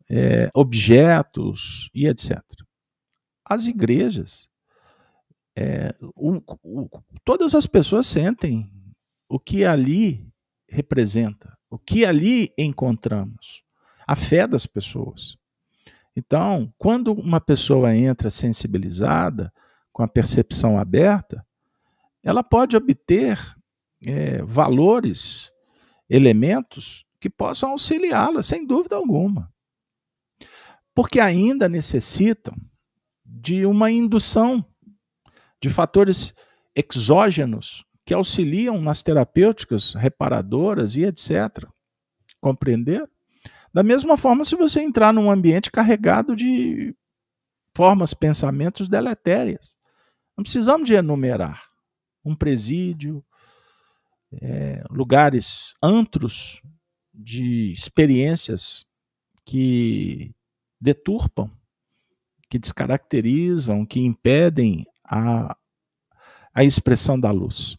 é, 0.10 0.50
objetos 0.54 1.90
e 1.94 2.08
etc. 2.08 2.42
As 3.46 3.66
igrejas, 3.66 4.50
é, 5.56 5.96
o, 6.16 6.42
o, 6.64 6.90
todas 7.24 7.56
as 7.56 7.66
pessoas 7.66 8.06
sentem 8.06 8.70
o 9.30 9.40
que 9.40 9.66
ali 9.66 10.28
representa, 10.68 11.58
o 11.70 11.78
que 11.78 12.06
ali 12.06 12.54
encontramos, 12.58 13.64
a 14.06 14.16
fé 14.16 14.48
das 14.48 14.66
pessoas. 14.66 15.38
Então, 16.16 16.74
quando 16.78 17.14
uma 17.14 17.40
pessoa 17.40 17.96
entra 17.96 18.30
sensibilizada, 18.30 19.54
com 19.98 20.04
a 20.04 20.08
percepção 20.08 20.78
aberta, 20.78 21.44
ela 22.22 22.44
pode 22.44 22.78
obter 22.78 23.40
é, 24.06 24.44
valores, 24.44 25.52
elementos 26.08 27.04
que 27.20 27.32
possam 27.32 27.72
auxiliá-la, 27.72 28.44
sem 28.44 28.64
dúvida 28.64 28.96
alguma. 28.96 29.52
Porque 30.94 31.20
ainda 31.20 31.68
necessitam 31.68 32.56
de 33.26 33.66
uma 33.66 33.90
indução 33.90 34.64
de 35.60 35.68
fatores 35.72 36.36
exógenos 36.76 37.84
que 38.08 38.14
auxiliam 38.14 38.80
nas 38.80 39.04
terapêuticas 39.04 39.94
reparadoras 39.94 40.96
e 40.96 41.04
etc. 41.04 41.68
Compreender? 42.40 43.06
Da 43.74 43.84
mesma 43.84 44.16
forma, 44.16 44.46
se 44.46 44.56
você 44.56 44.80
entrar 44.80 45.12
num 45.12 45.30
ambiente 45.30 45.70
carregado 45.70 46.34
de 46.34 46.96
formas, 47.76 48.14
pensamentos 48.14 48.88
deletérias, 48.88 49.78
não 50.38 50.44
precisamos 50.44 50.88
de 50.88 50.94
enumerar 50.94 51.66
um 52.24 52.34
presídio, 52.34 53.22
é, 54.42 54.82
lugares, 54.90 55.74
antros 55.84 56.62
de 57.14 57.72
experiências 57.74 58.86
que 59.46 60.34
deturpam, 60.80 61.52
que 62.50 62.58
descaracterizam, 62.58 63.86
que 63.86 64.00
impedem 64.00 64.86
a, 65.04 65.58
a 66.54 66.64
expressão 66.64 67.20
da 67.20 67.32
luz. 67.32 67.78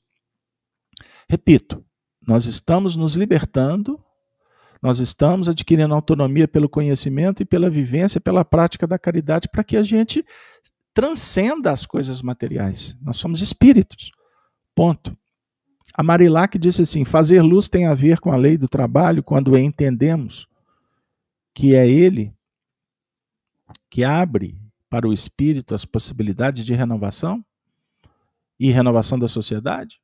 Repito, 1.29 1.85
nós 2.27 2.47
estamos 2.47 2.97
nos 2.97 3.15
libertando, 3.15 4.03
nós 4.83 4.99
estamos 4.99 5.49
adquirindo 5.49 5.95
autonomia 5.95 6.49
pelo 6.49 6.69
conhecimento 6.69 7.43
e 7.43 7.45
pela 7.45 7.69
vivência, 7.69 8.21
pela 8.21 8.45
prática 8.45 8.87
da 8.87 8.99
caridade, 8.99 9.49
para 9.49 9.65
que 9.65 9.77
a 9.77 9.83
gente 9.83 10.25
transcenda 10.95 11.73
as 11.73 11.85
coisas 11.85 12.23
materiais. 12.23 12.97
Nós 13.03 13.17
somos 13.17 13.41
espíritos. 13.41 14.11
Ponto. 14.75 15.17
A 15.95 16.03
Marilac 16.03 16.59
disse 16.59 16.83
assim: 16.83 17.05
fazer 17.05 17.43
luz 17.43 17.69
tem 17.69 17.87
a 17.87 17.95
ver 17.95 18.21
com 18.21 18.31
a 18.31 18.37
lei 18.37 18.57
do 18.57 18.69
trabalho 18.69 19.23
quando 19.23 19.57
entendemos 19.57 20.47
que 21.55 21.75
é 21.75 21.89
ele 21.89 22.33
que 23.91 24.05
abre 24.05 24.57
para 24.89 25.09
o 25.09 25.13
espírito 25.13 25.75
as 25.75 25.85
possibilidades 25.85 26.65
de 26.65 26.73
renovação 26.73 27.45
e 28.59 28.71
renovação 28.71 29.19
da 29.19 29.29
sociedade. 29.29 30.01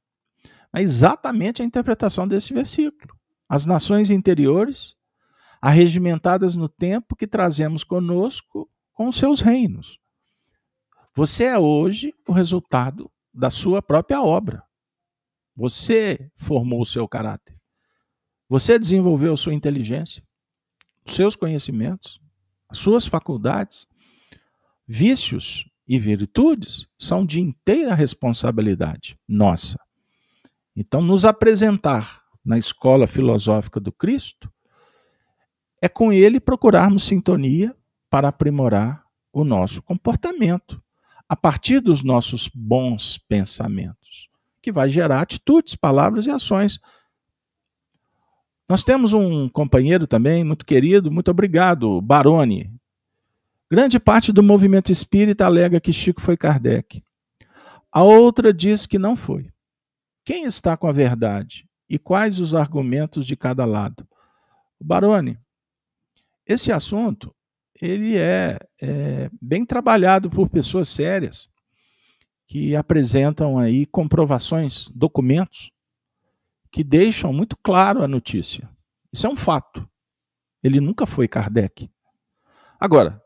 É 0.75 0.83
exatamente 0.83 1.63
a 1.63 1.65
interpretação 1.65 2.27
desse 2.27 2.53
versículo. 2.53 3.15
As 3.49 3.65
nações 3.65 4.11
interiores, 4.11 4.97
arregimentadas 5.61 6.57
no 6.57 6.69
tempo 6.69 7.15
que 7.15 7.27
trazemos 7.29 7.85
conosco 7.85 8.69
com 8.93 9.13
seus 9.13 9.41
reinos. 9.41 9.99
Você 11.15 11.45
é 11.45 11.57
hoje 11.57 12.13
o 12.27 12.33
resultado 12.33 13.09
da 13.33 13.51
sua 13.51 13.81
própria 13.81 14.21
obra. 14.21 14.65
Você 15.55 16.31
formou 16.37 16.81
o 16.81 16.87
seu 16.87 17.07
caráter. 17.07 17.57
Você 18.49 18.77
desenvolveu 18.79 19.37
sua 19.37 19.55
inteligência, 19.55 20.25
seus 21.07 21.37
conhecimentos, 21.37 22.21
as 22.69 22.79
suas 22.79 23.07
faculdades. 23.07 23.87
Vícios 24.87 25.71
e 25.87 25.99
virtudes 25.99 26.89
são 26.99 27.25
de 27.25 27.41
inteira 27.41 27.95
responsabilidade 27.95 29.17
nossa. 29.29 29.84
Então, 30.77 31.01
nos 31.01 31.25
apresentar 31.25 32.23
na 32.45 32.59
escola 32.59 33.07
filosófica 33.07 33.79
do 33.79 33.93
Cristo 33.93 34.53
é 35.81 35.89
com 35.89 36.13
ele 36.13 36.41
procurarmos 36.41 37.05
sintonia 37.05 37.75
para 38.11 38.29
aprimorar 38.29 39.05
o 39.33 39.45
nosso 39.45 39.83
comportamento 39.83 40.83
a 41.29 41.37
partir 41.37 41.81
dos 41.81 42.03
nossos 42.03 42.49
bons 42.55 43.19
pensamentos, 43.19 44.29
que 44.61 44.71
vai 44.71 44.89
gerar 44.89 45.23
atitudes, 45.23 45.75
palavras 45.75 46.27
e 46.27 46.31
ações. 46.31 46.79
Nós 48.69 48.83
temos 48.83 49.13
um 49.13 49.49
companheiro 49.49 50.07
também 50.07 50.45
muito 50.45 50.65
querido, 50.65 51.11
muito 51.11 51.31
obrigado, 51.31 52.01
Baroni. 52.01 52.71
Grande 53.71 53.99
parte 53.99 54.33
do 54.33 54.43
movimento 54.43 54.93
espírita 54.93 55.47
alega 55.47 55.81
que 55.81 55.93
Chico 55.93 56.21
foi 56.21 56.37
Kardec. 56.37 57.03
A 57.91 58.03
outra 58.03 58.53
diz 58.53 58.87
que 58.87 58.99
não 58.99 59.17
foi. 59.17 59.54
Quem 60.25 60.45
está 60.45 60.77
com 60.77 60.87
a 60.87 60.93
verdade 60.93 61.69
e 61.89 61.99
quais 61.99 62.41
os 62.41 62.55
argumentos 62.55 63.27
de 63.27 63.37
cada 63.37 63.65
lado? 63.65 64.09
Baroni, 64.81 65.39
esse 66.47 66.73
assunto 66.73 67.35
ele 67.81 68.17
é, 68.17 68.59
é 68.81 69.31
bem 69.41 69.65
trabalhado 69.67 70.31
por 70.31 70.49
pessoas 70.49 70.89
sérias 70.89 71.51
que 72.47 72.77
apresentam 72.77 73.59
aí 73.59 73.87
comprovações, 73.87 74.89
documentos 74.95 75.71
que 76.71 76.85
deixam 76.85 77.33
muito 77.33 77.57
claro 77.57 78.03
a 78.03 78.09
notícia. 78.09 78.69
Isso 79.13 79.27
é 79.27 79.31
um 79.31 79.37
fato. 79.37 79.89
Ele 80.63 80.81
nunca 80.81 81.07
foi 81.07 81.29
Kardec. 81.29 81.91
Agora, 82.79 83.23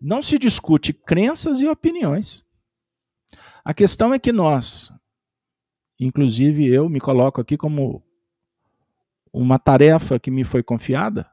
não 0.00 0.20
se 0.20 0.38
discute 0.38 0.92
crenças 0.92 1.60
e 1.60 1.68
opiniões. 1.68 2.44
A 3.64 3.72
questão 3.72 4.12
é 4.12 4.18
que 4.18 4.32
nós, 4.32 4.92
inclusive 5.98 6.66
eu 6.66 6.88
me 6.88 7.00
coloco 7.00 7.40
aqui 7.40 7.56
como 7.56 8.02
uma 9.32 9.58
tarefa 9.58 10.18
que 10.18 10.30
me 10.30 10.44
foi 10.44 10.62
confiada, 10.62 11.30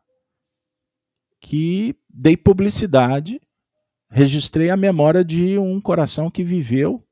que 1.39 1.95
dei 2.09 2.38
publicidade, 2.38 3.41
registrei 4.09 4.70
a 4.70 4.78
memória 4.78 5.24
de 5.24 5.57
um 5.57 5.82
coração 5.82 6.30
que 6.30 6.43
viveu, 6.43 7.05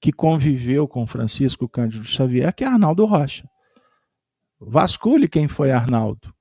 que 0.00 0.12
conviveu 0.12 0.86
com 0.86 1.06
Francisco 1.06 1.68
Cândido 1.68 2.04
Xavier, 2.04 2.54
que 2.54 2.64
é 2.64 2.66
Arnaldo 2.66 3.04
Rocha. 3.04 3.48
Vasculhe 4.60 5.28
quem 5.28 5.48
foi 5.48 5.70
Arnaldo. 5.70 6.34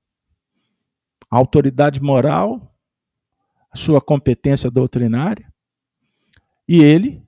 A 1.29 1.37
autoridade 1.37 2.01
moral, 2.01 2.73
sua 3.73 3.99
competência 3.99 4.71
doutrinária, 4.71 5.51
e 6.67 6.81
ele 6.81 7.24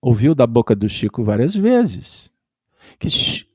ouviu 0.00 0.34
da 0.34 0.46
boca 0.46 0.74
do 0.74 0.88
Chico 0.88 1.22
várias 1.22 1.54
vezes 1.54 2.30
que, 2.98 3.08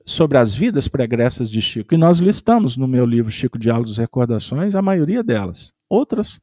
sobre 0.06 0.38
as 0.38 0.54
vidas 0.54 0.88
pregressas 0.88 1.50
de 1.50 1.62
Chico. 1.62 1.94
E 1.94 1.98
nós 1.98 2.20
listamos 2.20 2.78
no 2.78 2.88
meu 2.88 3.06
livro 3.06 3.32
Chico 3.32 3.58
Diálogos 3.58 3.98
e 3.98 4.02
Recordações 4.02 4.76
a 4.76 4.82
maioria 4.82 5.24
delas. 5.24 5.74
Outras, 5.89 6.39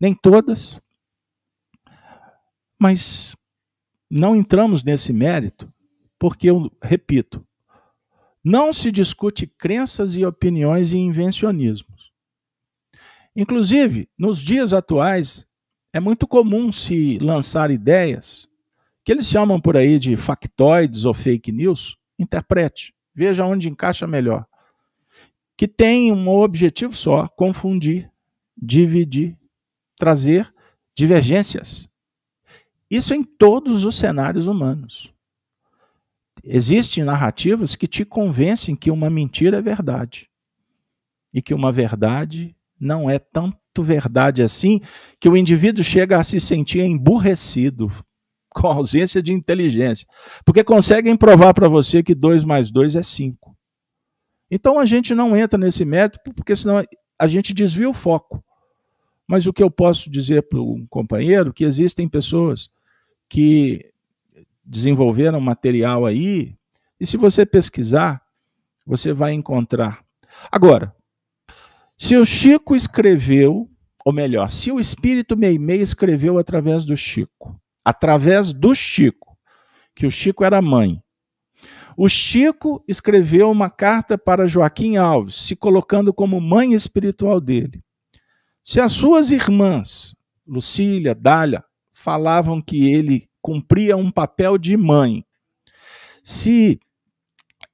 nem 0.00 0.14
todas. 0.14 0.80
Mas 2.78 3.36
não 4.10 4.34
entramos 4.34 4.82
nesse 4.82 5.12
mérito, 5.12 5.72
porque 6.18 6.48
eu 6.50 6.70
repito, 6.82 7.46
não 8.42 8.72
se 8.72 8.90
discute 8.90 9.46
crenças 9.46 10.16
e 10.16 10.24
opiniões 10.24 10.92
e 10.92 10.98
invencionismos. 10.98 12.10
Inclusive, 13.36 14.08
nos 14.18 14.40
dias 14.40 14.72
atuais, 14.72 15.46
é 15.92 16.00
muito 16.00 16.26
comum 16.26 16.72
se 16.72 17.18
lançar 17.18 17.70
ideias 17.70 18.49
que 19.10 19.14
eles 19.14 19.26
chamam 19.26 19.60
por 19.60 19.76
aí 19.76 19.98
de 19.98 20.16
factoides 20.16 21.04
ou 21.04 21.12
fake 21.12 21.50
news. 21.50 21.96
Interprete, 22.16 22.94
veja 23.12 23.44
onde 23.44 23.68
encaixa 23.68 24.06
melhor. 24.06 24.46
Que 25.56 25.66
tem 25.66 26.12
um 26.12 26.28
objetivo 26.28 26.94
só: 26.94 27.26
confundir, 27.26 28.08
dividir, 28.56 29.36
trazer 29.98 30.54
divergências. 30.94 31.88
Isso 32.88 33.12
em 33.12 33.24
todos 33.24 33.84
os 33.84 33.96
cenários 33.96 34.46
humanos. 34.46 35.12
Existem 36.44 37.02
narrativas 37.02 37.74
que 37.74 37.88
te 37.88 38.04
convencem 38.04 38.76
que 38.76 38.92
uma 38.92 39.10
mentira 39.10 39.58
é 39.58 39.62
verdade 39.62 40.30
e 41.34 41.42
que 41.42 41.52
uma 41.52 41.72
verdade 41.72 42.54
não 42.78 43.10
é 43.10 43.18
tanto 43.18 43.82
verdade 43.82 44.40
assim 44.40 44.80
que 45.18 45.28
o 45.28 45.36
indivíduo 45.36 45.82
chega 45.82 46.16
a 46.16 46.22
se 46.22 46.38
sentir 46.38 46.82
emburrecido, 46.82 47.90
com 48.54 48.66
ausência 48.66 49.22
de 49.22 49.32
inteligência, 49.32 50.06
porque 50.44 50.64
conseguem 50.64 51.16
provar 51.16 51.54
para 51.54 51.68
você 51.68 52.02
que 52.02 52.14
2 52.14 52.44
mais 52.44 52.70
2 52.70 52.96
é 52.96 53.02
5. 53.02 53.56
Então 54.50 54.78
a 54.78 54.84
gente 54.84 55.14
não 55.14 55.36
entra 55.36 55.58
nesse 55.58 55.84
método, 55.84 56.34
porque 56.34 56.56
senão 56.56 56.84
a 57.18 57.26
gente 57.26 57.54
desvia 57.54 57.88
o 57.88 57.94
foco. 57.94 58.42
Mas 59.26 59.46
o 59.46 59.52
que 59.52 59.62
eu 59.62 59.70
posso 59.70 60.10
dizer 60.10 60.42
para 60.48 60.60
um 60.60 60.84
companheiro 60.88 61.52
que 61.52 61.64
existem 61.64 62.08
pessoas 62.08 62.70
que 63.28 63.92
desenvolveram 64.64 65.40
material 65.40 66.04
aí, 66.04 66.56
e 66.98 67.06
se 67.06 67.16
você 67.16 67.46
pesquisar, 67.46 68.20
você 68.84 69.12
vai 69.12 69.32
encontrar. 69.32 70.04
Agora, 70.50 70.94
se 71.96 72.16
o 72.16 72.24
Chico 72.24 72.74
escreveu, 72.74 73.70
ou 74.04 74.12
melhor, 74.12 74.48
se 74.48 74.72
o 74.72 74.80
Espírito 74.80 75.36
Meimei 75.36 75.80
escreveu 75.80 76.38
através 76.38 76.84
do 76.84 76.96
Chico, 76.96 77.59
através 77.84 78.52
do 78.52 78.74
Chico, 78.74 79.36
que 79.94 80.06
o 80.06 80.10
Chico 80.10 80.44
era 80.44 80.60
mãe, 80.60 81.02
o 81.96 82.08
Chico 82.08 82.82
escreveu 82.88 83.50
uma 83.50 83.68
carta 83.68 84.16
para 84.16 84.48
Joaquim 84.48 84.96
Alves, 84.96 85.34
se 85.34 85.56
colocando 85.56 86.14
como 86.14 86.40
mãe 86.40 86.72
espiritual 86.72 87.40
dele. 87.40 87.82
Se 88.62 88.80
as 88.80 88.92
suas 88.92 89.30
irmãs, 89.30 90.16
Lucília, 90.46 91.14
Dália, 91.14 91.64
falavam 91.92 92.60
que 92.62 92.86
ele 92.90 93.28
cumpria 93.42 93.96
um 93.96 94.10
papel 94.10 94.56
de 94.56 94.76
mãe. 94.76 95.24
Se 96.22 96.80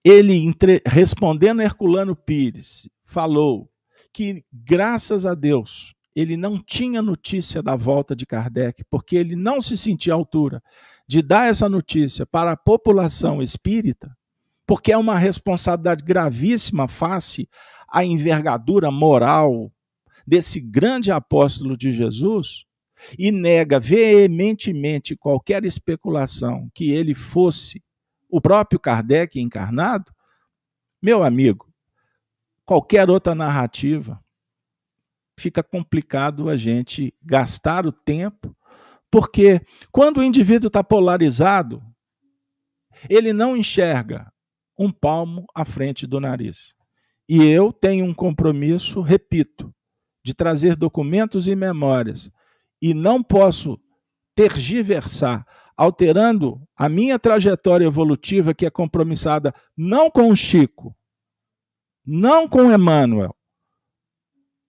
ele, 0.05 0.37
entre, 0.37 0.83
respondendo 0.87 1.61
a 1.61 1.65
Herculano 1.65 2.15
Pires, 2.15 2.89
falou 3.05 3.71
que, 4.13 4.45
graças 4.53 5.27
a 5.27 5.35
Deus, 5.35 5.95
ele 6.17 6.35
não 6.35 6.57
tinha 6.57 7.03
notícia 7.03 7.63
da 7.63 7.77
volta 7.77 8.17
de 8.17 8.25
Kardec, 8.25 8.83
porque 8.89 9.17
ele 9.17 9.37
não 9.37 9.61
se 9.61 9.77
sentia 9.77 10.15
à 10.15 10.17
altura 10.17 10.63
de 11.07 11.21
dar 11.21 11.51
essa 11.51 11.69
notícia 11.69 12.25
para 12.25 12.53
a 12.53 12.57
população 12.57 13.43
espírita, 13.43 14.17
porque 14.67 14.91
é 14.91 14.97
uma 14.97 15.19
responsabilidade 15.19 16.03
gravíssima 16.03 16.89
face 16.89 17.47
à 17.87 18.03
envergadura 18.03 18.91
moral 18.91 19.71
desse 20.27 20.59
grande 20.59 21.13
apóstolo 21.13 21.77
de 21.77 21.93
Jesus, 21.93 22.65
e 23.19 23.31
nega 23.31 23.79
veementemente 23.79 25.15
qualquer 25.15 25.67
especulação 25.67 26.71
que 26.75 26.91
ele 26.91 27.15
fosse 27.15 27.85
o 28.27 28.41
próprio 28.41 28.81
Kardec 28.81 29.39
encarnado, 29.39 30.11
meu 31.01 31.23
amigo, 31.23 31.71
qualquer 32.65 33.11
outra 33.11 33.35
narrativa 33.35 34.19
fica 35.39 35.63
complicado 35.63 36.49
a 36.49 36.57
gente 36.57 37.15
gastar 37.23 37.87
o 37.87 37.93
tempo, 37.93 38.57
porque 39.11 39.61
quando 39.93 40.19
o 40.19 40.23
indivíduo 40.23 40.69
está 40.69 40.83
polarizado, 40.83 41.83
ele 43.09 43.33
não 43.33 43.57
enxerga 43.57 44.33
um 44.79 44.91
palmo 44.91 45.47
à 45.55 45.65
frente 45.65 46.07
do 46.07 46.19
nariz. 46.19 46.75
E 47.29 47.45
eu 47.45 47.73
tenho 47.73 48.05
um 48.05 48.15
compromisso, 48.15 49.01
repito, 49.01 49.75
de 50.25 50.35
trazer 50.35 50.75
documentos 50.75 51.49
e 51.49 51.55
memórias 51.55 52.31
e 52.81 52.95
não 52.95 53.23
posso 53.23 53.79
tergiversar, 54.35 55.47
alterando 55.77 56.61
a 56.77 56.89
minha 56.89 57.19
trajetória 57.19 57.85
evolutiva, 57.85 58.55
que 58.55 58.67
é 58.67 58.71
compromissada 58.71 59.55
não 59.77 60.11
com 60.11 60.31
o 60.31 60.37
Chico, 60.37 60.97
não 62.05 62.49
com 62.49 62.73
Emmanuel, 62.73 63.36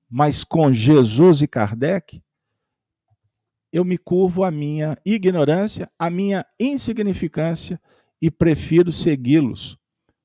mas 0.10 0.43
com 0.43 0.72
Jesus 0.72 1.41
e 1.41 1.47
Kardec, 1.47 2.22
eu 3.72 3.84
me 3.84 3.97
curvo 3.97 4.43
à 4.43 4.51
minha 4.51 4.97
ignorância, 5.05 5.91
à 5.99 6.10
minha 6.10 6.45
insignificância 6.60 7.82
e 8.22 8.32
prefiro 8.32 8.91
segui-los, 8.91 9.78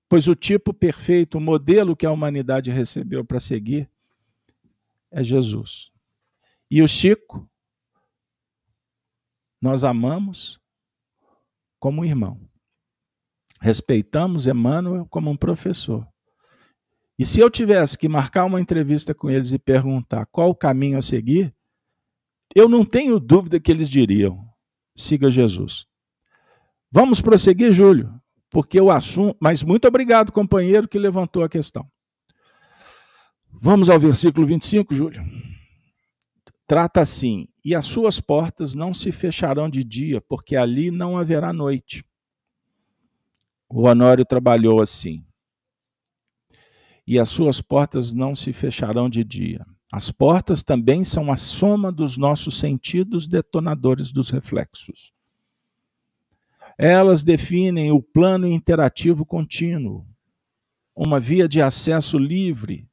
pois 0.09 0.29
o 0.29 0.35
tipo 0.35 0.73
perfeito, 0.73 1.39
o 1.39 1.41
modelo 1.41 1.97
que 1.97 2.07
a 2.07 2.13
humanidade 2.13 2.71
recebeu 2.71 3.25
para 3.25 3.41
seguir 3.41 3.91
é 5.11 5.23
Jesus. 5.23 5.91
E 6.71 6.83
o 6.83 6.89
Chico 6.89 7.49
nós 9.61 9.85
amamos 9.85 10.61
como 11.79 12.01
um 12.01 12.05
irmão. 12.05 12.41
Respeitamos 13.61 14.47
Emmanuel 14.47 15.07
como 15.07 15.31
um 15.31 15.37
professor. 15.37 16.12
E 17.19 17.27
se 17.27 17.41
eu 17.41 17.51
tivesse 17.51 17.97
que 17.97 18.09
marcar 18.09 18.45
uma 18.45 18.61
entrevista 18.61 19.15
com 19.15 19.31
eles 19.31 19.53
e 19.53 19.59
perguntar 19.59 20.27
qual 20.27 20.51
o 20.51 20.55
caminho 20.55 20.99
a 20.99 21.03
seguir, 21.03 21.55
eu 22.55 22.69
não 22.69 22.85
tenho 22.85 23.21
dúvida 23.21 23.61
que 23.61 23.71
eles 23.71 23.89
diriam: 23.89 24.45
siga 24.95 25.31
Jesus. 25.31 25.87
Vamos 26.91 27.21
prosseguir, 27.21 27.73
Júlio, 27.73 28.13
porque 28.51 28.81
o 28.81 28.91
assunto. 28.91 29.37
Mas 29.41 29.63
muito 29.63 29.87
obrigado, 29.89 30.33
companheiro, 30.33 30.89
que 30.89 30.99
levantou 30.99 31.43
a 31.43 31.49
questão. 31.49 31.91
Vamos 33.51 33.89
ao 33.89 33.99
versículo 33.99 34.47
25, 34.47 34.95
Júlio. 34.95 35.23
Trata 36.67 37.01
assim: 37.01 37.49
e 37.65 37.75
as 37.75 37.87
suas 37.87 38.21
portas 38.21 38.75
não 38.75 38.93
se 38.93 39.13
fecharão 39.13 39.69
de 39.69 39.85
dia, 39.85 40.21
porque 40.21 40.57
ali 40.57 40.91
não 40.91 41.17
haverá 41.17 41.53
noite. 41.53 42.05
O 43.69 43.89
Honório 43.89 44.25
trabalhou 44.25 44.83
assim. 44.83 45.25
E 47.07 47.19
as 47.19 47.29
suas 47.29 47.61
portas 47.61 48.13
não 48.13 48.35
se 48.35 48.53
fecharão 48.53 49.09
de 49.09 49.25
dia. 49.25 49.67
As 49.93 50.11
portas 50.11 50.63
também 50.63 51.05
são 51.05 51.31
a 51.31 51.37
soma 51.37 51.93
dos 51.93 52.17
nossos 52.17 52.59
sentidos 52.59 53.27
detonadores 53.27 54.11
dos 54.11 54.31
reflexos. 54.31 55.13
Elas 56.79 57.23
definem 57.23 57.93
o 57.93 58.03
plano 58.03 58.47
interativo 58.47 59.27
contínuo, 59.27 60.07
uma 60.97 61.21
via 61.21 61.49
de 61.49 61.61
acesso 61.61 62.19
livre, 62.19 62.89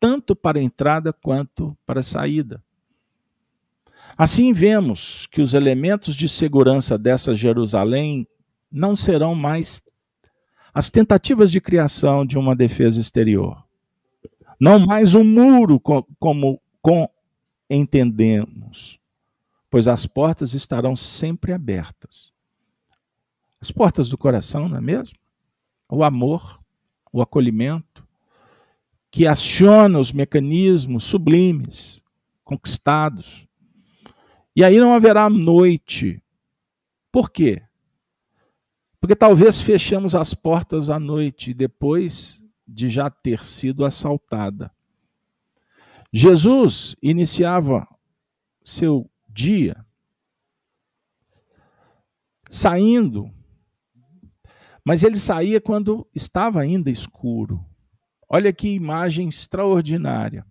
tanto 0.00 0.34
para 0.34 0.62
entrada 0.62 1.12
quanto 1.12 1.76
para 1.84 2.02
saída. 2.02 2.62
Assim 4.16 4.52
vemos 4.52 5.26
que 5.26 5.42
os 5.42 5.54
elementos 5.54 6.16
de 6.16 6.28
segurança 6.28 6.96
dessa 6.96 7.34
Jerusalém 7.34 8.26
não 8.70 8.96
serão 8.96 9.34
mais 9.34 9.82
as 10.78 10.90
tentativas 10.90 11.50
de 11.50 11.60
criação 11.60 12.24
de 12.24 12.38
uma 12.38 12.54
defesa 12.54 13.00
exterior. 13.00 13.64
Não 14.60 14.78
mais 14.78 15.12
um 15.16 15.24
muro 15.24 15.80
como 15.80 16.62
com 16.80 17.10
entendemos, 17.68 19.00
pois 19.68 19.88
as 19.88 20.06
portas 20.06 20.54
estarão 20.54 20.94
sempre 20.94 21.52
abertas. 21.52 22.32
As 23.60 23.72
portas 23.72 24.08
do 24.08 24.16
coração, 24.16 24.68
não 24.68 24.76
é 24.76 24.80
mesmo? 24.80 25.18
O 25.88 26.04
amor, 26.04 26.60
o 27.12 27.20
acolhimento, 27.20 28.06
que 29.10 29.26
aciona 29.26 29.98
os 29.98 30.12
mecanismos 30.12 31.02
sublimes, 31.02 32.04
conquistados, 32.44 33.48
e 34.54 34.62
aí 34.62 34.78
não 34.78 34.94
haverá 34.94 35.28
noite. 35.28 36.22
Por 37.10 37.32
quê? 37.32 37.64
Porque 39.00 39.14
talvez 39.14 39.60
fechemos 39.60 40.14
as 40.14 40.34
portas 40.34 40.90
à 40.90 40.98
noite 40.98 41.54
depois 41.54 42.42
de 42.66 42.88
já 42.88 43.08
ter 43.08 43.44
sido 43.44 43.84
assaltada. 43.84 44.70
Jesus 46.12 46.96
iniciava 47.02 47.86
seu 48.62 49.10
dia 49.28 49.84
saindo. 52.50 53.30
Mas 54.84 55.02
ele 55.02 55.16
saía 55.16 55.60
quando 55.60 56.06
estava 56.14 56.60
ainda 56.60 56.90
escuro. 56.90 57.64
Olha 58.28 58.52
que 58.52 58.68
imagem 58.68 59.28
extraordinária. 59.28 60.46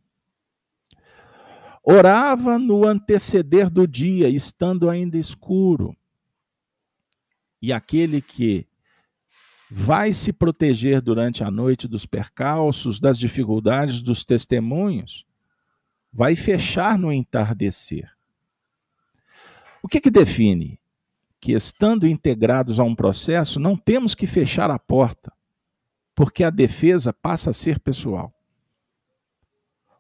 Orava 1.83 2.59
no 2.59 2.85
anteceder 2.85 3.69
do 3.69 3.87
dia, 3.87 4.29
estando 4.29 4.89
ainda 4.89 5.17
escuro. 5.17 5.95
E 7.61 7.73
aquele 7.73 8.21
que 8.21 8.67
vai 9.69 10.13
se 10.13 10.31
proteger 10.31 11.01
durante 11.01 11.43
a 11.43 11.51
noite 11.51 11.87
dos 11.87 12.05
percalços, 12.05 12.99
das 12.99 13.19
dificuldades, 13.19 14.01
dos 14.01 14.23
testemunhos, 14.23 15.25
vai 16.11 16.35
fechar 16.35 16.97
no 16.97 17.11
entardecer. 17.11 18.09
O 19.83 19.87
que, 19.87 19.99
que 19.99 20.09
define? 20.09 20.79
Que 21.39 21.53
estando 21.53 22.07
integrados 22.07 22.79
a 22.79 22.83
um 22.83 22.95
processo, 22.95 23.59
não 23.59 23.77
temos 23.77 24.15
que 24.15 24.25
fechar 24.25 24.71
a 24.71 24.79
porta, 24.79 25.31
porque 26.15 26.43
a 26.43 26.49
defesa 26.49 27.13
passa 27.13 27.51
a 27.51 27.53
ser 27.53 27.79
pessoal. 27.79 28.33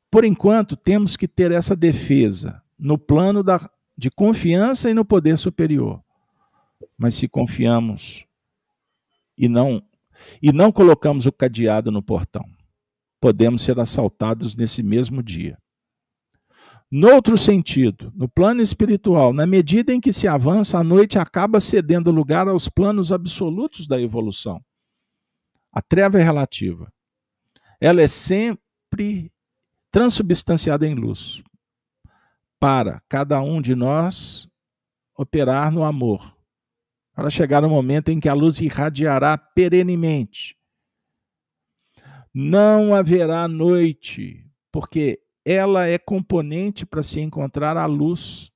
Por 0.09 0.23
enquanto, 0.23 0.75
temos 0.75 1.17
que 1.17 1.27
ter 1.27 1.51
essa 1.51 1.75
defesa 1.75 2.63
no 2.79 2.97
plano 2.97 3.43
da, 3.43 3.69
de 3.97 4.09
confiança 4.09 4.89
e 4.89 4.93
no 4.93 5.03
poder 5.03 5.37
superior. 5.37 6.01
Mas 6.97 7.15
se 7.15 7.27
confiamos 7.27 8.25
e 9.37 9.47
não 9.47 9.81
e 10.41 10.51
não 10.51 10.71
colocamos 10.71 11.27
o 11.27 11.31
cadeado 11.31 11.91
no 11.91 12.01
portão, 12.01 12.43
podemos 13.21 13.61
ser 13.61 13.79
assaltados 13.79 14.55
nesse 14.55 14.81
mesmo 14.81 15.21
dia. 15.21 15.57
No 16.89 17.13
outro 17.13 17.37
sentido, 17.37 18.13
no 18.15 18.29
plano 18.29 18.61
espiritual, 18.61 19.33
na 19.33 19.45
medida 19.45 19.93
em 19.93 19.99
que 19.99 20.13
se 20.13 20.25
avança, 20.25 20.79
a 20.79 20.83
noite 20.83 21.19
acaba 21.19 21.59
cedendo 21.59 22.11
lugar 22.11 22.47
aos 22.47 22.69
planos 22.69 23.11
absolutos 23.11 23.85
da 23.87 23.99
evolução. 23.99 24.63
A 25.71 25.81
treva 25.81 26.17
é 26.19 26.23
relativa. 26.23 26.91
Ela 27.79 28.01
é 28.01 28.07
sempre 28.07 29.31
transubstanciada 29.91 30.87
em 30.87 30.95
luz. 30.95 31.43
Para 32.57 33.01
cada 33.09 33.41
um 33.41 33.61
de 33.61 33.75
nós 33.75 34.49
operar 35.15 35.71
no 35.71 35.83
amor, 35.83 36.36
para 37.17 37.31
chegar 37.31 37.63
o 37.65 37.69
momento 37.69 38.09
em 38.09 38.19
que 38.19 38.29
a 38.29 38.33
luz 38.35 38.61
irradiará 38.61 39.35
perenemente. 39.39 40.55
Não 42.31 42.93
haverá 42.93 43.47
noite, 43.47 44.47
porque 44.71 45.19
ela 45.43 45.87
é 45.87 45.97
componente 45.97 46.85
para 46.85 47.01
se 47.01 47.19
encontrar 47.19 47.75
a 47.75 47.87
luz. 47.87 48.51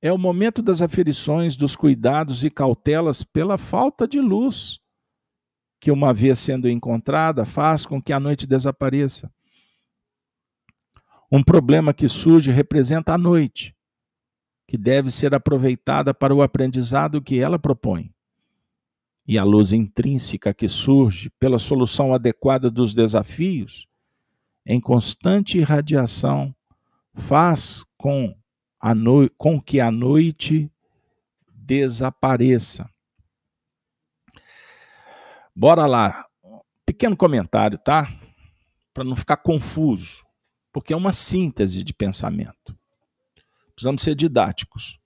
É 0.00 0.10
o 0.10 0.16
momento 0.16 0.62
das 0.62 0.80
aferições, 0.80 1.58
dos 1.58 1.76
cuidados 1.76 2.42
e 2.42 2.48
cautelas 2.48 3.22
pela 3.22 3.58
falta 3.58 4.08
de 4.08 4.18
luz, 4.18 4.80
que, 5.78 5.90
uma 5.90 6.14
vez 6.14 6.38
sendo 6.38 6.70
encontrada, 6.70 7.44
faz 7.44 7.84
com 7.84 8.00
que 8.00 8.14
a 8.14 8.18
noite 8.18 8.46
desapareça. 8.46 9.30
Um 11.30 11.44
problema 11.44 11.92
que 11.92 12.08
surge 12.08 12.50
representa 12.50 13.12
a 13.12 13.18
noite, 13.18 13.76
que 14.68 14.76
deve 14.76 15.10
ser 15.10 15.34
aproveitada 15.34 16.12
para 16.12 16.34
o 16.34 16.42
aprendizado 16.42 17.22
que 17.22 17.40
ela 17.40 17.58
propõe. 17.58 18.12
E 19.26 19.38
a 19.38 19.42
luz 19.42 19.72
intrínseca 19.72 20.52
que 20.52 20.68
surge 20.68 21.30
pela 21.40 21.58
solução 21.58 22.12
adequada 22.12 22.70
dos 22.70 22.92
desafios, 22.92 23.88
em 24.66 24.78
constante 24.78 25.56
irradiação, 25.56 26.54
faz 27.14 27.82
com, 27.96 28.36
a 28.78 28.94
no... 28.94 29.30
com 29.38 29.58
que 29.58 29.80
a 29.80 29.90
noite 29.90 30.70
desapareça. 31.50 32.90
Bora 35.56 35.86
lá. 35.86 36.26
Pequeno 36.84 37.16
comentário, 37.16 37.78
tá? 37.78 38.12
Para 38.92 39.04
não 39.04 39.16
ficar 39.16 39.38
confuso, 39.38 40.26
porque 40.70 40.92
é 40.92 40.96
uma 40.96 41.12
síntese 41.12 41.82
de 41.82 41.94
pensamento. 41.94 42.77
Precisamos 43.78 44.02
ser 44.02 44.16
didáticos. 44.16 44.98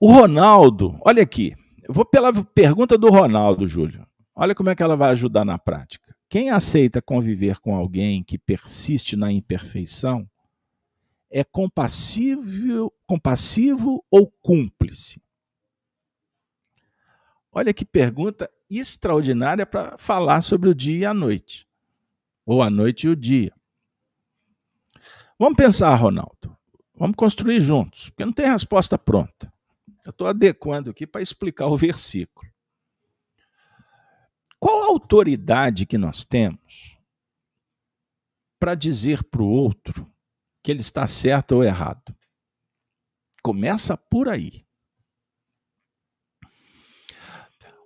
O 0.00 0.12
Ronaldo, 0.12 0.98
olha 1.02 1.22
aqui, 1.22 1.54
eu 1.84 1.94
vou 1.94 2.04
pela 2.04 2.32
pergunta 2.46 2.98
do 2.98 3.08
Ronaldo, 3.10 3.68
Júlio. 3.68 4.04
Olha 4.34 4.56
como 4.56 4.68
é 4.68 4.74
que 4.74 4.82
ela 4.82 4.96
vai 4.96 5.12
ajudar 5.12 5.44
na 5.44 5.56
prática. 5.56 6.16
Quem 6.28 6.50
aceita 6.50 7.00
conviver 7.00 7.60
com 7.60 7.76
alguém 7.76 8.24
que 8.24 8.36
persiste 8.36 9.14
na 9.14 9.30
imperfeição 9.30 10.28
é 11.30 11.44
compassível, 11.44 12.92
compassivo 13.06 14.04
ou 14.10 14.28
cúmplice? 14.42 15.22
Olha 17.52 17.72
que 17.72 17.84
pergunta 17.84 18.50
extraordinária 18.68 19.64
para 19.64 19.96
falar 19.96 20.40
sobre 20.40 20.68
o 20.68 20.74
dia 20.74 20.98
e 20.98 21.06
a 21.06 21.14
noite, 21.14 21.68
ou 22.44 22.60
a 22.60 22.68
noite 22.68 23.06
e 23.06 23.10
o 23.10 23.14
dia. 23.14 23.56
Vamos 25.38 25.56
pensar, 25.56 25.94
Ronaldo. 25.94 26.56
Vamos 26.96 27.14
construir 27.14 27.60
juntos, 27.60 28.08
porque 28.08 28.24
não 28.24 28.32
tem 28.32 28.50
resposta 28.50 28.98
pronta. 28.98 29.52
Eu 30.04 30.10
estou 30.10 30.26
adequando 30.26 30.90
aqui 30.90 31.06
para 31.06 31.22
explicar 31.22 31.66
o 31.66 31.76
versículo. 31.76 32.50
Qual 34.58 34.82
a 34.82 34.86
autoridade 34.86 35.86
que 35.86 35.96
nós 35.96 36.24
temos 36.24 36.98
para 38.58 38.74
dizer 38.74 39.22
para 39.22 39.42
o 39.42 39.48
outro 39.48 40.10
que 40.62 40.72
ele 40.72 40.80
está 40.80 41.06
certo 41.06 41.52
ou 41.52 41.62
errado? 41.62 42.16
Começa 43.40 43.96
por 43.96 44.28
aí. 44.28 44.66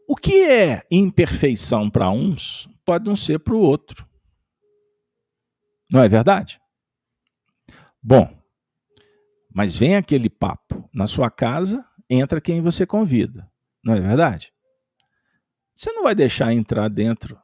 O 0.09 0.17
que 0.17 0.43
é 0.45 0.87
imperfeição 0.91 1.91
para 1.91 2.09
uns 2.09 2.67
pode 2.83 3.05
não 3.05 3.17
ser 3.17 3.41
para 3.41 3.55
o 3.55 3.61
outro. 3.61 4.09
Não 5.91 6.03
é 6.03 6.09
verdade? 6.09 6.62
Bom, 8.03 8.37
mas 9.55 9.77
vem 9.77 9.97
aquele 9.97 10.29
papo. 10.29 10.89
Na 10.93 11.07
sua 11.07 11.31
casa, 11.31 11.87
entra 12.09 12.41
quem 12.41 12.61
você 12.61 12.85
convida. 12.85 13.51
Não 13.83 13.95
é 13.95 14.01
verdade? 14.01 14.53
Você 15.75 15.93
não 15.93 16.03
vai 16.03 16.15
deixar 16.15 16.53
entrar 16.53 16.89
dentro 16.89 17.41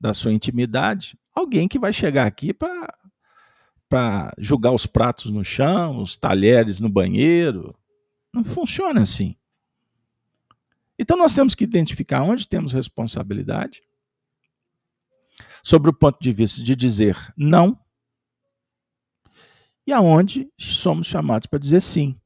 da 0.00 0.14
sua 0.14 0.32
intimidade 0.32 1.18
alguém 1.34 1.68
que 1.68 1.78
vai 1.78 1.92
chegar 1.92 2.26
aqui 2.26 2.52
para 2.52 4.34
julgar 4.38 4.72
os 4.72 4.86
pratos 4.86 5.30
no 5.30 5.44
chão, 5.44 6.00
os 6.00 6.16
talheres 6.16 6.80
no 6.80 6.88
banheiro. 6.88 7.76
Não 8.32 8.44
funciona 8.44 9.02
assim. 9.02 9.36
Então 10.98 11.16
nós 11.16 11.34
temos 11.34 11.54
que 11.54 11.64
identificar 11.64 12.22
onde 12.22 12.46
temos 12.46 12.72
responsabilidade, 12.72 13.82
sobre 15.62 15.90
o 15.90 15.94
ponto 15.94 16.18
de 16.20 16.32
vista 16.32 16.62
de 16.62 16.76
dizer 16.76 17.16
não 17.36 17.78
e 19.86 19.92
aonde 19.92 20.50
somos 20.58 21.06
chamados 21.06 21.46
para 21.46 21.58
dizer 21.58 21.80
sim. 21.80 22.18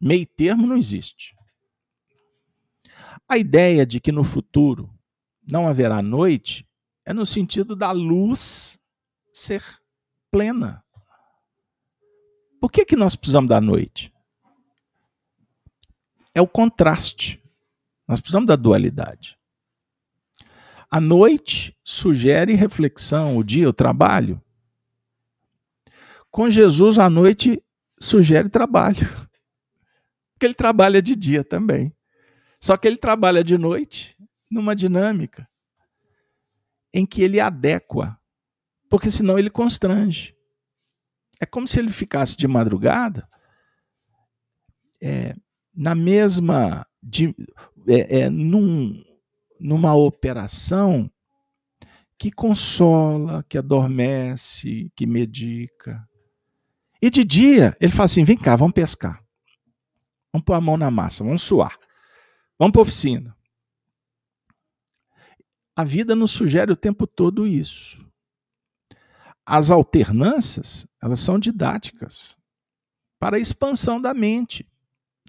Meio 0.00 0.26
termo 0.26 0.66
não 0.66 0.76
existe. 0.76 1.34
A 3.28 3.38
ideia 3.38 3.84
de 3.84 3.98
que 3.98 4.12
no 4.12 4.22
futuro 4.22 4.92
não 5.50 5.68
haverá 5.68 6.02
noite 6.02 6.66
é 7.04 7.12
no 7.12 7.24
sentido 7.24 7.74
da 7.74 7.92
luz 7.92 8.78
ser 9.32 9.62
plena. 10.30 10.84
Por 12.60 12.70
que, 12.70 12.84
que 12.84 12.96
nós 12.96 13.14
precisamos 13.16 13.48
da 13.48 13.60
noite? 13.60 14.12
É 16.34 16.40
o 16.40 16.46
contraste. 16.46 17.42
Nós 18.06 18.20
precisamos 18.20 18.46
da 18.46 18.56
dualidade. 18.56 19.38
A 20.90 21.00
noite 21.00 21.76
sugere 21.84 22.54
reflexão, 22.54 23.36
o 23.36 23.44
dia, 23.44 23.68
o 23.68 23.72
trabalho. 23.72 24.40
Com 26.36 26.50
Jesus, 26.50 26.98
a 26.98 27.08
noite 27.08 27.64
sugere 27.98 28.50
trabalho. 28.50 29.08
Porque 30.34 30.44
ele 30.44 30.52
trabalha 30.52 31.00
de 31.00 31.16
dia 31.16 31.42
também. 31.42 31.96
Só 32.60 32.76
que 32.76 32.86
ele 32.86 32.98
trabalha 32.98 33.42
de 33.42 33.56
noite 33.56 34.14
numa 34.50 34.76
dinâmica 34.76 35.48
em 36.92 37.06
que 37.06 37.22
ele 37.22 37.40
adequa, 37.40 38.20
porque 38.90 39.10
senão 39.10 39.38
ele 39.38 39.48
constrange. 39.48 40.36
É 41.40 41.46
como 41.46 41.66
se 41.66 41.78
ele 41.78 41.90
ficasse 41.90 42.36
de 42.36 42.46
madrugada 42.46 43.26
é, 45.00 45.34
na 45.74 45.94
mesma. 45.94 46.86
De, 47.02 47.34
é, 47.88 48.20
é, 48.20 48.28
num, 48.28 49.02
numa 49.58 49.94
operação 49.94 51.10
que 52.18 52.30
consola, 52.30 53.42
que 53.48 53.56
adormece, 53.56 54.92
que 54.94 55.06
medica. 55.06 56.06
E 57.06 57.10
de 57.10 57.24
dia, 57.24 57.76
ele 57.80 57.92
fala 57.92 58.06
assim: 58.06 58.24
vem 58.24 58.36
cá, 58.36 58.56
vamos 58.56 58.74
pescar. 58.74 59.24
Vamos 60.32 60.44
pôr 60.44 60.54
a 60.54 60.60
mão 60.60 60.76
na 60.76 60.90
massa, 60.90 61.22
vamos 61.22 61.40
suar. 61.40 61.78
Vamos 62.58 62.72
para 62.72 62.80
a 62.80 62.82
oficina. 62.82 63.36
A 65.76 65.84
vida 65.84 66.16
nos 66.16 66.32
sugere 66.32 66.72
o 66.72 66.76
tempo 66.76 67.06
todo 67.06 67.46
isso. 67.46 68.04
As 69.44 69.70
alternâncias, 69.70 70.84
elas 71.00 71.20
são 71.20 71.38
didáticas 71.38 72.36
para 73.20 73.36
a 73.36 73.40
expansão 73.40 74.00
da 74.00 74.12
mente. 74.12 74.68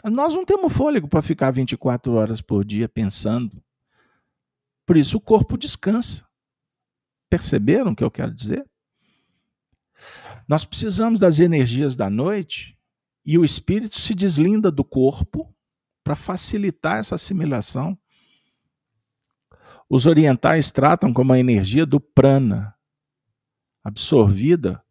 Nós 0.04 0.34
não 0.34 0.46
temos 0.46 0.74
fôlego 0.74 1.08
para 1.08 1.22
ficar 1.22 1.52
24 1.52 2.12
horas 2.12 2.42
por 2.42 2.66
dia 2.66 2.90
pensando. 2.90 3.64
Por 4.84 4.98
isso 4.98 5.18
o 5.18 5.22
corpo 5.22 5.56
descansa. 5.56 6.26
Perceberam 7.30 7.92
o 7.92 7.96
que 7.96 8.04
eu 8.04 8.10
quero 8.10 8.34
dizer? 8.34 8.68
Nós 10.48 10.64
precisamos 10.64 11.20
das 11.20 11.40
energias 11.40 11.96
da 11.96 12.10
noite 12.10 12.78
e 13.26 13.38
o 13.38 13.44
espírito 13.44 14.00
se 14.00 14.16
deslinda 14.16 14.72
do 14.72 14.84
corpo 14.84 15.54
para 16.04 16.16
facilitar 16.16 17.00
essa 17.00 17.16
assimilação. 17.16 17.98
Os 19.90 20.06
orientais 20.06 20.72
tratam 20.72 21.14
como 21.14 21.34
a 21.34 21.40
energia 21.40 21.86
do 21.86 22.00
prana, 22.00 22.74
absorvida 23.84 24.82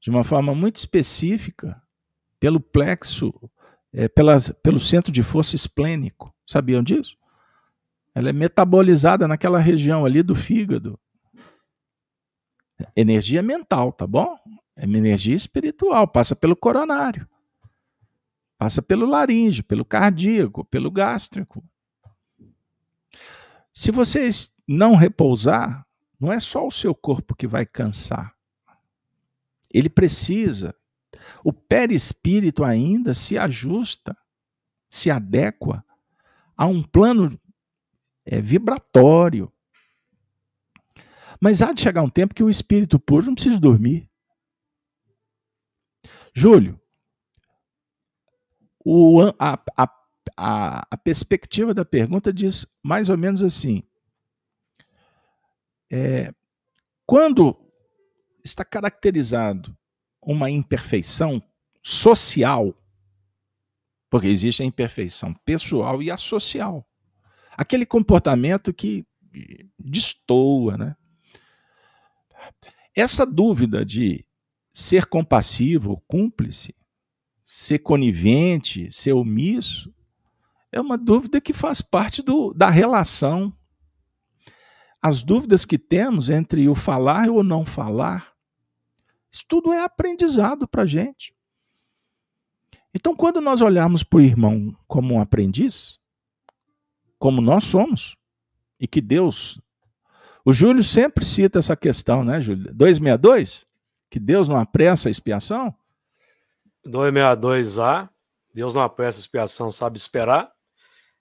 de 0.00 0.10
uma 0.10 0.24
forma 0.24 0.54
muito 0.54 0.76
específica 0.76 1.80
pelo 2.40 2.60
plexo, 2.60 3.32
é, 3.92 4.08
pelo 4.08 4.78
centro 4.80 5.12
de 5.12 5.22
força 5.22 5.54
esplênico. 5.54 6.34
Sabiam 6.46 6.82
disso? 6.82 7.16
Ela 8.14 8.30
é 8.30 8.32
metabolizada 8.32 9.28
naquela 9.28 9.58
região 9.58 10.04
ali 10.04 10.22
do 10.22 10.34
fígado. 10.34 10.98
Energia 12.96 13.42
mental, 13.42 13.92
tá 13.92 14.06
bom? 14.06 14.36
É 14.76 14.84
uma 14.84 14.98
energia 14.98 15.34
espiritual, 15.34 16.06
passa 16.06 16.36
pelo 16.36 16.54
coronário. 16.54 17.26
Passa 18.58 18.82
pelo 18.82 19.06
laríngeo, 19.06 19.64
pelo 19.64 19.84
cardíaco, 19.84 20.64
pelo 20.64 20.90
gástrico. 20.90 21.64
Se 23.72 23.90
vocês 23.90 24.54
não 24.66 24.94
repousar, 24.94 25.86
não 26.18 26.32
é 26.32 26.38
só 26.38 26.66
o 26.66 26.70
seu 26.70 26.94
corpo 26.94 27.34
que 27.34 27.46
vai 27.46 27.64
cansar. 27.64 28.34
Ele 29.72 29.88
precisa. 29.88 30.74
O 31.42 31.52
perispírito 31.52 32.64
ainda 32.64 33.14
se 33.14 33.36
ajusta, 33.36 34.16
se 34.88 35.10
adequa 35.10 35.84
a 36.56 36.66
um 36.66 36.82
plano 36.82 37.38
é, 38.24 38.40
vibratório. 38.40 39.52
Mas 41.40 41.60
há 41.60 41.72
de 41.72 41.82
chegar 41.82 42.02
um 42.02 42.08
tempo 42.08 42.34
que 42.34 42.42
o 42.42 42.50
espírito 42.50 42.98
puro 42.98 43.26
não 43.26 43.34
precisa 43.34 43.58
dormir. 43.58 44.08
Júlio, 46.36 46.78
o, 48.84 49.22
a, 49.38 49.58
a, 49.74 49.90
a, 50.36 50.86
a, 50.90 50.96
perspectiva 50.98 51.72
da 51.72 51.82
pergunta 51.82 52.30
diz 52.30 52.66
mais 52.82 53.08
ou 53.08 53.16
menos 53.16 53.42
assim: 53.42 53.82
é, 55.90 56.34
quando 57.06 57.56
está 58.44 58.66
caracterizado 58.66 59.74
uma 60.20 60.50
imperfeição 60.50 61.42
social, 61.82 62.78
porque 64.10 64.28
existe 64.28 64.62
a 64.62 64.66
imperfeição 64.66 65.32
pessoal 65.32 66.02
e 66.02 66.10
a 66.10 66.18
social, 66.18 66.86
aquele 67.52 67.86
comportamento 67.86 68.74
que 68.74 69.06
destoa, 69.78 70.76
né? 70.76 70.96
Essa 72.94 73.24
dúvida 73.24 73.86
de 73.86 74.25
ser 74.76 75.06
compassivo, 75.06 76.02
cúmplice, 76.06 76.74
ser 77.42 77.78
conivente, 77.78 78.92
ser 78.92 79.14
omisso, 79.14 79.90
é 80.70 80.78
uma 80.78 80.98
dúvida 80.98 81.40
que 81.40 81.54
faz 81.54 81.80
parte 81.80 82.20
do, 82.20 82.52
da 82.52 82.68
relação. 82.68 83.50
As 85.00 85.22
dúvidas 85.22 85.64
que 85.64 85.78
temos 85.78 86.28
entre 86.28 86.68
o 86.68 86.74
falar 86.74 87.30
ou 87.30 87.42
não 87.42 87.64
falar, 87.64 88.34
isso 89.32 89.46
tudo 89.48 89.72
é 89.72 89.82
aprendizado 89.82 90.68
para 90.68 90.82
a 90.82 90.86
gente. 90.86 91.34
Então, 92.94 93.16
quando 93.16 93.40
nós 93.40 93.62
olharmos 93.62 94.02
para 94.02 94.18
o 94.18 94.22
irmão 94.22 94.76
como 94.86 95.14
um 95.14 95.20
aprendiz, 95.22 95.98
como 97.18 97.40
nós 97.40 97.64
somos, 97.64 98.14
e 98.78 98.86
que 98.86 99.00
Deus. 99.00 99.58
O 100.44 100.52
Júlio 100.52 100.84
sempre 100.84 101.24
cita 101.24 101.60
essa 101.60 101.74
questão, 101.74 102.22
né, 102.22 102.42
Júlio? 102.42 102.74
262? 102.74 103.65
Que 104.10 104.18
Deus 104.18 104.48
não 104.48 104.58
apressa 104.58 105.08
a 105.08 105.10
expiação? 105.10 105.74
262A, 106.86 108.08
Deus 108.54 108.74
não 108.74 108.82
apressa 108.82 109.18
a 109.18 109.20
expiação, 109.20 109.70
sabe 109.70 109.98
esperar. 109.98 110.50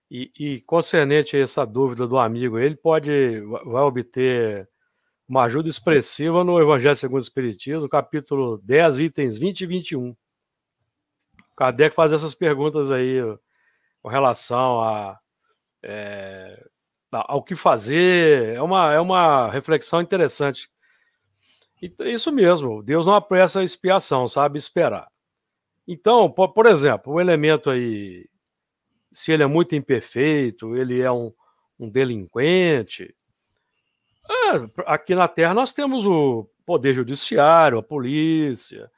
E, 0.10 0.32
e 0.40 0.62
concernente 0.62 1.36
a 1.36 1.40
essa 1.40 1.66
dúvida 1.66 2.08
do 2.08 2.18
amigo, 2.18 2.60
ele 2.60 2.76
pode, 2.76 3.42
vai 3.66 3.82
obter 3.82 4.70
uma 5.28 5.44
ajuda 5.44 5.68
expressiva 5.68 6.44
no 6.44 6.62
Evangelho 6.62 6.96
segundo 6.96 7.22
o 7.22 7.24
Espiritismo, 7.24 7.90
capítulo 7.90 8.60
10, 8.60 9.00
itens 9.00 9.38
20 9.38 9.62
e 9.62 9.66
21. 9.66 10.16
Kardec 11.56 11.96
faz 11.96 12.14
essas 12.14 12.36
perguntas 12.36 12.92
aí 12.92 13.20
com 14.02 14.10
relação 14.10 14.82
a, 14.82 15.20
é, 15.82 16.64
ao 17.12 17.42
que 17.42 17.56
fazer. 17.56 18.56
É 18.56 18.62
uma, 18.62 18.94
é 18.94 19.00
uma 19.00 19.50
reflexão 19.50 20.02
interessante 20.02 20.70
isso 22.00 22.32
mesmo, 22.32 22.82
Deus 22.84 23.06
não 23.06 23.16
apressa 23.16 23.60
a 23.60 23.64
expiação, 23.64 24.28
sabe 24.28 24.58
esperar. 24.58 25.08
Então, 25.88 26.30
por, 26.30 26.50
por 26.50 26.66
exemplo, 26.66 27.14
o 27.14 27.22
elemento 27.22 27.70
aí, 27.70 28.28
se 29.12 29.32
ele 29.32 29.44
é 29.44 29.48
muito 29.48 29.76
imperfeito, 29.76 30.76
ele 30.76 31.02
é 31.02 31.12
um, 31.12 31.32
um 31.80 31.90
delinquente. 31.90 33.16
É, 34.28 34.84
aqui 34.88 35.14
na 35.14 35.28
Terra 35.28 35.54
nós 35.54 35.74
temos 35.74 36.06
o 36.06 36.50
Poder 36.66 36.96
Judiciário, 36.96 37.78
a 37.78 37.84
polícia, 37.84 38.90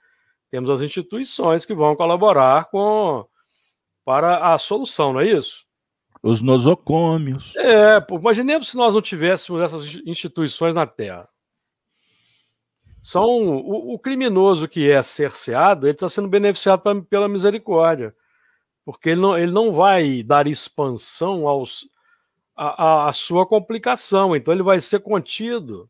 temos 0.49 0.69
as 0.69 0.81
instituições 0.81 1.65
que 1.65 1.73
vão 1.73 1.95
colaborar 1.95 2.69
com 2.69 3.25
para 4.05 4.53
a 4.53 4.57
solução, 4.57 5.11
não 5.11 5.19
é 5.19 5.27
isso? 5.27 5.65
Os 6.23 6.41
nosocômios. 6.41 7.53
É, 7.57 8.05
imaginemos 8.09 8.69
se 8.69 8.77
nós 8.77 8.93
não 8.93 9.01
tivéssemos 9.01 9.61
essas 9.61 9.85
instituições 10.05 10.73
na 10.73 10.87
Terra 10.87 11.27
são 13.07 13.23
o, 13.23 13.93
o, 13.93 13.97
criminoso 13.97 14.67
que 14.67 14.91
é 14.91 15.01
cerceado, 15.01 15.87
ele 15.87 15.93
está 15.93 16.09
sendo 16.09 16.27
beneficiado 16.27 16.81
pra, 16.81 16.93
pela 17.03 17.29
misericórdia, 17.29 18.13
porque 18.83 19.11
ele 19.11 19.21
não, 19.21 19.37
ele 19.37 19.49
não 19.49 19.71
vai 19.71 20.21
dar 20.21 20.45
expansão 20.45 21.47
aos, 21.47 21.89
a, 22.53 23.07
a, 23.07 23.13
sua 23.13 23.47
complicação, 23.47 24.35
então 24.35 24.53
ele 24.53 24.61
vai 24.61 24.81
ser 24.81 24.99
contido. 24.99 25.89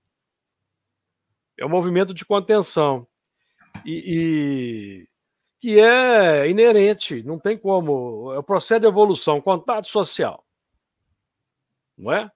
É 1.57 1.65
um 1.65 1.69
movimento 1.69 2.13
de 2.13 2.23
contenção. 2.23 3.07
E, 3.83 3.93
e, 4.05 5.07
que 5.59 5.79
é 5.79 6.47
inerente, 6.47 7.23
não 7.23 7.39
tem 7.39 7.57
como. 7.57 8.31
É 8.31 8.37
o 8.37 8.43
processo 8.43 8.81
de 8.81 8.87
evolução, 8.87 9.41
contato 9.41 9.87
social. 9.87 10.45
Não 11.97 12.11
é? 12.11 12.31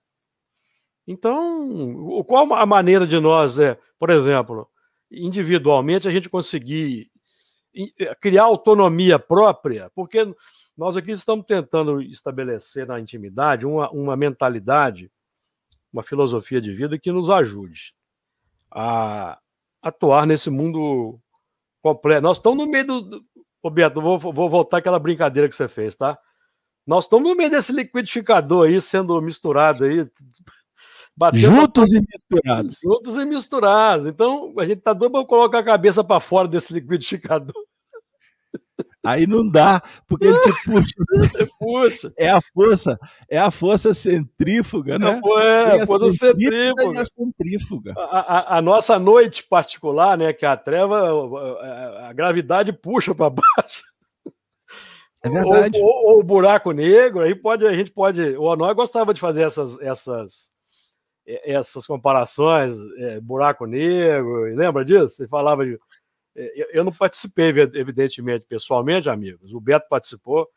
Então, 1.05 2.23
qual 2.25 2.51
a 2.55 2.65
maneira 2.65 3.05
de 3.05 3.19
nós, 3.19 3.59
é, 3.59 3.77
por 3.99 4.09
exemplo, 4.09 4.70
individualmente 5.11 6.07
a 6.07 6.11
gente 6.11 6.29
conseguir 6.29 7.11
eh, 7.99 8.15
criar 8.15 8.43
autonomia 8.43 9.19
própria, 9.19 9.91
porque 9.93 10.33
nós 10.77 10.95
aqui 10.95 11.11
estamos 11.11 11.45
tentando 11.45 12.01
estabelecer 12.01 12.87
na 12.87 12.99
intimidade 12.99 13.65
uma, 13.65 13.89
uma 13.91 14.15
mentalidade, 14.15 15.11
uma 15.91 16.01
filosofia 16.01 16.61
de 16.61 16.73
vida 16.73 16.97
que 16.97 17.11
nos 17.11 17.29
ajude 17.29 17.93
a 18.71 19.37
atuar 19.81 20.25
nesse 20.25 20.49
mundo 20.49 21.19
completo. 21.81 22.21
Nós 22.21 22.37
estamos 22.37 22.65
no 22.65 22.71
meio 22.71 22.87
do. 22.87 23.25
Roberto, 23.63 24.01
vou, 24.01 24.17
vou 24.17 24.49
voltar 24.49 24.77
àquela 24.77 24.97
brincadeira 24.97 25.47
que 25.47 25.55
você 25.55 25.67
fez, 25.67 25.95
tá? 25.95 26.17
Nós 26.85 27.05
estamos 27.05 27.29
no 27.29 27.35
meio 27.35 27.49
desse 27.49 27.71
liquidificador 27.71 28.67
aí 28.67 28.81
sendo 28.81 29.21
misturado 29.21 29.83
aí. 29.83 30.09
Juntos 31.33 31.93
e 31.93 32.01
misturados. 32.01 32.77
Juntos 32.81 33.15
e 33.15 33.25
misturados. 33.25 34.07
Então, 34.07 34.53
a 34.57 34.65
gente 34.65 34.79
está 34.79 34.93
doido 34.93 35.11
para 35.11 35.25
colocar 35.25 35.59
a 35.59 35.63
cabeça 35.63 36.03
para 36.03 36.19
fora 36.19 36.47
desse 36.47 36.73
liquidificador. 36.73 37.53
Aí 39.03 39.25
não 39.25 39.47
dá, 39.49 39.81
porque 40.07 40.27
ele 40.27 40.39
te 40.39 40.51
puxa. 40.63 40.95
puxa. 41.59 42.13
É 42.15 42.29
a 42.29 42.39
força, 42.53 42.99
é 43.27 43.37
a 43.37 43.49
força 43.49 43.93
centrífuga, 43.95 44.99
né? 44.99 45.19
Não, 45.23 45.39
é, 45.39 45.81
a 45.81 45.87
força 45.87 46.11
centrífuga. 46.11 47.01
A, 47.01 47.05
centrífuga. 47.05 47.93
A, 47.97 48.19
a, 48.19 48.57
a, 48.57 48.61
nossa 48.61 48.99
noite 48.99 49.43
particular, 49.43 50.15
né, 50.17 50.33
que 50.33 50.45
é 50.45 50.49
a 50.49 50.57
treva, 50.57 51.09
a, 51.59 52.09
a 52.09 52.13
gravidade 52.13 52.71
puxa 52.71 53.15
para 53.15 53.31
baixo. 53.31 53.83
É 55.23 55.29
verdade. 55.29 55.79
Ou, 55.79 55.85
ou, 55.85 56.13
ou, 56.13 56.19
o 56.19 56.23
buraco 56.23 56.71
negro, 56.71 57.21
aí 57.21 57.33
pode, 57.33 57.65
a 57.65 57.73
gente 57.73 57.91
pode. 57.91 58.21
O 58.35 58.43
Onói 58.43 58.73
gostava 58.75 59.13
de 59.13 59.21
fazer 59.21 59.43
essas, 59.43 59.79
essas 59.79 60.51
essas 61.25 61.85
comparações, 61.85 62.73
é, 62.97 63.19
buraco 63.19 63.65
negro, 63.65 64.43
lembra 64.55 64.83
disso? 64.83 65.09
Você 65.09 65.27
falava 65.27 65.65
de. 65.65 65.79
É, 66.35 66.77
eu 66.77 66.83
não 66.83 66.91
participei, 66.91 67.49
evidentemente, 67.49 68.45
pessoalmente, 68.47 69.09
amigos. 69.09 69.53
O 69.53 69.59
Beto 69.59 69.87
participou, 69.89 70.47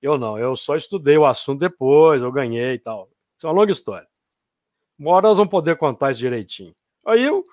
eu 0.00 0.16
não. 0.18 0.38
Eu 0.38 0.56
só 0.56 0.76
estudei 0.76 1.18
o 1.18 1.26
assunto 1.26 1.60
depois, 1.60 2.22
eu 2.22 2.32
ganhei 2.32 2.74
e 2.74 2.78
tal. 2.78 3.08
Isso 3.36 3.46
é 3.46 3.50
uma 3.50 3.60
longa 3.60 3.72
história. 3.72 4.08
Uma 4.98 5.12
hora 5.12 5.28
nós 5.28 5.36
vamos 5.36 5.50
poder 5.50 5.76
contar 5.76 6.10
isso 6.10 6.20
direitinho. 6.20 6.74
Aí 7.06 7.24
eu, 7.24 7.44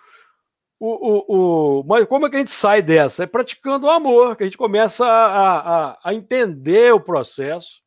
O, 0.79 0.89
o, 0.89 1.79
o, 1.79 1.83
mas 1.85 2.05
como 2.07 2.25
é 2.25 2.29
que 2.29 2.35
a 2.35 2.39
gente 2.39 2.51
sai 2.51 2.81
dessa? 2.81 3.23
É 3.23 3.27
praticando 3.27 3.87
o 3.87 3.89
amor, 3.89 4.35
que 4.35 4.43
a 4.43 4.45
gente 4.45 4.57
começa 4.57 5.05
a, 5.05 5.91
a, 5.91 5.99
a 6.03 6.13
entender 6.13 6.93
o 6.93 6.99
processo. 6.99 7.81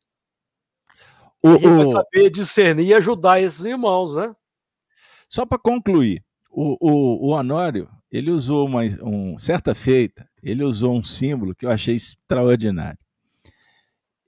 O, 1.41 1.49
a 1.49 1.57
gente 1.57 1.67
vai 1.67 1.85
saber 1.85 2.29
discernir 2.31 2.87
e 2.87 2.93
ajudar 2.95 3.41
esses 3.41 3.63
irmãos, 3.63 4.15
né? 4.15 4.35
Só 5.29 5.45
para 5.45 5.59
concluir, 5.59 6.23
o, 6.49 6.75
o, 6.79 7.27
o 7.27 7.29
Honório, 7.29 7.87
ele 8.11 8.31
usou 8.31 8.65
uma 8.65 8.81
um, 9.03 9.37
certa 9.37 9.75
feita, 9.75 10.27
ele 10.41 10.63
usou 10.63 10.97
um 10.97 11.03
símbolo 11.03 11.53
que 11.53 11.65
eu 11.65 11.69
achei 11.69 11.93
extraordinário. 11.95 12.97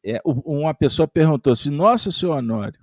É, 0.03 0.22
uma 0.23 0.73
pessoa 0.73 1.07
perguntou 1.07 1.53
assim: 1.53 1.72
Nossa, 1.72 2.11
senhor 2.11 2.38
Honório, 2.38 2.80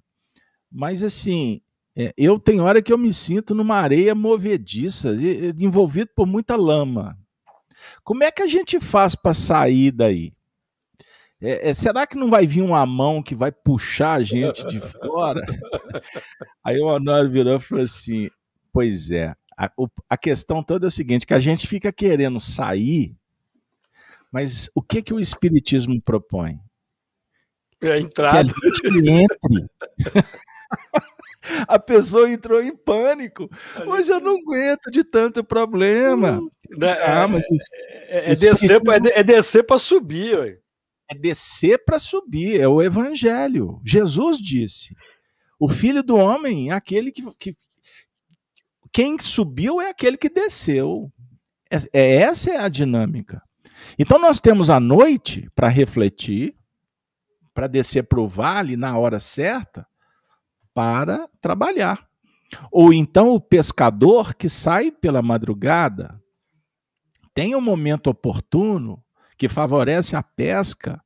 mas 0.71 1.03
assim, 1.03 1.61
é, 1.97 2.13
eu 2.17 2.39
tenho 2.39 2.65
hora 2.65 2.83
que 2.83 2.93
eu 2.93 2.99
me 2.99 3.13
sinto 3.13 3.55
numa 3.55 3.77
areia 3.77 4.15
movediça, 4.15 5.17
envolvido 5.57 6.11
por 6.15 6.27
muita 6.27 6.57
lama. 6.57 7.17
Como 8.03 8.25
é 8.25 8.31
que 8.31 8.43
a 8.43 8.47
gente 8.47 8.81
faz 8.81 9.15
para 9.15 9.33
sair 9.33 9.93
daí? 9.93 10.33
É, 11.41 11.71
é, 11.71 11.75
será 11.75 12.07
que 12.07 12.17
não 12.17 12.29
vai 12.29 12.47
vir 12.47 12.63
uma 12.63 12.85
mão 12.85 13.23
que 13.23 13.35
vai 13.35 13.53
puxar 13.53 14.15
a 14.15 14.23
gente 14.23 14.67
de 14.67 14.81
fora? 15.01 15.41
Aí 16.65 16.81
o 16.81 16.87
Honório 16.87 17.31
virou 17.31 17.57
e 17.57 17.61
falou 17.61 17.85
assim: 17.85 18.29
Pois 18.73 19.11
é, 19.11 19.33
a, 19.57 19.71
a 20.09 20.17
questão 20.17 20.63
toda 20.63 20.87
é 20.87 20.89
o 20.89 20.91
seguinte: 20.91 21.27
que 21.27 21.35
a 21.35 21.41
gente 21.41 21.67
fica 21.67 21.93
querendo 21.93 22.41
sair, 22.41 23.15
mas 24.33 24.69
o 24.75 24.83
que, 24.83 25.03
que 25.03 25.15
o 25.15 25.21
Espiritismo 25.21 26.01
propõe? 26.03 26.59
É 27.81 27.93
a 27.93 27.99
entrada. 27.99 28.53
Que 28.53 28.87
a 28.87 28.91
gente 28.91 29.11
entre. 29.11 29.67
a 31.69 31.79
pessoa 31.79 32.31
entrou 32.31 32.61
em 32.61 32.77
pânico. 32.77 33.49
Mas 33.87 34.09
eu 34.09 34.21
não 34.21 34.37
aguento 34.37 34.91
de 34.91 35.05
tanto 35.05 35.45
problema. 35.45 36.41
Ah, 37.05 37.29
mas 37.29 37.45
isso, 37.51 37.67
é, 38.09 38.33
é, 38.33 38.35
descer, 38.35 38.83
é, 39.15 39.23
descer 39.23 39.65
para 39.65 39.79
subir. 39.79 40.39
Ué. 40.39 40.59
É 41.11 41.15
descer 41.15 41.85
para 41.85 41.99
subir, 41.99 42.61
é 42.61 42.69
o 42.69 42.83
evangelho. 42.83 43.81
Jesus 43.85 44.39
disse: 44.39 44.95
o 45.59 45.69
filho 45.69 46.03
do 46.03 46.17
homem 46.17 46.71
é 46.71 46.75
aquele 46.75 47.11
que. 47.11 47.23
que 47.37 47.57
quem 48.93 49.19
subiu 49.19 49.81
é 49.81 49.91
aquele 49.91 50.17
que 50.17 50.29
desceu. 50.29 51.13
É, 51.71 51.77
é 51.93 52.17
essa 52.17 52.51
é 52.51 52.59
a 52.59 52.69
dinâmica. 52.69 53.43
Então 53.99 54.19
nós 54.19 54.41
temos 54.41 54.71
a 54.71 54.81
noite 54.81 55.49
para 55.55 55.69
refletir, 55.69 56.55
para 57.53 57.67
descer 57.67 58.05
para 58.05 58.21
o 58.21 58.27
vale 58.27 58.77
na 58.77 58.97
hora 58.99 59.19
certa, 59.19 59.87
para 60.73 61.29
trabalhar. 61.41 62.09
Ou 62.73 62.93
então 62.93 63.31
o 63.31 63.41
pescador 63.41 64.35
que 64.35 64.49
sai 64.49 64.91
pela 64.91 65.21
madrugada 65.21 66.21
tem 67.35 67.55
um 67.55 67.61
momento 67.61 68.09
oportuno 68.09 69.05
que 69.39 69.49
favorece 69.49 70.17
a 70.17 70.23
pesca. 70.23 71.01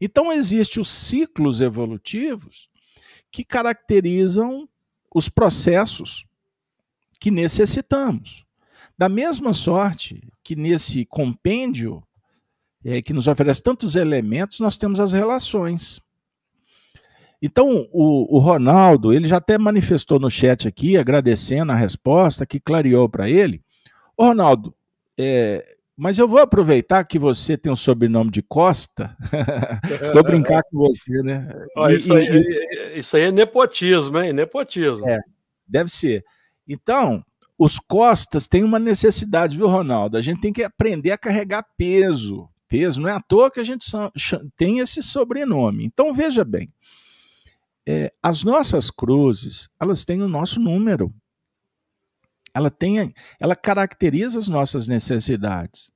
Então 0.00 0.32
existem 0.32 0.80
os 0.80 0.88
ciclos 0.88 1.60
evolutivos 1.60 2.68
que 3.32 3.42
caracterizam 3.42 4.68
os 5.12 5.28
processos 5.28 6.26
que 7.18 7.30
necessitamos. 7.30 8.44
Da 8.96 9.08
mesma 9.08 9.52
sorte 9.52 10.22
que 10.42 10.54
nesse 10.54 11.04
compêndio 11.06 12.02
é, 12.84 13.00
que 13.00 13.14
nos 13.14 13.26
oferece 13.26 13.62
tantos 13.62 13.96
elementos, 13.96 14.60
nós 14.60 14.76
temos 14.76 15.00
as 15.00 15.12
relações. 15.12 16.02
Então, 17.40 17.88
o, 17.92 18.36
o, 18.36 18.38
Ronaldo, 18.38 19.12
ele 19.12 19.26
já 19.26 19.38
até 19.38 19.58
manifestou 19.58 20.18
no 20.18 20.30
chat 20.30 20.68
aqui, 20.68 20.96
agradecendo 20.96 21.72
a 21.72 21.76
resposta 21.76 22.46
que 22.46 22.60
clareou 22.60 23.08
para 23.08 23.28
ele. 23.28 23.62
Ô, 24.16 24.26
Ronaldo, 24.26 24.74
é, 25.18 25.64
mas 25.96 26.18
eu 26.18 26.26
vou 26.26 26.40
aproveitar 26.40 27.04
que 27.04 27.18
você 27.18 27.56
tem 27.56 27.70
o 27.70 27.76
sobrenome 27.76 28.30
de 28.30 28.42
Costa, 28.42 29.16
vou 30.12 30.22
brincar 30.24 30.62
com 30.64 30.78
você, 30.78 31.22
né? 31.22 31.48
Ó, 31.76 31.88
e, 31.88 31.96
isso, 31.96 32.12
aí, 32.12 32.26
e, 32.28 32.98
isso, 32.98 33.16
aí, 33.16 33.24
é 33.24 33.32
nepotismo, 33.32 34.18
hein? 34.18 34.32
Nepotismo. 34.32 35.08
É, 35.08 35.20
deve 35.66 35.90
ser. 35.90 36.24
Então, 36.66 37.24
os 37.58 37.78
Costas 37.78 38.48
têm 38.48 38.64
uma 38.64 38.78
necessidade, 38.78 39.56
viu, 39.56 39.68
Ronaldo? 39.68 40.16
A 40.16 40.20
gente 40.20 40.40
tem 40.40 40.52
que 40.52 40.64
aprender 40.64 41.12
a 41.12 41.18
carregar 41.18 41.64
peso. 41.76 42.48
Peso, 42.68 43.00
não 43.00 43.08
é 43.08 43.12
à 43.12 43.20
toa 43.20 43.50
que 43.50 43.60
a 43.60 43.64
gente 43.64 43.86
tem 44.56 44.80
esse 44.80 45.00
sobrenome. 45.00 45.84
Então, 45.84 46.12
veja 46.12 46.44
bem, 46.44 46.72
é, 47.86 48.10
as 48.22 48.42
nossas 48.42 48.90
cruzes, 48.90 49.68
elas 49.80 50.04
têm 50.04 50.22
o 50.22 50.28
nosso 50.28 50.58
número. 50.58 51.14
Ela 52.54 52.70
tem, 52.70 53.12
ela 53.40 53.56
caracteriza 53.56 54.38
as 54.38 54.48
nossas 54.48 54.86
necessidades. 54.86 55.92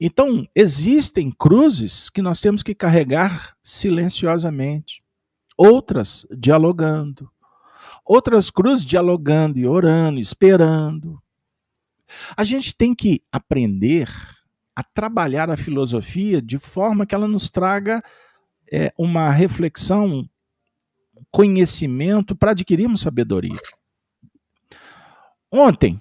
Então, 0.00 0.46
existem 0.54 1.30
cruzes 1.30 2.08
que 2.08 2.22
nós 2.22 2.40
temos 2.40 2.62
que 2.62 2.74
carregar 2.74 3.56
silenciosamente, 3.62 5.02
outras 5.56 6.24
dialogando, 6.30 7.28
outras 8.04 8.48
cruzes 8.48 8.84
dialogando 8.84 9.58
e 9.58 9.66
orando, 9.66 10.20
esperando. 10.20 11.20
A 12.36 12.44
gente 12.44 12.76
tem 12.76 12.94
que 12.94 13.22
aprender 13.32 14.08
a 14.74 14.84
trabalhar 14.84 15.50
a 15.50 15.56
filosofia 15.56 16.40
de 16.40 16.58
forma 16.58 17.04
que 17.04 17.14
ela 17.14 17.26
nos 17.26 17.50
traga 17.50 18.00
é, 18.72 18.92
uma 18.96 19.30
reflexão 19.30 20.28
conhecimento 21.30 22.36
para 22.36 22.52
adquirirmos 22.52 23.00
sabedoria. 23.00 23.58
Ontem 25.50 26.00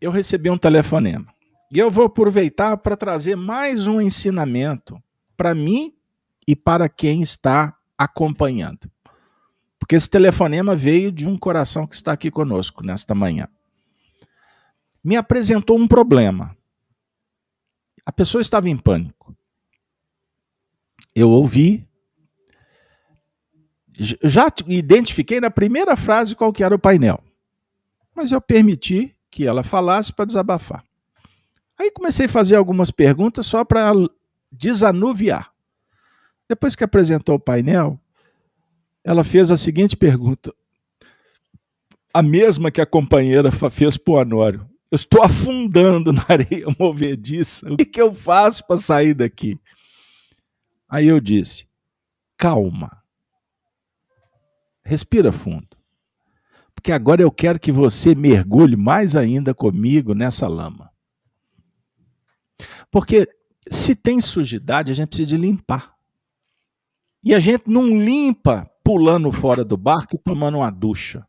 eu 0.00 0.10
recebi 0.10 0.48
um 0.48 0.58
telefonema 0.58 1.34
e 1.70 1.78
eu 1.78 1.90
vou 1.90 2.06
aproveitar 2.06 2.76
para 2.76 2.96
trazer 2.96 3.36
mais 3.36 3.86
um 3.86 4.00
ensinamento 4.00 5.02
para 5.36 5.54
mim 5.54 5.94
e 6.46 6.54
para 6.54 6.88
quem 6.88 7.20
está 7.20 7.76
acompanhando. 7.98 8.90
Porque 9.78 9.96
esse 9.96 10.08
telefonema 10.08 10.76
veio 10.76 11.10
de 11.10 11.28
um 11.28 11.36
coração 11.36 11.86
que 11.86 11.94
está 11.94 12.12
aqui 12.12 12.30
conosco 12.30 12.84
nesta 12.84 13.14
manhã. 13.14 13.48
Me 15.02 15.16
apresentou 15.16 15.78
um 15.78 15.86
problema. 15.86 16.56
A 18.04 18.12
pessoa 18.12 18.40
estava 18.40 18.68
em 18.68 18.76
pânico. 18.76 19.36
Eu 21.14 21.30
ouvi, 21.30 21.86
já 23.98 24.46
identifiquei 24.68 25.40
na 25.40 25.50
primeira 25.50 25.96
frase 25.96 26.36
qual 26.36 26.52
que 26.52 26.62
era 26.62 26.74
o 26.74 26.78
painel. 26.78 27.22
Mas 28.16 28.32
eu 28.32 28.40
permiti 28.40 29.14
que 29.30 29.46
ela 29.46 29.62
falasse 29.62 30.10
para 30.10 30.24
desabafar. 30.24 30.82
Aí 31.78 31.90
comecei 31.90 32.24
a 32.24 32.30
fazer 32.30 32.56
algumas 32.56 32.90
perguntas 32.90 33.44
só 33.44 33.62
para 33.62 33.92
desanuviar. 34.50 35.52
Depois 36.48 36.74
que 36.74 36.82
apresentou 36.82 37.34
o 37.34 37.40
painel, 37.40 38.00
ela 39.04 39.22
fez 39.22 39.50
a 39.50 39.56
seguinte 39.56 39.94
pergunta: 39.94 40.54
a 42.14 42.22
mesma 42.22 42.70
que 42.70 42.80
a 42.80 42.86
companheira 42.86 43.50
fez 43.50 43.98
para 43.98 44.14
o 44.14 44.18
Anório. 44.18 44.66
Eu 44.90 44.96
estou 44.96 45.22
afundando 45.22 46.12
na 46.12 46.24
areia 46.28 46.66
movediça. 46.78 47.70
O 47.70 47.76
que, 47.76 47.84
que 47.84 48.00
eu 48.00 48.14
faço 48.14 48.64
para 48.66 48.76
sair 48.76 49.12
daqui? 49.12 49.58
Aí 50.88 51.08
eu 51.08 51.20
disse: 51.20 51.68
calma. 52.38 53.02
Respira 54.82 55.30
fundo. 55.32 55.75
Porque 56.76 56.92
agora 56.92 57.22
eu 57.22 57.32
quero 57.32 57.58
que 57.58 57.72
você 57.72 58.14
mergulhe 58.14 58.76
mais 58.76 59.16
ainda 59.16 59.52
comigo 59.52 60.14
nessa 60.14 60.46
lama. 60.46 60.92
Porque 62.92 63.28
se 63.68 63.96
tem 63.96 64.20
sujidade, 64.20 64.92
a 64.92 64.94
gente 64.94 65.08
precisa 65.08 65.30
de 65.30 65.36
limpar. 65.36 65.96
E 67.24 67.34
a 67.34 67.40
gente 67.40 67.64
não 67.66 67.86
limpa 67.86 68.70
pulando 68.84 69.32
fora 69.32 69.64
do 69.64 69.76
barco 69.76 70.14
e 70.14 70.18
tomando 70.18 70.58
uma 70.58 70.70
ducha. 70.70 71.26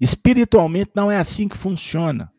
Espiritualmente 0.00 0.92
não 0.94 1.10
é 1.10 1.18
assim 1.18 1.48
que 1.48 1.56
funciona. 1.56 2.32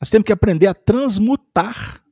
Nós 0.00 0.08
temos 0.08 0.24
que 0.24 0.32
aprender 0.32 0.68
a 0.68 0.74
transmutar. 0.74 2.02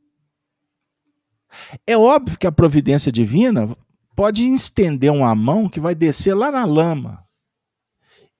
É 1.86 1.97
óbvio 1.97 2.39
que 2.39 2.47
a 2.47 2.53
providência 2.53 3.12
divina 3.12 3.74
pode 4.23 4.49
estender 4.53 5.11
uma 5.11 5.35
mão 5.35 5.69
que 5.69 5.81
vai 5.81 5.97
descer 5.97 6.32
lá 6.32 6.49
na 6.53 6.65
lama 6.65 7.27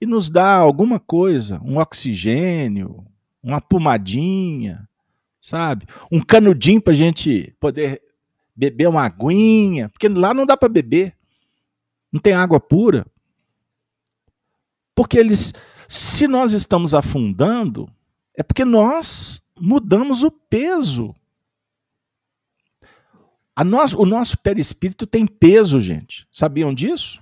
e 0.01 0.07
nos 0.07 0.31
dar 0.31 0.55
alguma 0.55 1.01
coisa, 1.01 1.61
um 1.65 1.79
oxigênio, 1.79 3.05
uma 3.43 3.61
pomadinha, 3.61 4.89
sabe? 5.41 5.85
Um 6.09 6.21
canudinho 6.21 6.81
para 6.81 6.93
a 6.93 6.95
gente 6.97 7.53
poder 7.59 8.01
beber 8.55 8.89
uma 8.89 9.03
aguinha, 9.03 9.89
porque 9.89 10.09
lá 10.09 10.33
não 10.33 10.47
dá 10.47 10.57
para 10.57 10.69
beber, 10.69 11.17
não 12.13 12.21
tem 12.21 12.33
água 12.33 12.61
pura. 12.61 13.05
Porque 14.95 15.19
eles, 15.19 15.53
se 15.89 16.29
nós 16.29 16.53
estamos 16.53 16.95
afundando, 16.95 17.91
é 18.37 18.45
porque 18.45 18.65
nós 18.65 19.45
mudamos 19.61 20.23
o 20.23 20.31
peso 20.31 21.13
nós, 23.65 23.93
o 23.93 24.05
nosso 24.07 24.39
perispírito 24.39 25.07
tem 25.07 25.27
peso, 25.27 25.79
gente. 25.81 26.27
Sabiam 26.33 26.73
disso? 26.73 27.20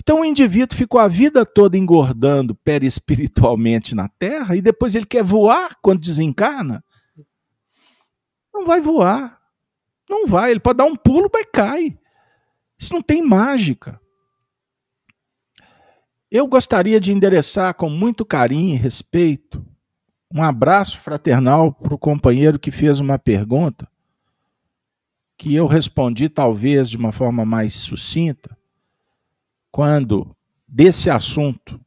Então 0.00 0.20
o 0.20 0.24
indivíduo 0.24 0.76
ficou 0.76 1.00
a 1.00 1.06
vida 1.06 1.46
toda 1.46 1.78
engordando 1.78 2.54
perispiritualmente 2.56 3.94
na 3.94 4.08
Terra 4.08 4.56
e 4.56 4.60
depois 4.60 4.94
ele 4.94 5.06
quer 5.06 5.22
voar 5.22 5.76
quando 5.80 6.00
desencarna. 6.00 6.84
Não 8.52 8.64
vai 8.64 8.80
voar. 8.80 9.40
Não 10.10 10.26
vai. 10.26 10.50
Ele 10.50 10.60
pode 10.60 10.78
dar 10.78 10.84
um 10.84 10.96
pulo, 10.96 11.30
mas 11.32 11.46
cai. 11.52 11.96
Isso 12.78 12.92
não 12.92 13.00
tem 13.00 13.22
mágica. 13.22 14.00
Eu 16.30 16.46
gostaria 16.48 17.00
de 17.00 17.12
endereçar 17.12 17.74
com 17.74 17.88
muito 17.88 18.24
carinho 18.24 18.74
e 18.74 18.78
respeito 18.78 19.64
um 20.34 20.42
abraço 20.42 20.98
fraternal 20.98 21.72
para 21.72 21.94
o 21.94 21.98
companheiro 21.98 22.58
que 22.58 22.72
fez 22.72 22.98
uma 22.98 23.16
pergunta 23.16 23.88
que 25.44 25.54
eu 25.54 25.66
respondi 25.66 26.30
talvez 26.30 26.88
de 26.88 26.96
uma 26.96 27.12
forma 27.12 27.44
mais 27.44 27.74
sucinta, 27.74 28.56
quando 29.70 30.34
desse 30.66 31.10
assunto 31.10 31.78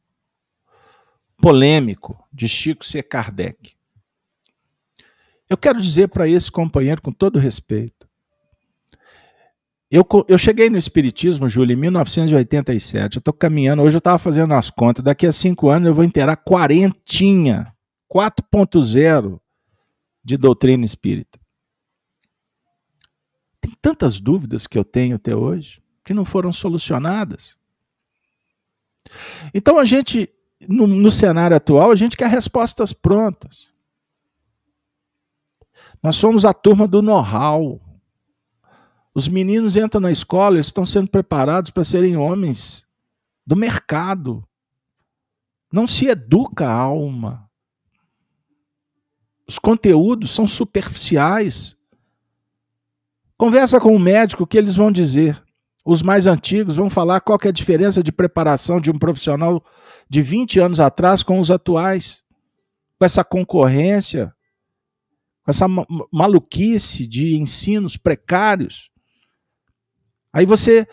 polêmico 1.38 2.24
de 2.32 2.46
Chico 2.46 2.86
C. 2.86 3.02
Kardec. 3.02 3.72
Eu 5.50 5.56
quero 5.56 5.80
dizer 5.80 6.06
para 6.06 6.28
esse 6.28 6.52
companheiro, 6.52 7.02
com 7.02 7.10
todo 7.10 7.40
respeito, 7.40 8.08
eu, 9.90 10.06
eu 10.28 10.38
cheguei 10.38 10.70
no 10.70 10.78
Espiritismo, 10.78 11.48
Júlio, 11.48 11.74
em 11.74 11.80
1987. 11.80 13.16
Eu 13.16 13.18
estou 13.18 13.34
caminhando, 13.34 13.82
hoje 13.82 13.96
eu 13.96 13.98
estava 13.98 14.20
fazendo 14.20 14.54
as 14.54 14.70
contas, 14.70 15.04
daqui 15.04 15.26
a 15.26 15.32
cinco 15.32 15.68
anos 15.68 15.88
eu 15.88 15.94
vou 15.94 16.04
inteirar 16.04 16.36
quarentinha, 16.36 17.74
4.0 18.08 19.40
de 20.22 20.36
doutrina 20.36 20.84
espírita. 20.84 21.40
Tantas 23.80 24.20
dúvidas 24.20 24.66
que 24.66 24.78
eu 24.78 24.84
tenho 24.84 25.16
até 25.16 25.34
hoje 25.34 25.82
que 26.04 26.14
não 26.14 26.24
foram 26.24 26.52
solucionadas. 26.52 27.56
Então 29.52 29.78
a 29.78 29.84
gente, 29.84 30.28
no, 30.66 30.86
no 30.86 31.10
cenário 31.10 31.56
atual, 31.56 31.90
a 31.90 31.94
gente 31.94 32.16
quer 32.16 32.30
respostas 32.30 32.92
prontas. 32.94 33.74
Nós 36.02 36.16
somos 36.16 36.44
a 36.44 36.54
turma 36.54 36.88
do 36.88 37.02
know-how. 37.02 37.80
Os 39.14 39.28
meninos 39.28 39.76
entram 39.76 40.00
na 40.00 40.10
escola, 40.10 40.56
eles 40.56 40.66
estão 40.66 40.84
sendo 40.84 41.08
preparados 41.08 41.70
para 41.70 41.84
serem 41.84 42.16
homens 42.16 42.86
do 43.46 43.56
mercado. 43.56 44.46
Não 45.72 45.86
se 45.86 46.06
educa 46.06 46.66
a 46.66 46.72
alma. 46.72 47.48
Os 49.46 49.58
conteúdos 49.58 50.30
são 50.30 50.46
superficiais. 50.46 51.77
Conversa 53.38 53.78
com 53.78 53.94
o 53.94 54.00
médico, 54.00 54.42
o 54.42 54.46
que 54.46 54.58
eles 54.58 54.74
vão 54.74 54.90
dizer? 54.90 55.40
Os 55.84 56.02
mais 56.02 56.26
antigos 56.26 56.74
vão 56.74 56.90
falar 56.90 57.20
qual 57.20 57.38
é 57.44 57.48
a 57.48 57.52
diferença 57.52 58.02
de 58.02 58.10
preparação 58.10 58.80
de 58.80 58.90
um 58.90 58.98
profissional 58.98 59.64
de 60.10 60.20
20 60.20 60.58
anos 60.58 60.80
atrás 60.80 61.22
com 61.22 61.38
os 61.38 61.48
atuais. 61.48 62.24
Com 62.98 63.04
essa 63.04 63.22
concorrência, 63.22 64.34
com 65.44 65.52
essa 65.52 65.66
maluquice 66.12 67.06
de 67.06 67.36
ensinos 67.36 67.96
precários. 67.96 68.90
Aí 70.32 70.44
você 70.44 70.84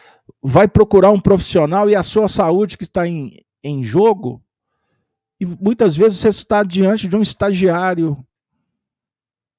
vai 0.41 0.67
procurar 0.67 1.09
um 1.09 1.19
profissional 1.19 1.89
e 1.89 1.95
a 1.95 2.03
sua 2.03 2.27
saúde 2.27 2.77
que 2.77 2.83
está 2.83 3.07
em, 3.07 3.43
em 3.63 3.83
jogo, 3.83 4.39
e 5.39 5.45
muitas 5.45 5.95
vezes 5.95 6.19
você 6.19 6.29
está 6.29 6.61
diante 6.61 7.07
de 7.07 7.15
um 7.15 7.23
estagiário 7.23 8.23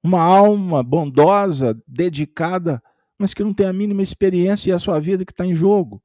uma 0.06 0.22
alma 0.22 0.84
bondosa, 0.84 1.76
dedicada, 1.86 2.82
mas 3.18 3.34
que 3.34 3.42
não 3.42 3.52
tem 3.52 3.66
a 3.66 3.72
mínima 3.72 4.02
experiência 4.02 4.70
e 4.70 4.72
a 4.72 4.78
sua 4.78 5.00
vida 5.00 5.24
que 5.24 5.32
está 5.32 5.44
em 5.44 5.54
jogo. 5.54 6.02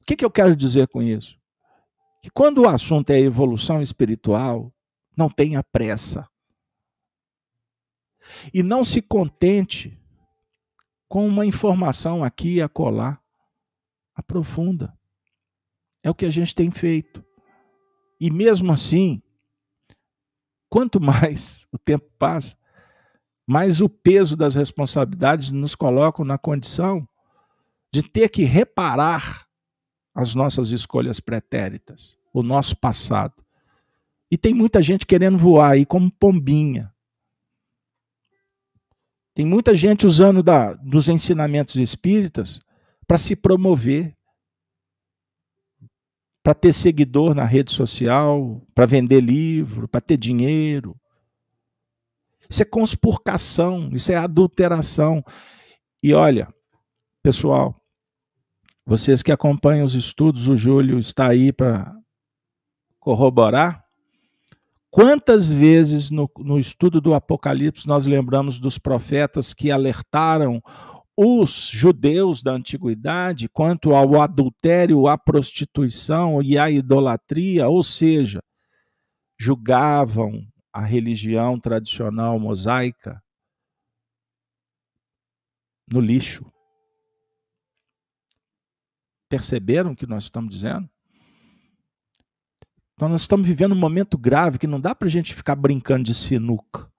O 0.00 0.04
que, 0.06 0.16
que 0.16 0.24
eu 0.24 0.30
quero 0.30 0.56
dizer 0.56 0.88
com 0.88 1.02
isso? 1.02 1.38
Que 2.22 2.30
quando 2.30 2.62
o 2.62 2.68
assunto 2.68 3.10
é 3.10 3.20
evolução 3.20 3.82
espiritual, 3.82 4.72
não 5.16 5.28
tenha 5.28 5.62
pressa. 5.62 6.26
E 8.54 8.62
não 8.62 8.82
se 8.82 9.02
contente 9.02 9.98
com 11.08 11.26
uma 11.26 11.44
informação 11.44 12.24
aqui 12.24 12.56
e 12.56 12.62
acolá. 12.62 13.20
Aprofunda. 14.14 14.96
É 16.02 16.08
o 16.08 16.14
que 16.14 16.24
a 16.24 16.30
gente 16.30 16.54
tem 16.54 16.70
feito. 16.70 17.24
E 18.18 18.30
mesmo 18.30 18.72
assim, 18.72 19.22
quanto 20.70 21.00
mais 21.00 21.66
o 21.72 21.76
tempo 21.76 22.08
passa, 22.18 22.56
mais 23.46 23.80
o 23.80 23.88
peso 23.88 24.36
das 24.36 24.54
responsabilidades 24.54 25.50
nos 25.50 25.74
colocam 25.74 26.24
na 26.24 26.38
condição 26.38 27.06
de 27.92 28.02
ter 28.02 28.28
que 28.28 28.44
reparar 28.44 29.46
as 30.14 30.34
nossas 30.34 30.70
escolhas 30.70 31.18
pretéritas, 31.18 32.16
o 32.32 32.42
nosso 32.42 32.76
passado. 32.76 33.34
E 34.30 34.38
tem 34.38 34.54
muita 34.54 34.80
gente 34.80 35.04
querendo 35.04 35.36
voar 35.36 35.72
aí 35.72 35.84
como 35.84 36.10
pombinha. 36.10 36.94
Tem 39.34 39.44
muita 39.44 39.74
gente 39.74 40.06
usando 40.06 40.42
da, 40.42 40.74
dos 40.74 41.08
ensinamentos 41.08 41.74
espíritas 41.76 42.60
para 43.06 43.18
se 43.18 43.34
promover, 43.34 44.16
para 46.42 46.54
ter 46.54 46.72
seguidor 46.72 47.34
na 47.34 47.44
rede 47.44 47.72
social, 47.72 48.60
para 48.74 48.86
vender 48.86 49.20
livro, 49.20 49.86
para 49.86 50.00
ter 50.00 50.16
dinheiro. 50.16 50.96
Isso 52.48 52.62
é 52.62 52.64
conspurcação, 52.64 53.90
isso 53.92 54.10
é 54.10 54.16
adulteração. 54.16 55.24
E 56.02 56.14
olha, 56.14 56.52
pessoal, 57.22 57.80
vocês 58.84 59.22
que 59.22 59.30
acompanham 59.30 59.84
os 59.84 59.94
estudos, 59.94 60.48
o 60.48 60.56
Júlio 60.56 60.98
está 60.98 61.28
aí 61.28 61.52
para 61.52 61.94
corroborar. 62.98 63.84
Quantas 64.90 65.52
vezes 65.52 66.10
no, 66.10 66.28
no, 66.38 66.58
estudo 66.58 67.00
do 67.00 67.14
Apocalipse 67.14 67.86
nós 67.86 68.06
lembramos 68.06 68.58
dos 68.58 68.78
profetas 68.78 69.54
que 69.54 69.70
alertaram 69.70 70.60
os 71.16 71.68
judeus 71.68 72.42
da 72.42 72.52
antiguidade 72.52 73.48
quanto 73.48 73.94
ao 73.94 74.20
adultério, 74.20 75.06
à 75.06 75.18
prostituição 75.18 76.42
e 76.42 76.56
à 76.56 76.70
idolatria, 76.70 77.68
ou 77.68 77.82
seja, 77.82 78.42
julgavam 79.38 80.46
a 80.72 80.84
religião 80.84 81.58
tradicional 81.58 82.38
mosaica 82.38 83.22
no 85.90 86.00
lixo. 86.00 86.44
Perceberam 89.28 89.92
o 89.92 89.96
que 89.96 90.06
nós 90.06 90.24
estamos 90.24 90.54
dizendo? 90.54 90.88
Então, 92.94 93.08
nós 93.08 93.22
estamos 93.22 93.46
vivendo 93.46 93.72
um 93.72 93.78
momento 93.78 94.18
grave 94.18 94.58
que 94.58 94.66
não 94.66 94.80
dá 94.80 94.94
para 94.94 95.08
a 95.08 95.10
gente 95.10 95.34
ficar 95.34 95.56
brincando 95.56 96.04
de 96.04 96.14
sinuca. 96.14 96.90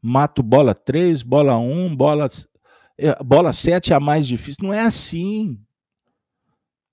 Mato 0.00 0.42
bola 0.42 0.74
3, 0.74 1.22
bola 1.22 1.58
1, 1.58 1.96
bola 1.96 2.28
bola 3.24 3.52
7 3.52 3.92
é 3.92 3.96
a 3.96 4.00
mais 4.00 4.26
difícil. 4.26 4.58
Não 4.62 4.72
é 4.72 4.80
assim. 4.80 5.58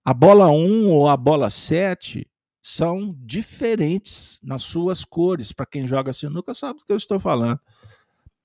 A 0.04 0.14
bola 0.14 0.50
1 0.50 0.90
ou 0.90 1.08
a 1.08 1.18
bola 1.18 1.50
7 1.50 2.28
são 2.62 3.16
diferentes 3.20 4.40
nas 4.44 4.64
suas 4.64 5.06
cores. 5.06 5.52
Para 5.52 5.66
quem 5.66 5.88
joga 5.88 6.14
sinuca 6.14 6.54
sabe 6.54 6.80
do 6.80 6.86
que 6.86 6.92
eu 6.92 6.98
estou 6.98 7.20
falando. 7.20 7.60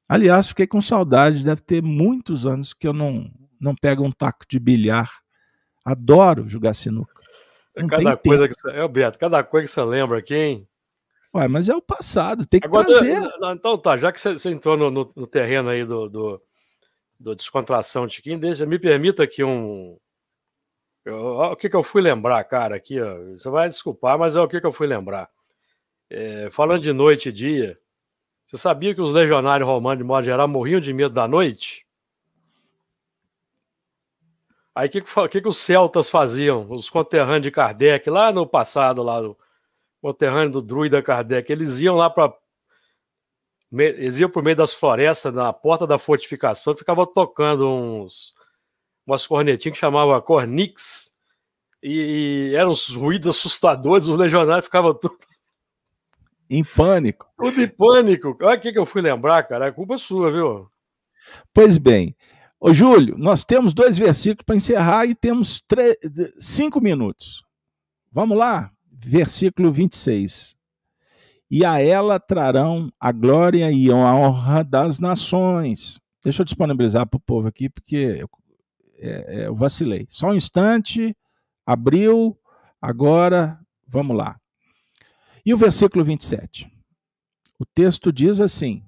Aliás, 0.09 0.48
fiquei 0.48 0.66
com 0.66 0.81
saudade, 0.81 1.44
deve 1.44 1.62
ter 1.62 1.82
muitos 1.82 2.47
anos 2.47 2.74
que 2.74 2.86
eu 2.86 2.93
não, 2.93 3.31
não 3.59 3.74
pego 3.74 4.05
um 4.05 4.12
taco 4.12 4.44
de 4.48 4.59
bilhar. 4.59 5.10
Adoro 5.85 6.48
jogar 6.48 6.74
sinuca. 6.74 7.22
É 7.76 7.86
cada 7.86 8.16
coisa 8.16 8.48
que 8.48 8.55
você, 8.55 8.70
é, 8.70 8.86
Beto, 8.86 9.18
cada 9.18 9.43
coisa 9.43 9.66
que 9.66 9.72
você 9.72 9.82
lembra 9.82 10.18
aqui, 10.18 10.35
hein? 10.35 10.68
Ué, 11.35 11.48
mas 11.48 11.68
é 11.68 11.74
o 11.74 11.82
passado, 11.82 12.47
tem 12.47 12.60
que 12.60 12.68
Agora, 12.68 12.86
trazer. 12.86 13.20
Então 13.52 13.76
tá, 13.76 13.97
já 13.97 14.12
que 14.12 14.20
você, 14.20 14.35
você 14.35 14.51
entrou 14.51 14.76
no, 14.76 14.90
no, 14.90 15.10
no 15.16 15.26
terreno 15.26 15.68
aí 15.68 15.85
do, 15.85 16.09
do 16.09 16.40
do 17.19 17.35
Descontração 17.35 18.07
Tiquinho, 18.07 18.39
deixa, 18.39 18.66
me 18.66 18.78
permita 18.78 19.23
aqui 19.23 19.43
um. 19.45 19.99
Eu, 21.05 21.16
o 21.16 21.57
que, 21.57 21.69
que 21.69 21.77
eu 21.77 21.82
fui 21.82 22.01
lembrar, 22.01 22.43
cara, 22.45 22.77
aqui, 22.77 23.01
ó, 23.01 23.16
você 23.32 23.49
vai 23.51 23.69
desculpar, 23.69 24.19
mas 24.19 24.36
é 24.36 24.41
o 24.41 24.49
que, 24.49 24.61
que 24.61 24.66
eu 24.66 24.73
fui 24.73 24.86
lembrar. 24.86 25.28
É, 26.11 26.51
falando 26.51 26.82
de 26.82 26.93
noite 26.93 27.28
e 27.28 27.32
dia, 27.32 27.78
você 28.47 28.57
sabia 28.57 28.95
que 28.95 29.01
os 29.01 29.12
legionários 29.12 29.69
romanos, 29.69 29.99
de 29.99 30.05
modo 30.05 30.24
geral, 30.24 30.49
morriam 30.49 30.81
de 30.81 30.93
medo 30.93 31.15
da 31.15 31.28
noite? 31.28 31.85
Aí 34.74 34.89
o 34.89 34.91
que, 34.91 35.01
que, 35.03 35.41
que, 35.41 35.49
os 35.49 35.59
celtas 35.59 36.11
faziam? 36.11 36.70
Os 36.70 36.91
conterrâneos 36.91 37.43
de 37.43 37.51
Kardec, 37.51 38.11
lá 38.11 38.32
no 38.32 38.47
passado, 38.47 39.03
lá 39.03 39.23
no 39.23 39.36
conterrâneo 40.03 40.51
do 40.51 40.62
druida 40.62 41.03
Kardec, 41.03 41.51
eles 41.51 41.78
iam 41.81 41.97
lá 41.97 42.11
para 42.11 42.35
eles 43.80 44.18
iam 44.18 44.30
por 44.30 44.42
meio 44.42 44.56
das 44.56 44.72
florestas, 44.72 45.34
na 45.34 45.52
porta 45.52 45.86
da 45.86 45.98
fortificação, 45.98 46.76
ficava 46.76 47.06
tocando 47.06 47.68
uns 47.68 48.34
umas 49.06 49.26
cornetinhas 49.26 49.74
que 49.74 49.80
chamava 49.80 50.20
cornix, 50.22 51.12
e, 51.82 52.51
e 52.52 52.55
eram 52.55 52.70
uns 52.70 52.88
ruídos 52.88 53.36
assustadores, 53.36 54.09
os 54.09 54.16
legionários 54.16 54.64
ficavam 54.64 54.94
tudo 54.94 55.16
em 56.48 56.64
pânico. 56.64 57.26
Tudo 57.36 57.60
em 57.60 57.68
pânico. 57.68 58.36
Olha 58.40 58.59
o 58.59 58.60
que 58.60 58.78
eu 58.78 58.86
fui 58.86 59.02
lembrar, 59.02 59.42
cara, 59.44 59.66
é 59.66 59.72
culpa 59.72 59.98
sua, 59.98 60.30
viu? 60.30 60.68
Pois 61.52 61.78
bem, 61.78 62.14
Ô, 62.66 62.72
Júlio, 62.72 63.18
nós 63.18 63.44
temos 63.44 63.74
dois 63.74 63.98
versículos 63.98 64.46
para 64.46 64.56
encerrar 64.56 65.05
e 65.05 65.14
temos 65.14 65.62
cinco 66.38 66.80
minutos. 66.80 67.44
Vamos 68.10 68.38
lá? 68.38 68.70
Versículo 68.90 69.70
26. 69.70 70.56
E 71.51 71.65
a 71.65 71.81
ela 71.81 72.19
trarão 72.19 72.91
a 72.99 73.12
glória 73.12 73.71
e 73.71 73.91
a 73.91 74.15
honra 74.15 74.65
das 74.65 74.99
nações. 74.99 76.01
Deixa 76.23 76.43
eu 76.43 76.45
disponibilizar 76.45 77.07
para 77.07 77.19
o 77.19 77.21
povo 77.21 77.47
aqui, 77.47 77.69
porque 77.69 77.97
eu, 77.97 78.29
é, 78.99 79.43
é, 79.43 79.47
eu 79.47 79.55
vacilei. 79.55 80.07
Só 80.09 80.29
um 80.29 80.35
instante, 80.35 81.15
abriu, 81.66 82.37
agora, 82.81 83.61
vamos 83.87 84.16
lá. 84.16 84.41
E 85.45 85.53
o 85.53 85.59
versículo 85.59 86.03
27? 86.03 86.71
O 87.59 87.66
texto 87.66 88.11
diz 88.11 88.41
assim: 88.41 88.83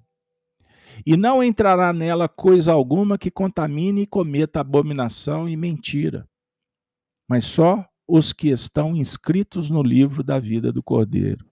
E 1.05 1.17
não 1.17 1.43
entrará 1.43 1.93
nela 1.93 2.29
coisa 2.29 2.73
alguma 2.73 3.19
que 3.19 3.31
contamine 3.31 4.03
e 4.03 4.07
cometa 4.07 4.61
abominação 4.61 5.47
e 5.49 5.57
mentira, 5.57 6.27
mas 7.29 7.45
só 7.45 7.87
os 8.09 8.33
que 8.33 8.49
estão 8.49 8.97
inscritos 8.97 9.69
no 9.69 9.83
livro 9.83 10.23
da 10.23 10.39
vida 10.39 10.73
do 10.73 10.83
Cordeiro. 10.83 11.45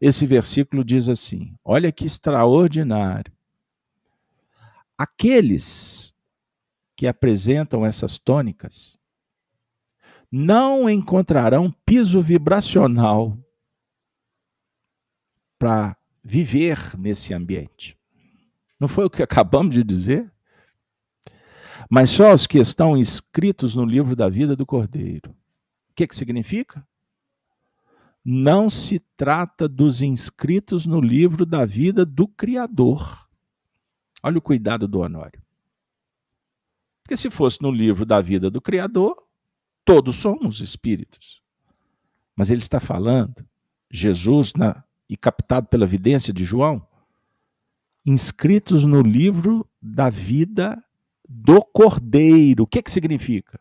Esse 0.00 0.26
versículo 0.26 0.82
diz 0.82 1.08
assim: 1.08 1.54
olha 1.64 1.92
que 1.92 2.06
extraordinário. 2.06 3.32
Aqueles 4.96 6.14
que 6.96 7.06
apresentam 7.06 7.84
essas 7.84 8.18
tônicas 8.18 8.98
não 10.30 10.88
encontrarão 10.88 11.70
piso 11.84 12.20
vibracional 12.20 13.36
para 15.58 15.96
viver 16.22 16.78
nesse 16.98 17.34
ambiente. 17.34 17.98
Não 18.78 18.86
foi 18.86 19.04
o 19.04 19.10
que 19.10 19.22
acabamos 19.22 19.74
de 19.74 19.82
dizer? 19.82 20.30
Mas 21.88 22.10
só 22.10 22.32
os 22.32 22.46
que 22.46 22.58
estão 22.58 22.96
inscritos 22.96 23.74
no 23.74 23.84
livro 23.84 24.14
da 24.14 24.28
vida 24.28 24.54
do 24.54 24.64
Cordeiro. 24.64 25.30
O 25.30 25.94
que, 25.94 26.06
que 26.06 26.14
significa? 26.14 26.86
Não 28.24 28.68
se 28.68 29.00
trata 29.16 29.68
dos 29.68 30.02
inscritos 30.02 30.84
no 30.84 31.00
livro 31.00 31.46
da 31.46 31.64
vida 31.64 32.04
do 32.04 32.28
Criador. 32.28 33.28
Olha 34.22 34.38
o 34.38 34.42
cuidado 34.42 34.86
do 34.86 35.00
Honório. 35.00 35.42
Porque 37.02 37.16
se 37.16 37.30
fosse 37.30 37.62
no 37.62 37.70
livro 37.70 38.04
da 38.04 38.20
vida 38.20 38.50
do 38.50 38.60
Criador, 38.60 39.16
todos 39.84 40.16
somos 40.16 40.60
espíritos. 40.60 41.42
Mas 42.36 42.50
ele 42.50 42.60
está 42.60 42.78
falando, 42.78 43.44
Jesus 43.90 44.54
na 44.54 44.84
e 45.08 45.16
captado 45.16 45.66
pela 45.66 45.84
evidência 45.84 46.32
de 46.32 46.44
João, 46.44 46.86
inscritos 48.06 48.84
no 48.84 49.02
livro 49.02 49.68
da 49.82 50.08
vida 50.08 50.80
do 51.28 51.60
Cordeiro. 51.62 52.62
O 52.62 52.66
que, 52.66 52.80
que 52.80 52.90
significa? 52.92 53.60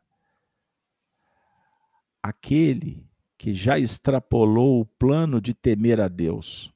Aquele 2.21 3.08
que 3.39 3.51
já 3.53 3.79
extrapolou 3.79 4.81
o 4.81 4.85
plano 4.85 5.39
de 5.39 5.53
temer 5.53 6.01
a 6.01 6.09
Deus 6.09 6.73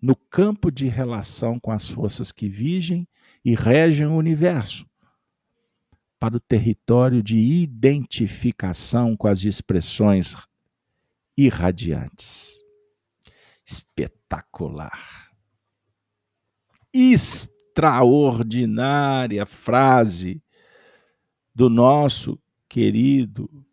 no 0.00 0.14
campo 0.14 0.70
de 0.70 0.86
relação 0.86 1.58
com 1.58 1.72
as 1.72 1.88
forças 1.88 2.30
que 2.30 2.50
vigem 2.50 3.08
e 3.42 3.54
regem 3.54 4.06
o 4.06 4.14
universo, 4.14 4.86
para 6.18 6.36
o 6.36 6.40
território 6.40 7.22
de 7.22 7.38
identificação 7.38 9.16
com 9.16 9.26
as 9.26 9.42
expressões 9.44 10.36
irradiantes 11.34 12.62
espetacular. 13.64 15.30
Extraordinária 16.92 19.46
frase 19.46 20.42
do 21.54 21.70
nosso 21.70 22.38
querido 22.68 23.65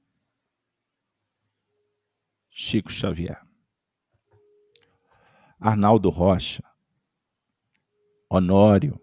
Chico 2.56 2.92
Xavier. 2.92 3.42
Arnaldo 5.60 6.10
Rocha, 6.10 6.64
Honório. 8.30 9.02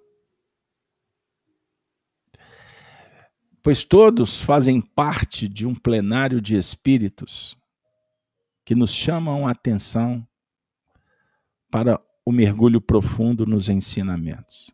Pois 3.61 3.83
todos 3.83 4.41
fazem 4.41 4.81
parte 4.81 5.49
de 5.49 5.67
um 5.67 5.75
plenário 5.75 6.41
de 6.41 6.57
espíritos 6.57 7.57
que 8.65 8.75
nos 8.75 8.95
chamam 8.95 9.49
a 9.49 9.51
atenção 9.51 10.27
para 11.71 12.01
o 12.25 12.31
mergulho 12.31 12.81
profundo 12.81 13.45
nos 13.45 13.69
ensinamentos. 13.69 14.71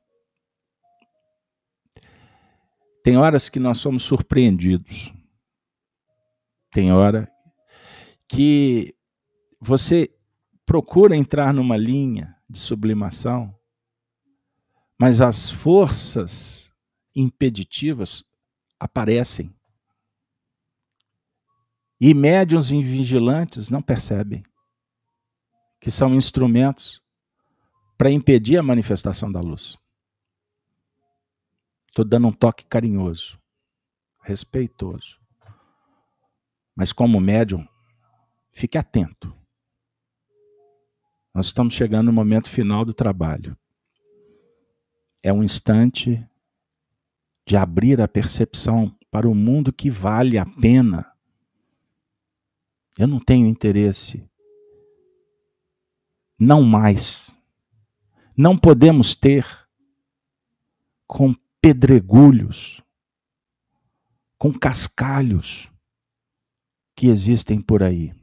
Tem 3.02 3.16
horas 3.16 3.48
que 3.48 3.58
nós 3.58 3.78
somos 3.78 4.02
surpreendidos. 4.02 5.14
Tem 6.70 6.92
hora 6.92 7.30
que 8.28 8.94
você 9.60 10.10
procura 10.64 11.16
entrar 11.16 11.52
numa 11.52 11.76
linha 11.76 12.36
de 12.48 12.58
sublimação, 12.58 13.56
mas 14.98 15.20
as 15.20 15.50
forças 15.50 16.72
impeditivas 17.14 18.24
aparecem. 18.78 19.54
E 22.00 22.12
médiuns 22.12 22.70
invigilantes 22.70 23.70
não 23.70 23.80
percebem 23.80 24.44
que 25.80 25.90
são 25.90 26.14
instrumentos 26.14 27.02
para 27.96 28.10
impedir 28.10 28.58
a 28.58 28.62
manifestação 28.62 29.30
da 29.30 29.40
luz. 29.40 29.78
Estou 31.88 32.04
dando 32.04 32.28
um 32.28 32.32
toque 32.32 32.66
carinhoso, 32.66 33.40
respeitoso. 34.20 35.18
Mas 36.74 36.92
como 36.92 37.18
médium, 37.18 37.66
fique 38.56 38.78
atento. 38.78 39.36
Nós 41.34 41.46
estamos 41.46 41.74
chegando 41.74 42.06
no 42.06 42.12
momento 42.12 42.48
final 42.48 42.86
do 42.86 42.94
trabalho. 42.94 43.54
É 45.22 45.30
um 45.30 45.44
instante 45.44 46.26
de 47.46 47.54
abrir 47.54 48.00
a 48.00 48.08
percepção 48.08 48.96
para 49.10 49.28
o 49.28 49.34
mundo 49.34 49.70
que 49.74 49.90
vale 49.90 50.38
a 50.38 50.46
pena. 50.46 51.12
Eu 52.98 53.06
não 53.06 53.20
tenho 53.20 53.46
interesse 53.46 54.26
não 56.38 56.62
mais. 56.62 57.36
Não 58.34 58.56
podemos 58.56 59.14
ter 59.14 59.46
com 61.06 61.34
pedregulhos, 61.60 62.82
com 64.38 64.50
cascalhos 64.50 65.70
que 66.94 67.08
existem 67.08 67.60
por 67.60 67.82
aí. 67.82 68.14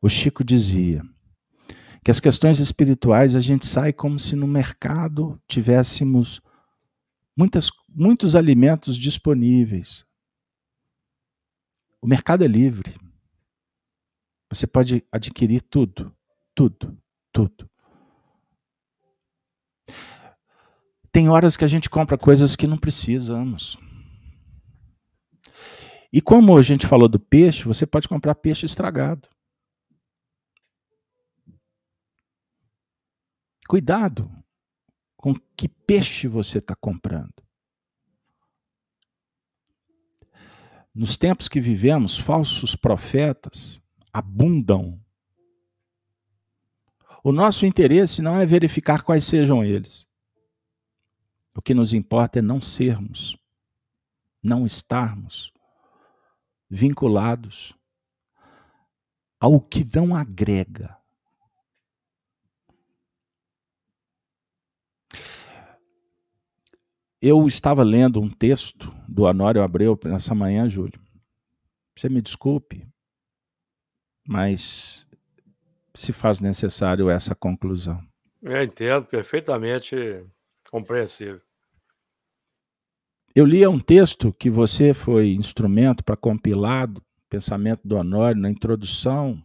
O 0.00 0.08
Chico 0.08 0.44
dizia 0.44 1.02
que 2.04 2.10
as 2.10 2.20
questões 2.20 2.60
espirituais 2.60 3.34
a 3.34 3.40
gente 3.40 3.66
sai 3.66 3.92
como 3.92 4.18
se 4.18 4.36
no 4.36 4.46
mercado 4.46 5.40
tivéssemos 5.48 6.40
muitas, 7.36 7.70
muitos 7.88 8.36
alimentos 8.36 8.96
disponíveis. 8.96 10.06
O 12.00 12.06
mercado 12.06 12.44
é 12.44 12.48
livre. 12.48 12.96
Você 14.50 14.66
pode 14.66 15.04
adquirir 15.10 15.60
tudo, 15.62 16.14
tudo, 16.54 16.96
tudo. 17.32 17.68
Tem 21.10 21.28
horas 21.28 21.56
que 21.56 21.64
a 21.64 21.68
gente 21.68 21.90
compra 21.90 22.16
coisas 22.16 22.54
que 22.54 22.66
não 22.66 22.78
precisamos. 22.78 23.76
E 26.12 26.20
como 26.22 26.56
a 26.56 26.62
gente 26.62 26.86
falou 26.86 27.08
do 27.08 27.18
peixe, 27.18 27.64
você 27.64 27.86
pode 27.86 28.08
comprar 28.08 28.34
peixe 28.36 28.64
estragado. 28.64 29.28
Cuidado 33.68 34.30
com 35.14 35.34
que 35.54 35.68
peixe 35.68 36.26
você 36.26 36.56
está 36.56 36.74
comprando. 36.74 37.34
Nos 40.94 41.18
tempos 41.18 41.48
que 41.48 41.60
vivemos, 41.60 42.18
falsos 42.18 42.74
profetas 42.74 43.78
abundam. 44.10 44.98
O 47.22 47.30
nosso 47.30 47.66
interesse 47.66 48.22
não 48.22 48.40
é 48.40 48.46
verificar 48.46 49.02
quais 49.02 49.24
sejam 49.24 49.62
eles. 49.62 50.08
O 51.54 51.60
que 51.60 51.74
nos 51.74 51.92
importa 51.92 52.38
é 52.38 52.42
não 52.42 52.62
sermos, 52.62 53.36
não 54.42 54.64
estarmos 54.64 55.52
vinculados 56.70 57.74
ao 59.38 59.60
que 59.60 59.84
não 59.94 60.14
agrega. 60.14 60.97
Eu 67.20 67.46
estava 67.46 67.82
lendo 67.82 68.20
um 68.20 68.30
texto 68.30 68.94
do 69.08 69.24
Honório 69.24 69.62
Abreu 69.62 69.98
nessa 70.04 70.34
manhã, 70.34 70.68
Júlio. 70.68 71.00
Você 71.96 72.08
me 72.08 72.22
desculpe, 72.22 72.86
mas 74.26 75.04
se 75.96 76.12
faz 76.12 76.40
necessário 76.40 77.10
essa 77.10 77.34
conclusão. 77.34 78.00
Eu 78.40 78.62
entendo, 78.62 79.04
perfeitamente 79.04 80.24
compreensível. 80.70 81.40
Eu 83.34 83.44
lia 83.44 83.68
um 83.68 83.80
texto 83.80 84.32
que 84.32 84.48
você 84.48 84.94
foi 84.94 85.32
instrumento 85.32 86.04
para 86.04 86.16
compilar 86.16 86.88
o 86.88 87.02
pensamento 87.28 87.80
do 87.84 87.96
Honório 87.96 88.40
na 88.40 88.50
introdução. 88.50 89.42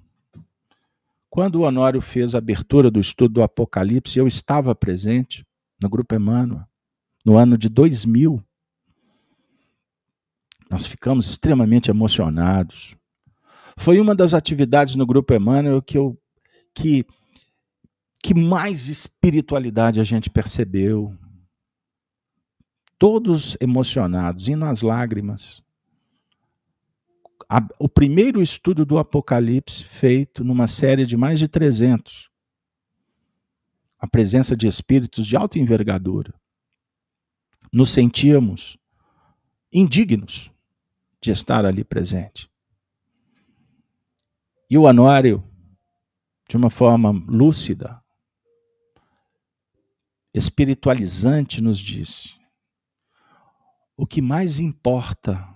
Quando 1.28 1.56
o 1.56 1.62
Honório 1.62 2.02
fez 2.02 2.36
a 2.36 2.38
abertura 2.38 2.92
do 2.92 3.00
estudo 3.00 3.36
do 3.36 3.44
Apocalipse, 3.44 4.20
eu 4.20 4.28
estava 4.28 4.76
presente 4.76 5.44
no 5.82 5.90
Grupo 5.90 6.14
Emmanuel, 6.14 6.68
no 7.24 7.38
ano 7.38 7.58
de 7.58 7.70
2000. 7.70 8.44
Nós 10.70 10.86
ficamos 10.86 11.28
extremamente 11.30 11.90
emocionados. 11.90 12.96
Foi 13.78 14.00
uma 14.00 14.16
das 14.16 14.34
atividades 14.34 14.96
no 14.96 15.06
Grupo 15.06 15.34
Emmanuel 15.34 15.82
que 15.82 15.98
eu 15.98 16.18
que 16.74 17.06
que 18.24 18.34
mais 18.34 18.88
espiritualidade 18.88 20.00
a 20.00 20.04
gente 20.06 20.30
percebeu, 20.30 21.14
todos 22.98 23.58
emocionados, 23.60 24.48
indo 24.48 24.64
às 24.64 24.82
lágrimas. 24.82 25.62
o 27.78 27.90
primeiro 27.90 28.42
estudo 28.42 28.86
do 28.86 28.98
Apocalipse 28.98 29.84
feito 29.84 30.42
numa 30.42 30.68
série 30.68 31.06
de 31.06 31.18
mais 31.18 31.38
de 31.38 31.50
300. 31.50 32.30
A 34.00 34.08
presença 34.08 34.56
de 34.56 34.68
espíritos 34.68 35.28
de 35.28 35.36
alta 35.36 35.60
envergadura. 35.60 36.34
Nos 37.74 37.90
sentíamos 37.90 38.78
indignos 39.72 40.52
de 41.20 41.32
estar 41.32 41.66
ali 41.66 41.84
presente. 41.84 42.48
E 44.70 44.78
o 44.78 44.88
Anório, 44.88 45.44
de 46.48 46.56
uma 46.56 46.70
forma 46.70 47.10
lúcida, 47.10 48.00
espiritualizante, 50.34 51.62
nos 51.62 51.80
diz: 51.80 52.40
o 53.98 54.06
que 54.06 54.22
mais 54.22 54.60
importa 54.60 55.50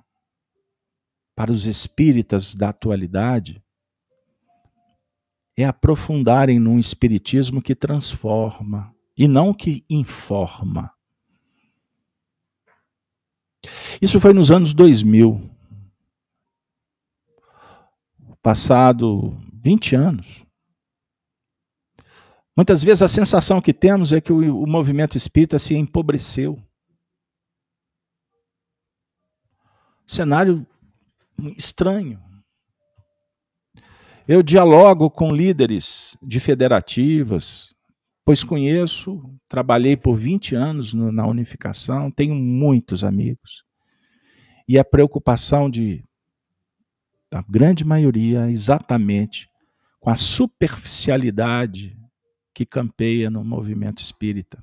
para 1.35 1.51
os 1.51 1.65
espíritas 1.65 2.55
da 2.55 2.69
atualidade 2.69 3.63
é 5.55 5.65
aprofundarem 5.65 6.57
num 6.57 6.79
espiritismo 6.79 7.61
que 7.61 7.75
transforma 7.75 8.91
e 9.15 9.27
não 9.27 9.53
que 9.53 9.85
informa. 9.87 10.96
Isso 14.01 14.19
foi 14.19 14.33
nos 14.33 14.51
anos 14.51 14.73
2000. 14.73 15.49
Passado 18.41 19.37
20 19.53 19.95
anos. 19.95 20.45
Muitas 22.55 22.83
vezes 22.83 23.01
a 23.01 23.07
sensação 23.07 23.61
que 23.61 23.73
temos 23.73 24.11
é 24.11 24.21
que 24.21 24.31
o, 24.31 24.63
o 24.63 24.67
movimento 24.67 25.17
espírita 25.17 25.59
se 25.59 25.75
empobreceu. 25.75 26.61
cenário 30.07 30.65
estranho. 31.57 32.23
Eu 34.25 34.41
dialogo 34.41 35.09
com 35.09 35.29
líderes 35.29 36.17
de 36.21 36.39
federativas, 36.39 37.75
pois 38.27 38.43
conheço, 38.43 39.23
trabalhei 39.47 39.95
por 39.95 40.17
20 40.17 40.53
anos 40.53 40.91
no, 40.91 41.13
na 41.13 41.25
unificação, 41.25 42.11
tenho 42.11 42.35
muitos 42.35 43.01
amigos. 43.01 43.63
E 44.67 44.77
a 44.77 44.83
preocupação 44.83 45.69
de 45.69 46.03
da 47.31 47.41
grande 47.47 47.85
maioria 47.85 48.49
exatamente 48.49 49.49
com 49.97 50.09
a 50.09 50.15
superficialidade 50.15 51.97
que 52.53 52.65
campeia 52.65 53.29
no 53.29 53.45
movimento 53.45 54.01
espírita. 54.01 54.61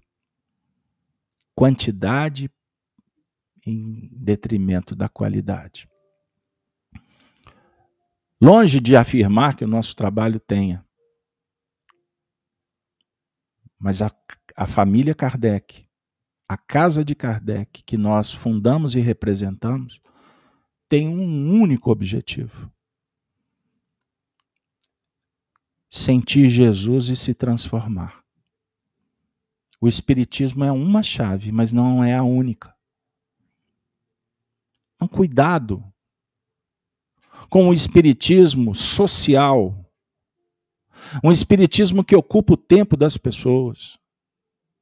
Quantidade 1.55 2.51
em 3.65 4.11
detrimento 4.13 4.95
da 4.95 5.09
qualidade. 5.09 5.89
Longe 8.39 8.79
de 8.79 8.95
afirmar 8.95 9.57
que 9.57 9.65
o 9.65 9.69
nosso 9.69 9.97
trabalho 9.97 10.39
tenha, 10.39 10.85
mas 13.85 14.01
a, 14.01 14.11
a 14.57 14.67
família 14.67 15.15
Kardec, 15.15 15.87
a 16.49 16.57
casa 16.57 17.05
de 17.05 17.15
Kardec, 17.15 17.83
que 17.83 17.99
nós 17.99 18.33
fundamos 18.33 18.95
e 18.95 19.01
representamos, 19.01 20.01
tem 20.89 21.07
um 21.07 21.61
único 21.61 21.91
objetivo: 21.91 22.73
sentir 25.91 26.49
Jesus 26.49 27.11
e 27.11 27.15
se 27.15 27.35
transformar. 27.35 28.25
O 29.79 29.87
Espiritismo 29.87 30.65
é 30.65 30.73
uma 30.73 31.03
chave, 31.03 31.53
mas 31.53 31.71
não 31.71 32.03
é 32.03 32.17
a 32.17 32.23
única. 32.23 32.75
Então, 34.97 35.07
cuidado 35.07 35.85
com 37.51 37.69
o 37.69 37.75
espiritismo 37.75 38.75
social, 38.75 39.84
um 41.23 41.31
espiritismo 41.31 42.05
que 42.05 42.17
ocupa 42.17 42.55
o 42.55 42.57
tempo 42.57 42.97
das 42.97 43.17
pessoas, 43.17 43.99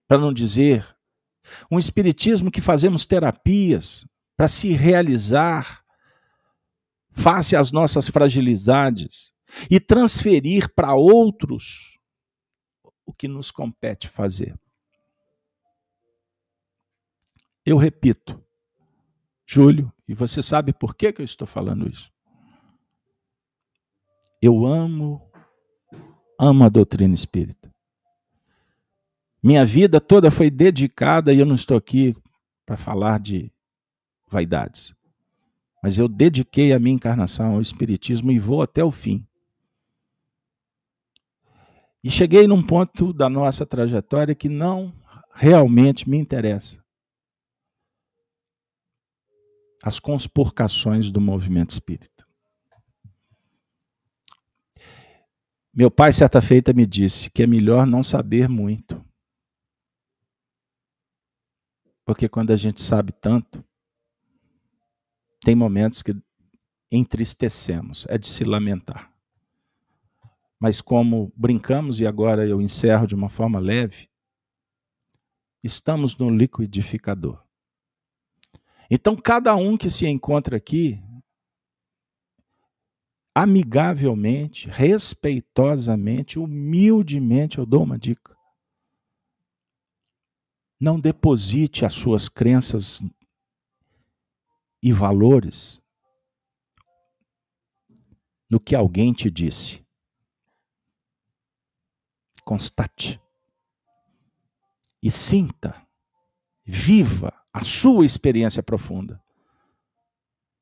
para 0.06 0.18
não 0.18 0.32
dizer, 0.32 0.86
um 1.70 1.78
espiritismo 1.78 2.50
que 2.50 2.60
fazemos 2.60 3.04
terapias 3.04 4.06
para 4.36 4.48
se 4.48 4.72
realizar 4.72 5.82
face 7.12 7.54
às 7.54 7.70
nossas 7.70 8.08
fragilidades 8.08 9.32
e 9.70 9.78
transferir 9.78 10.72
para 10.74 10.94
outros 10.94 11.98
o 13.04 13.12
que 13.12 13.28
nos 13.28 13.50
compete 13.50 14.08
fazer. 14.08 14.58
Eu 17.64 17.76
repito, 17.76 18.42
Júlio, 19.46 19.92
e 20.08 20.14
você 20.14 20.42
sabe 20.42 20.72
por 20.72 20.96
que, 20.96 21.12
que 21.12 21.20
eu 21.20 21.24
estou 21.24 21.46
falando 21.46 21.88
isso? 21.88 22.10
Eu 24.40 24.66
amo, 24.66 25.30
amo 26.42 26.64
a 26.64 26.68
doutrina 26.68 27.14
espírita. 27.14 27.72
Minha 29.42 29.64
vida 29.64 30.00
toda 30.00 30.30
foi 30.30 30.50
dedicada, 30.50 31.32
e 31.32 31.38
eu 31.38 31.46
não 31.46 31.54
estou 31.54 31.76
aqui 31.76 32.14
para 32.66 32.76
falar 32.76 33.20
de 33.20 33.52
vaidades, 34.28 34.94
mas 35.82 35.98
eu 35.98 36.08
dediquei 36.08 36.72
a 36.72 36.78
minha 36.78 36.94
encarnação 36.94 37.54
ao 37.54 37.60
Espiritismo 37.60 38.32
e 38.32 38.38
vou 38.38 38.62
até 38.62 38.82
o 38.82 38.90
fim. 38.90 39.26
E 42.02 42.10
cheguei 42.10 42.46
num 42.46 42.62
ponto 42.62 43.12
da 43.12 43.28
nossa 43.28 43.64
trajetória 43.64 44.34
que 44.34 44.48
não 44.48 44.92
realmente 45.34 46.08
me 46.08 46.18
interessa. 46.18 46.82
as 49.82 49.98
conspurcações 49.98 51.10
do 51.10 51.20
movimento 51.20 51.70
espírita. 51.70 52.11
Meu 55.74 55.90
pai, 55.90 56.12
certa 56.12 56.42
feita, 56.42 56.74
me 56.74 56.86
disse 56.86 57.30
que 57.30 57.42
é 57.42 57.46
melhor 57.46 57.86
não 57.86 58.02
saber 58.02 58.46
muito. 58.46 59.02
Porque 62.04 62.28
quando 62.28 62.50
a 62.50 62.56
gente 62.56 62.82
sabe 62.82 63.10
tanto, 63.10 63.64
tem 65.40 65.56
momentos 65.56 66.02
que 66.02 66.14
entristecemos, 66.90 68.06
é 68.10 68.18
de 68.18 68.28
se 68.28 68.44
lamentar. 68.44 69.10
Mas 70.60 70.82
como 70.82 71.32
brincamos, 71.34 72.00
e 72.00 72.06
agora 72.06 72.46
eu 72.46 72.60
encerro 72.60 73.06
de 73.06 73.14
uma 73.14 73.30
forma 73.30 73.58
leve, 73.58 74.10
estamos 75.62 76.16
no 76.18 76.28
liquidificador. 76.28 77.42
Então, 78.90 79.16
cada 79.16 79.56
um 79.56 79.78
que 79.78 79.88
se 79.88 80.06
encontra 80.06 80.58
aqui, 80.58 81.02
amigavelmente, 83.34 84.68
respeitosamente, 84.68 86.38
humildemente, 86.38 87.58
eu 87.58 87.66
dou 87.66 87.82
uma 87.82 87.98
dica. 87.98 88.36
Não 90.78 91.00
deposite 91.00 91.86
as 91.86 91.94
suas 91.94 92.28
crenças 92.28 93.02
e 94.82 94.92
valores 94.92 95.80
no 98.50 98.60
que 98.60 98.74
alguém 98.74 99.12
te 99.12 99.30
disse. 99.30 99.82
Constate. 102.44 103.20
E 105.02 105.10
sinta, 105.10 105.86
viva 106.64 107.32
a 107.52 107.62
sua 107.62 108.04
experiência 108.04 108.62
profunda, 108.62 109.22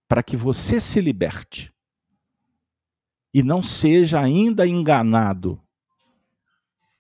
para 0.07 0.23
que 0.23 0.37
você 0.37 0.81
se 0.81 1.01
liberte 1.01 1.75
e 3.32 3.43
não 3.43 3.62
seja 3.62 4.20
ainda 4.20 4.66
enganado 4.66 5.61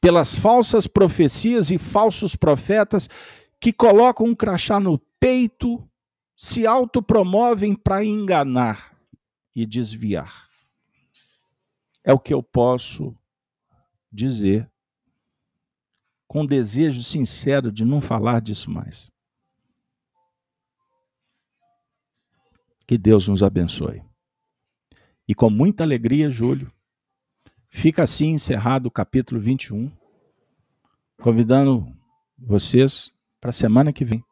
pelas 0.00 0.34
falsas 0.34 0.86
profecias 0.86 1.70
e 1.70 1.78
falsos 1.78 2.34
profetas 2.34 3.08
que 3.60 3.72
colocam 3.72 4.26
um 4.26 4.34
crachá 4.34 4.80
no 4.80 4.98
peito, 5.18 5.86
se 6.34 6.66
autopromovem 6.66 7.74
para 7.74 8.02
enganar 8.02 8.96
e 9.54 9.66
desviar. 9.66 10.48
É 12.02 12.12
o 12.14 12.18
que 12.18 12.32
eu 12.32 12.42
posso 12.42 13.14
dizer 14.10 14.70
com 16.26 16.46
desejo 16.46 17.02
sincero 17.02 17.70
de 17.70 17.84
não 17.84 18.00
falar 18.00 18.40
disso 18.40 18.70
mais. 18.70 19.10
Que 22.86 22.96
Deus 22.96 23.28
nos 23.28 23.42
abençoe. 23.42 24.02
E 25.30 25.34
com 25.34 25.48
muita 25.48 25.84
alegria, 25.84 26.28
Júlio, 26.28 26.72
fica 27.68 28.02
assim 28.02 28.30
encerrado 28.30 28.86
o 28.86 28.90
capítulo 28.90 29.40
21, 29.40 29.88
convidando 31.22 31.86
vocês 32.36 33.12
para 33.40 33.50
a 33.50 33.52
semana 33.52 33.92
que 33.92 34.04
vem 34.04 34.24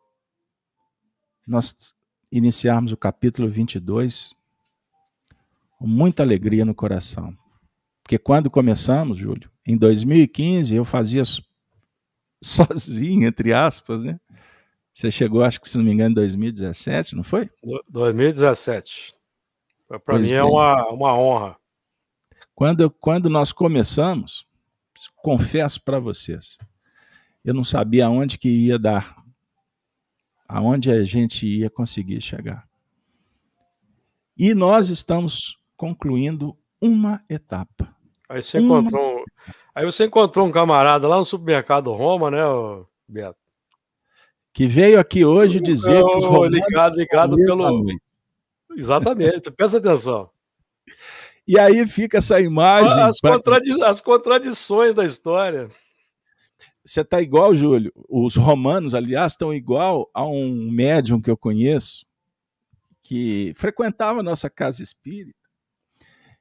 nós 1.46 1.94
iniciarmos 2.32 2.90
o 2.90 2.96
capítulo 2.96 3.48
22 3.48 4.34
com 5.78 5.86
muita 5.86 6.24
alegria 6.24 6.64
no 6.64 6.74
coração. 6.74 7.32
Porque 8.02 8.18
quando 8.18 8.50
começamos, 8.50 9.18
Júlio, 9.18 9.48
em 9.64 9.76
2015, 9.76 10.74
eu 10.74 10.84
fazia 10.84 11.22
sozinho, 12.42 13.28
entre 13.28 13.52
aspas, 13.52 14.02
né? 14.02 14.18
Você 14.92 15.12
chegou, 15.12 15.44
acho 15.44 15.60
que 15.60 15.68
se 15.68 15.78
não 15.78 15.84
me 15.84 15.92
engano, 15.92 16.10
em 16.10 16.14
2017, 16.14 17.14
não 17.14 17.22
foi? 17.22 17.48
2017. 17.88 19.16
Para 20.04 20.18
mim 20.18 20.32
é 20.32 20.42
uma, 20.42 20.86
uma 20.88 21.14
honra. 21.18 21.56
Quando, 22.54 22.90
quando 22.90 23.30
nós 23.30 23.52
começamos, 23.52 24.46
confesso 25.16 25.82
para 25.82 25.98
vocês, 25.98 26.58
eu 27.44 27.54
não 27.54 27.64
sabia 27.64 28.06
aonde 28.06 28.36
que 28.36 28.48
ia 28.48 28.78
dar, 28.78 29.16
aonde 30.46 30.90
a 30.90 31.02
gente 31.02 31.46
ia 31.46 31.70
conseguir 31.70 32.20
chegar. 32.20 32.68
E 34.36 34.54
nós 34.54 34.90
estamos 34.90 35.58
concluindo 35.76 36.56
uma 36.80 37.22
etapa. 37.28 37.94
Aí 38.28 38.42
você, 38.42 38.58
uma... 38.58 38.80
encontrou, 38.80 39.24
aí 39.74 39.84
você 39.84 40.04
encontrou 40.04 40.46
um 40.46 40.52
camarada 40.52 41.08
lá 41.08 41.16
no 41.16 41.24
supermercado 41.24 41.92
Roma, 41.92 42.30
né, 42.30 42.42
Beto? 43.08 43.38
Que 44.52 44.66
veio 44.66 44.98
aqui 44.98 45.24
hoje 45.24 45.60
dizer 45.60 46.04
que 46.04 46.16
os 46.16 46.24
romanos 46.24 46.60
ligado, 46.60 46.98
ligado 46.98 47.36
pelo. 47.36 47.86
Exatamente, 48.76 49.50
presta 49.50 49.78
atenção. 49.78 50.30
E 51.46 51.58
aí 51.58 51.86
fica 51.86 52.18
essa 52.18 52.40
imagem. 52.40 53.00
As, 53.00 53.20
contradi... 53.20 53.82
as 53.82 54.00
contradições 54.00 54.94
da 54.94 55.04
história. 55.04 55.68
Você 56.84 57.00
está 57.00 57.20
igual, 57.22 57.54
Júlio. 57.54 57.92
Os 58.08 58.36
romanos, 58.36 58.94
aliás, 58.94 59.32
estão 59.32 59.52
igual 59.52 60.10
a 60.12 60.26
um 60.26 60.70
médium 60.70 61.20
que 61.20 61.30
eu 61.30 61.36
conheço, 61.36 62.04
que 63.02 63.52
frequentava 63.54 64.20
a 64.20 64.22
nossa 64.22 64.50
casa 64.50 64.82
espírita. 64.82 65.38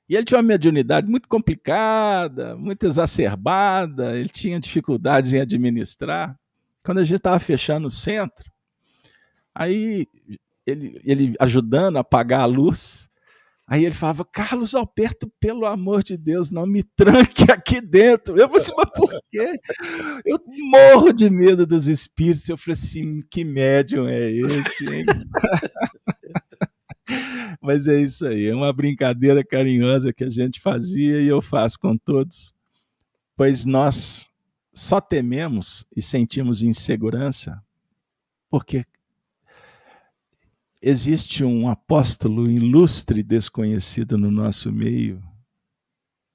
E 0.09 0.15
ele 0.15 0.25
tinha 0.25 0.37
uma 0.37 0.43
mediunidade 0.43 1.07
muito 1.07 1.27
complicada, 1.27 2.55
muito 2.55 2.85
exacerbada, 2.85 4.17
ele 4.17 4.29
tinha 4.29 4.59
dificuldades 4.59 5.33
em 5.33 5.41
administrar. 5.41 6.37
Quando 6.83 6.99
a 6.99 7.03
gente 7.03 7.17
estava 7.17 7.39
fechando 7.39 7.87
o 7.87 7.91
centro, 7.91 8.49
aí 9.53 10.07
ele, 10.67 11.01
ele 11.03 11.33
ajudando 11.39 11.97
a 11.97 12.01
apagar 12.01 12.41
a 12.41 12.45
luz, 12.45 13.07
Aí 13.69 13.83
ele 13.83 13.93
falava, 13.93 14.23
Carlos 14.23 14.73
Alberto, 14.73 15.29
pelo 15.41 15.65
amor 15.65 16.01
de 16.01 16.15
Deus, 16.15 16.49
não 16.49 16.65
me 16.65 16.83
tranque 16.95 17.51
aqui 17.51 17.81
dentro. 17.81 18.39
Eu 18.39 18.47
falei 18.47 18.61
assim, 18.61 18.71
mas 18.77 18.89
por 18.95 19.09
quê? 19.29 19.59
Eu 20.25 20.39
morro 20.71 21.11
de 21.11 21.29
medo 21.29 21.67
dos 21.67 21.85
espíritos. 21.85 22.47
Eu 22.47 22.57
falei 22.57 22.71
assim, 22.71 23.21
que 23.29 23.43
médium 23.43 24.07
é 24.07 24.31
esse, 24.31 24.89
hein? 24.89 25.05
mas 27.61 27.87
é 27.87 27.99
isso 27.99 28.25
aí, 28.25 28.47
é 28.47 28.55
uma 28.55 28.71
brincadeira 28.71 29.43
carinhosa 29.43 30.13
que 30.13 30.23
a 30.23 30.29
gente 30.29 30.61
fazia 30.61 31.21
e 31.21 31.27
eu 31.27 31.41
faço 31.41 31.77
com 31.77 31.97
todos, 31.97 32.53
pois 33.35 33.65
nós 33.65 34.29
só 34.73 35.01
tememos 35.01 35.85
e 35.95 36.01
sentimos 36.01 36.61
insegurança 36.61 37.61
porque 38.49 38.83
existe 40.81 41.43
um 41.43 41.67
apóstolo 41.67 42.49
ilustre 42.49 43.23
desconhecido 43.23 44.17
no 44.17 44.29
nosso 44.29 44.71
meio, 44.71 45.21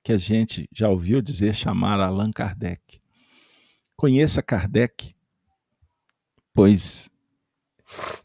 que 0.04 0.12
a 0.12 0.18
gente 0.18 0.68
já 0.72 0.88
ouviu 0.88 1.22
dizer 1.22 1.54
chamar 1.54 2.00
Allan 2.00 2.32
Kardec. 2.32 3.00
Conheça 3.96 4.42
Kardec, 4.42 5.14
pois 6.52 7.08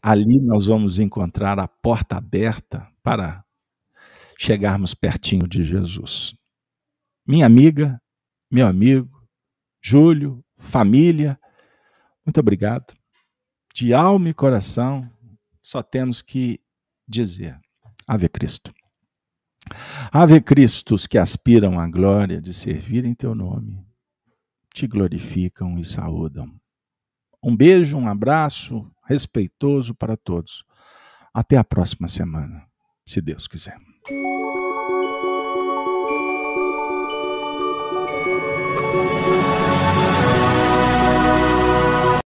ali 0.02 0.40
nós 0.40 0.66
vamos 0.66 0.98
encontrar 0.98 1.58
a 1.58 1.68
porta 1.68 2.16
aberta 2.16 2.88
para 3.02 3.44
chegarmos 4.38 4.94
pertinho 4.94 5.46
de 5.46 5.62
Jesus. 5.62 6.34
Minha 7.26 7.46
amiga, 7.46 8.00
meu 8.50 8.66
amigo, 8.66 9.22
Júlio, 9.80 10.44
família, 10.56 11.38
muito 12.24 12.40
obrigado. 12.40 12.96
De 13.74 13.94
alma 13.94 14.28
e 14.30 14.34
coração, 14.34 15.08
só 15.68 15.82
temos 15.82 16.22
que 16.22 16.58
dizer: 17.06 17.60
Ave 18.06 18.26
Cristo. 18.26 18.72
Ave 20.10 20.40
Cristos 20.40 21.06
que 21.06 21.18
aspiram 21.18 21.78
à 21.78 21.86
glória 21.86 22.40
de 22.40 22.54
servir 22.54 23.04
em 23.04 23.14
teu 23.14 23.34
nome, 23.34 23.86
te 24.72 24.86
glorificam 24.86 25.78
e 25.78 25.84
saúdam. 25.84 26.58
Um 27.44 27.54
beijo, 27.54 27.98
um 27.98 28.08
abraço 28.08 28.90
respeitoso 29.04 29.94
para 29.94 30.16
todos. 30.16 30.64
Até 31.34 31.58
a 31.58 31.64
próxima 31.64 32.08
semana, 32.08 32.66
se 33.06 33.20
Deus 33.20 33.46
quiser. 33.46 33.76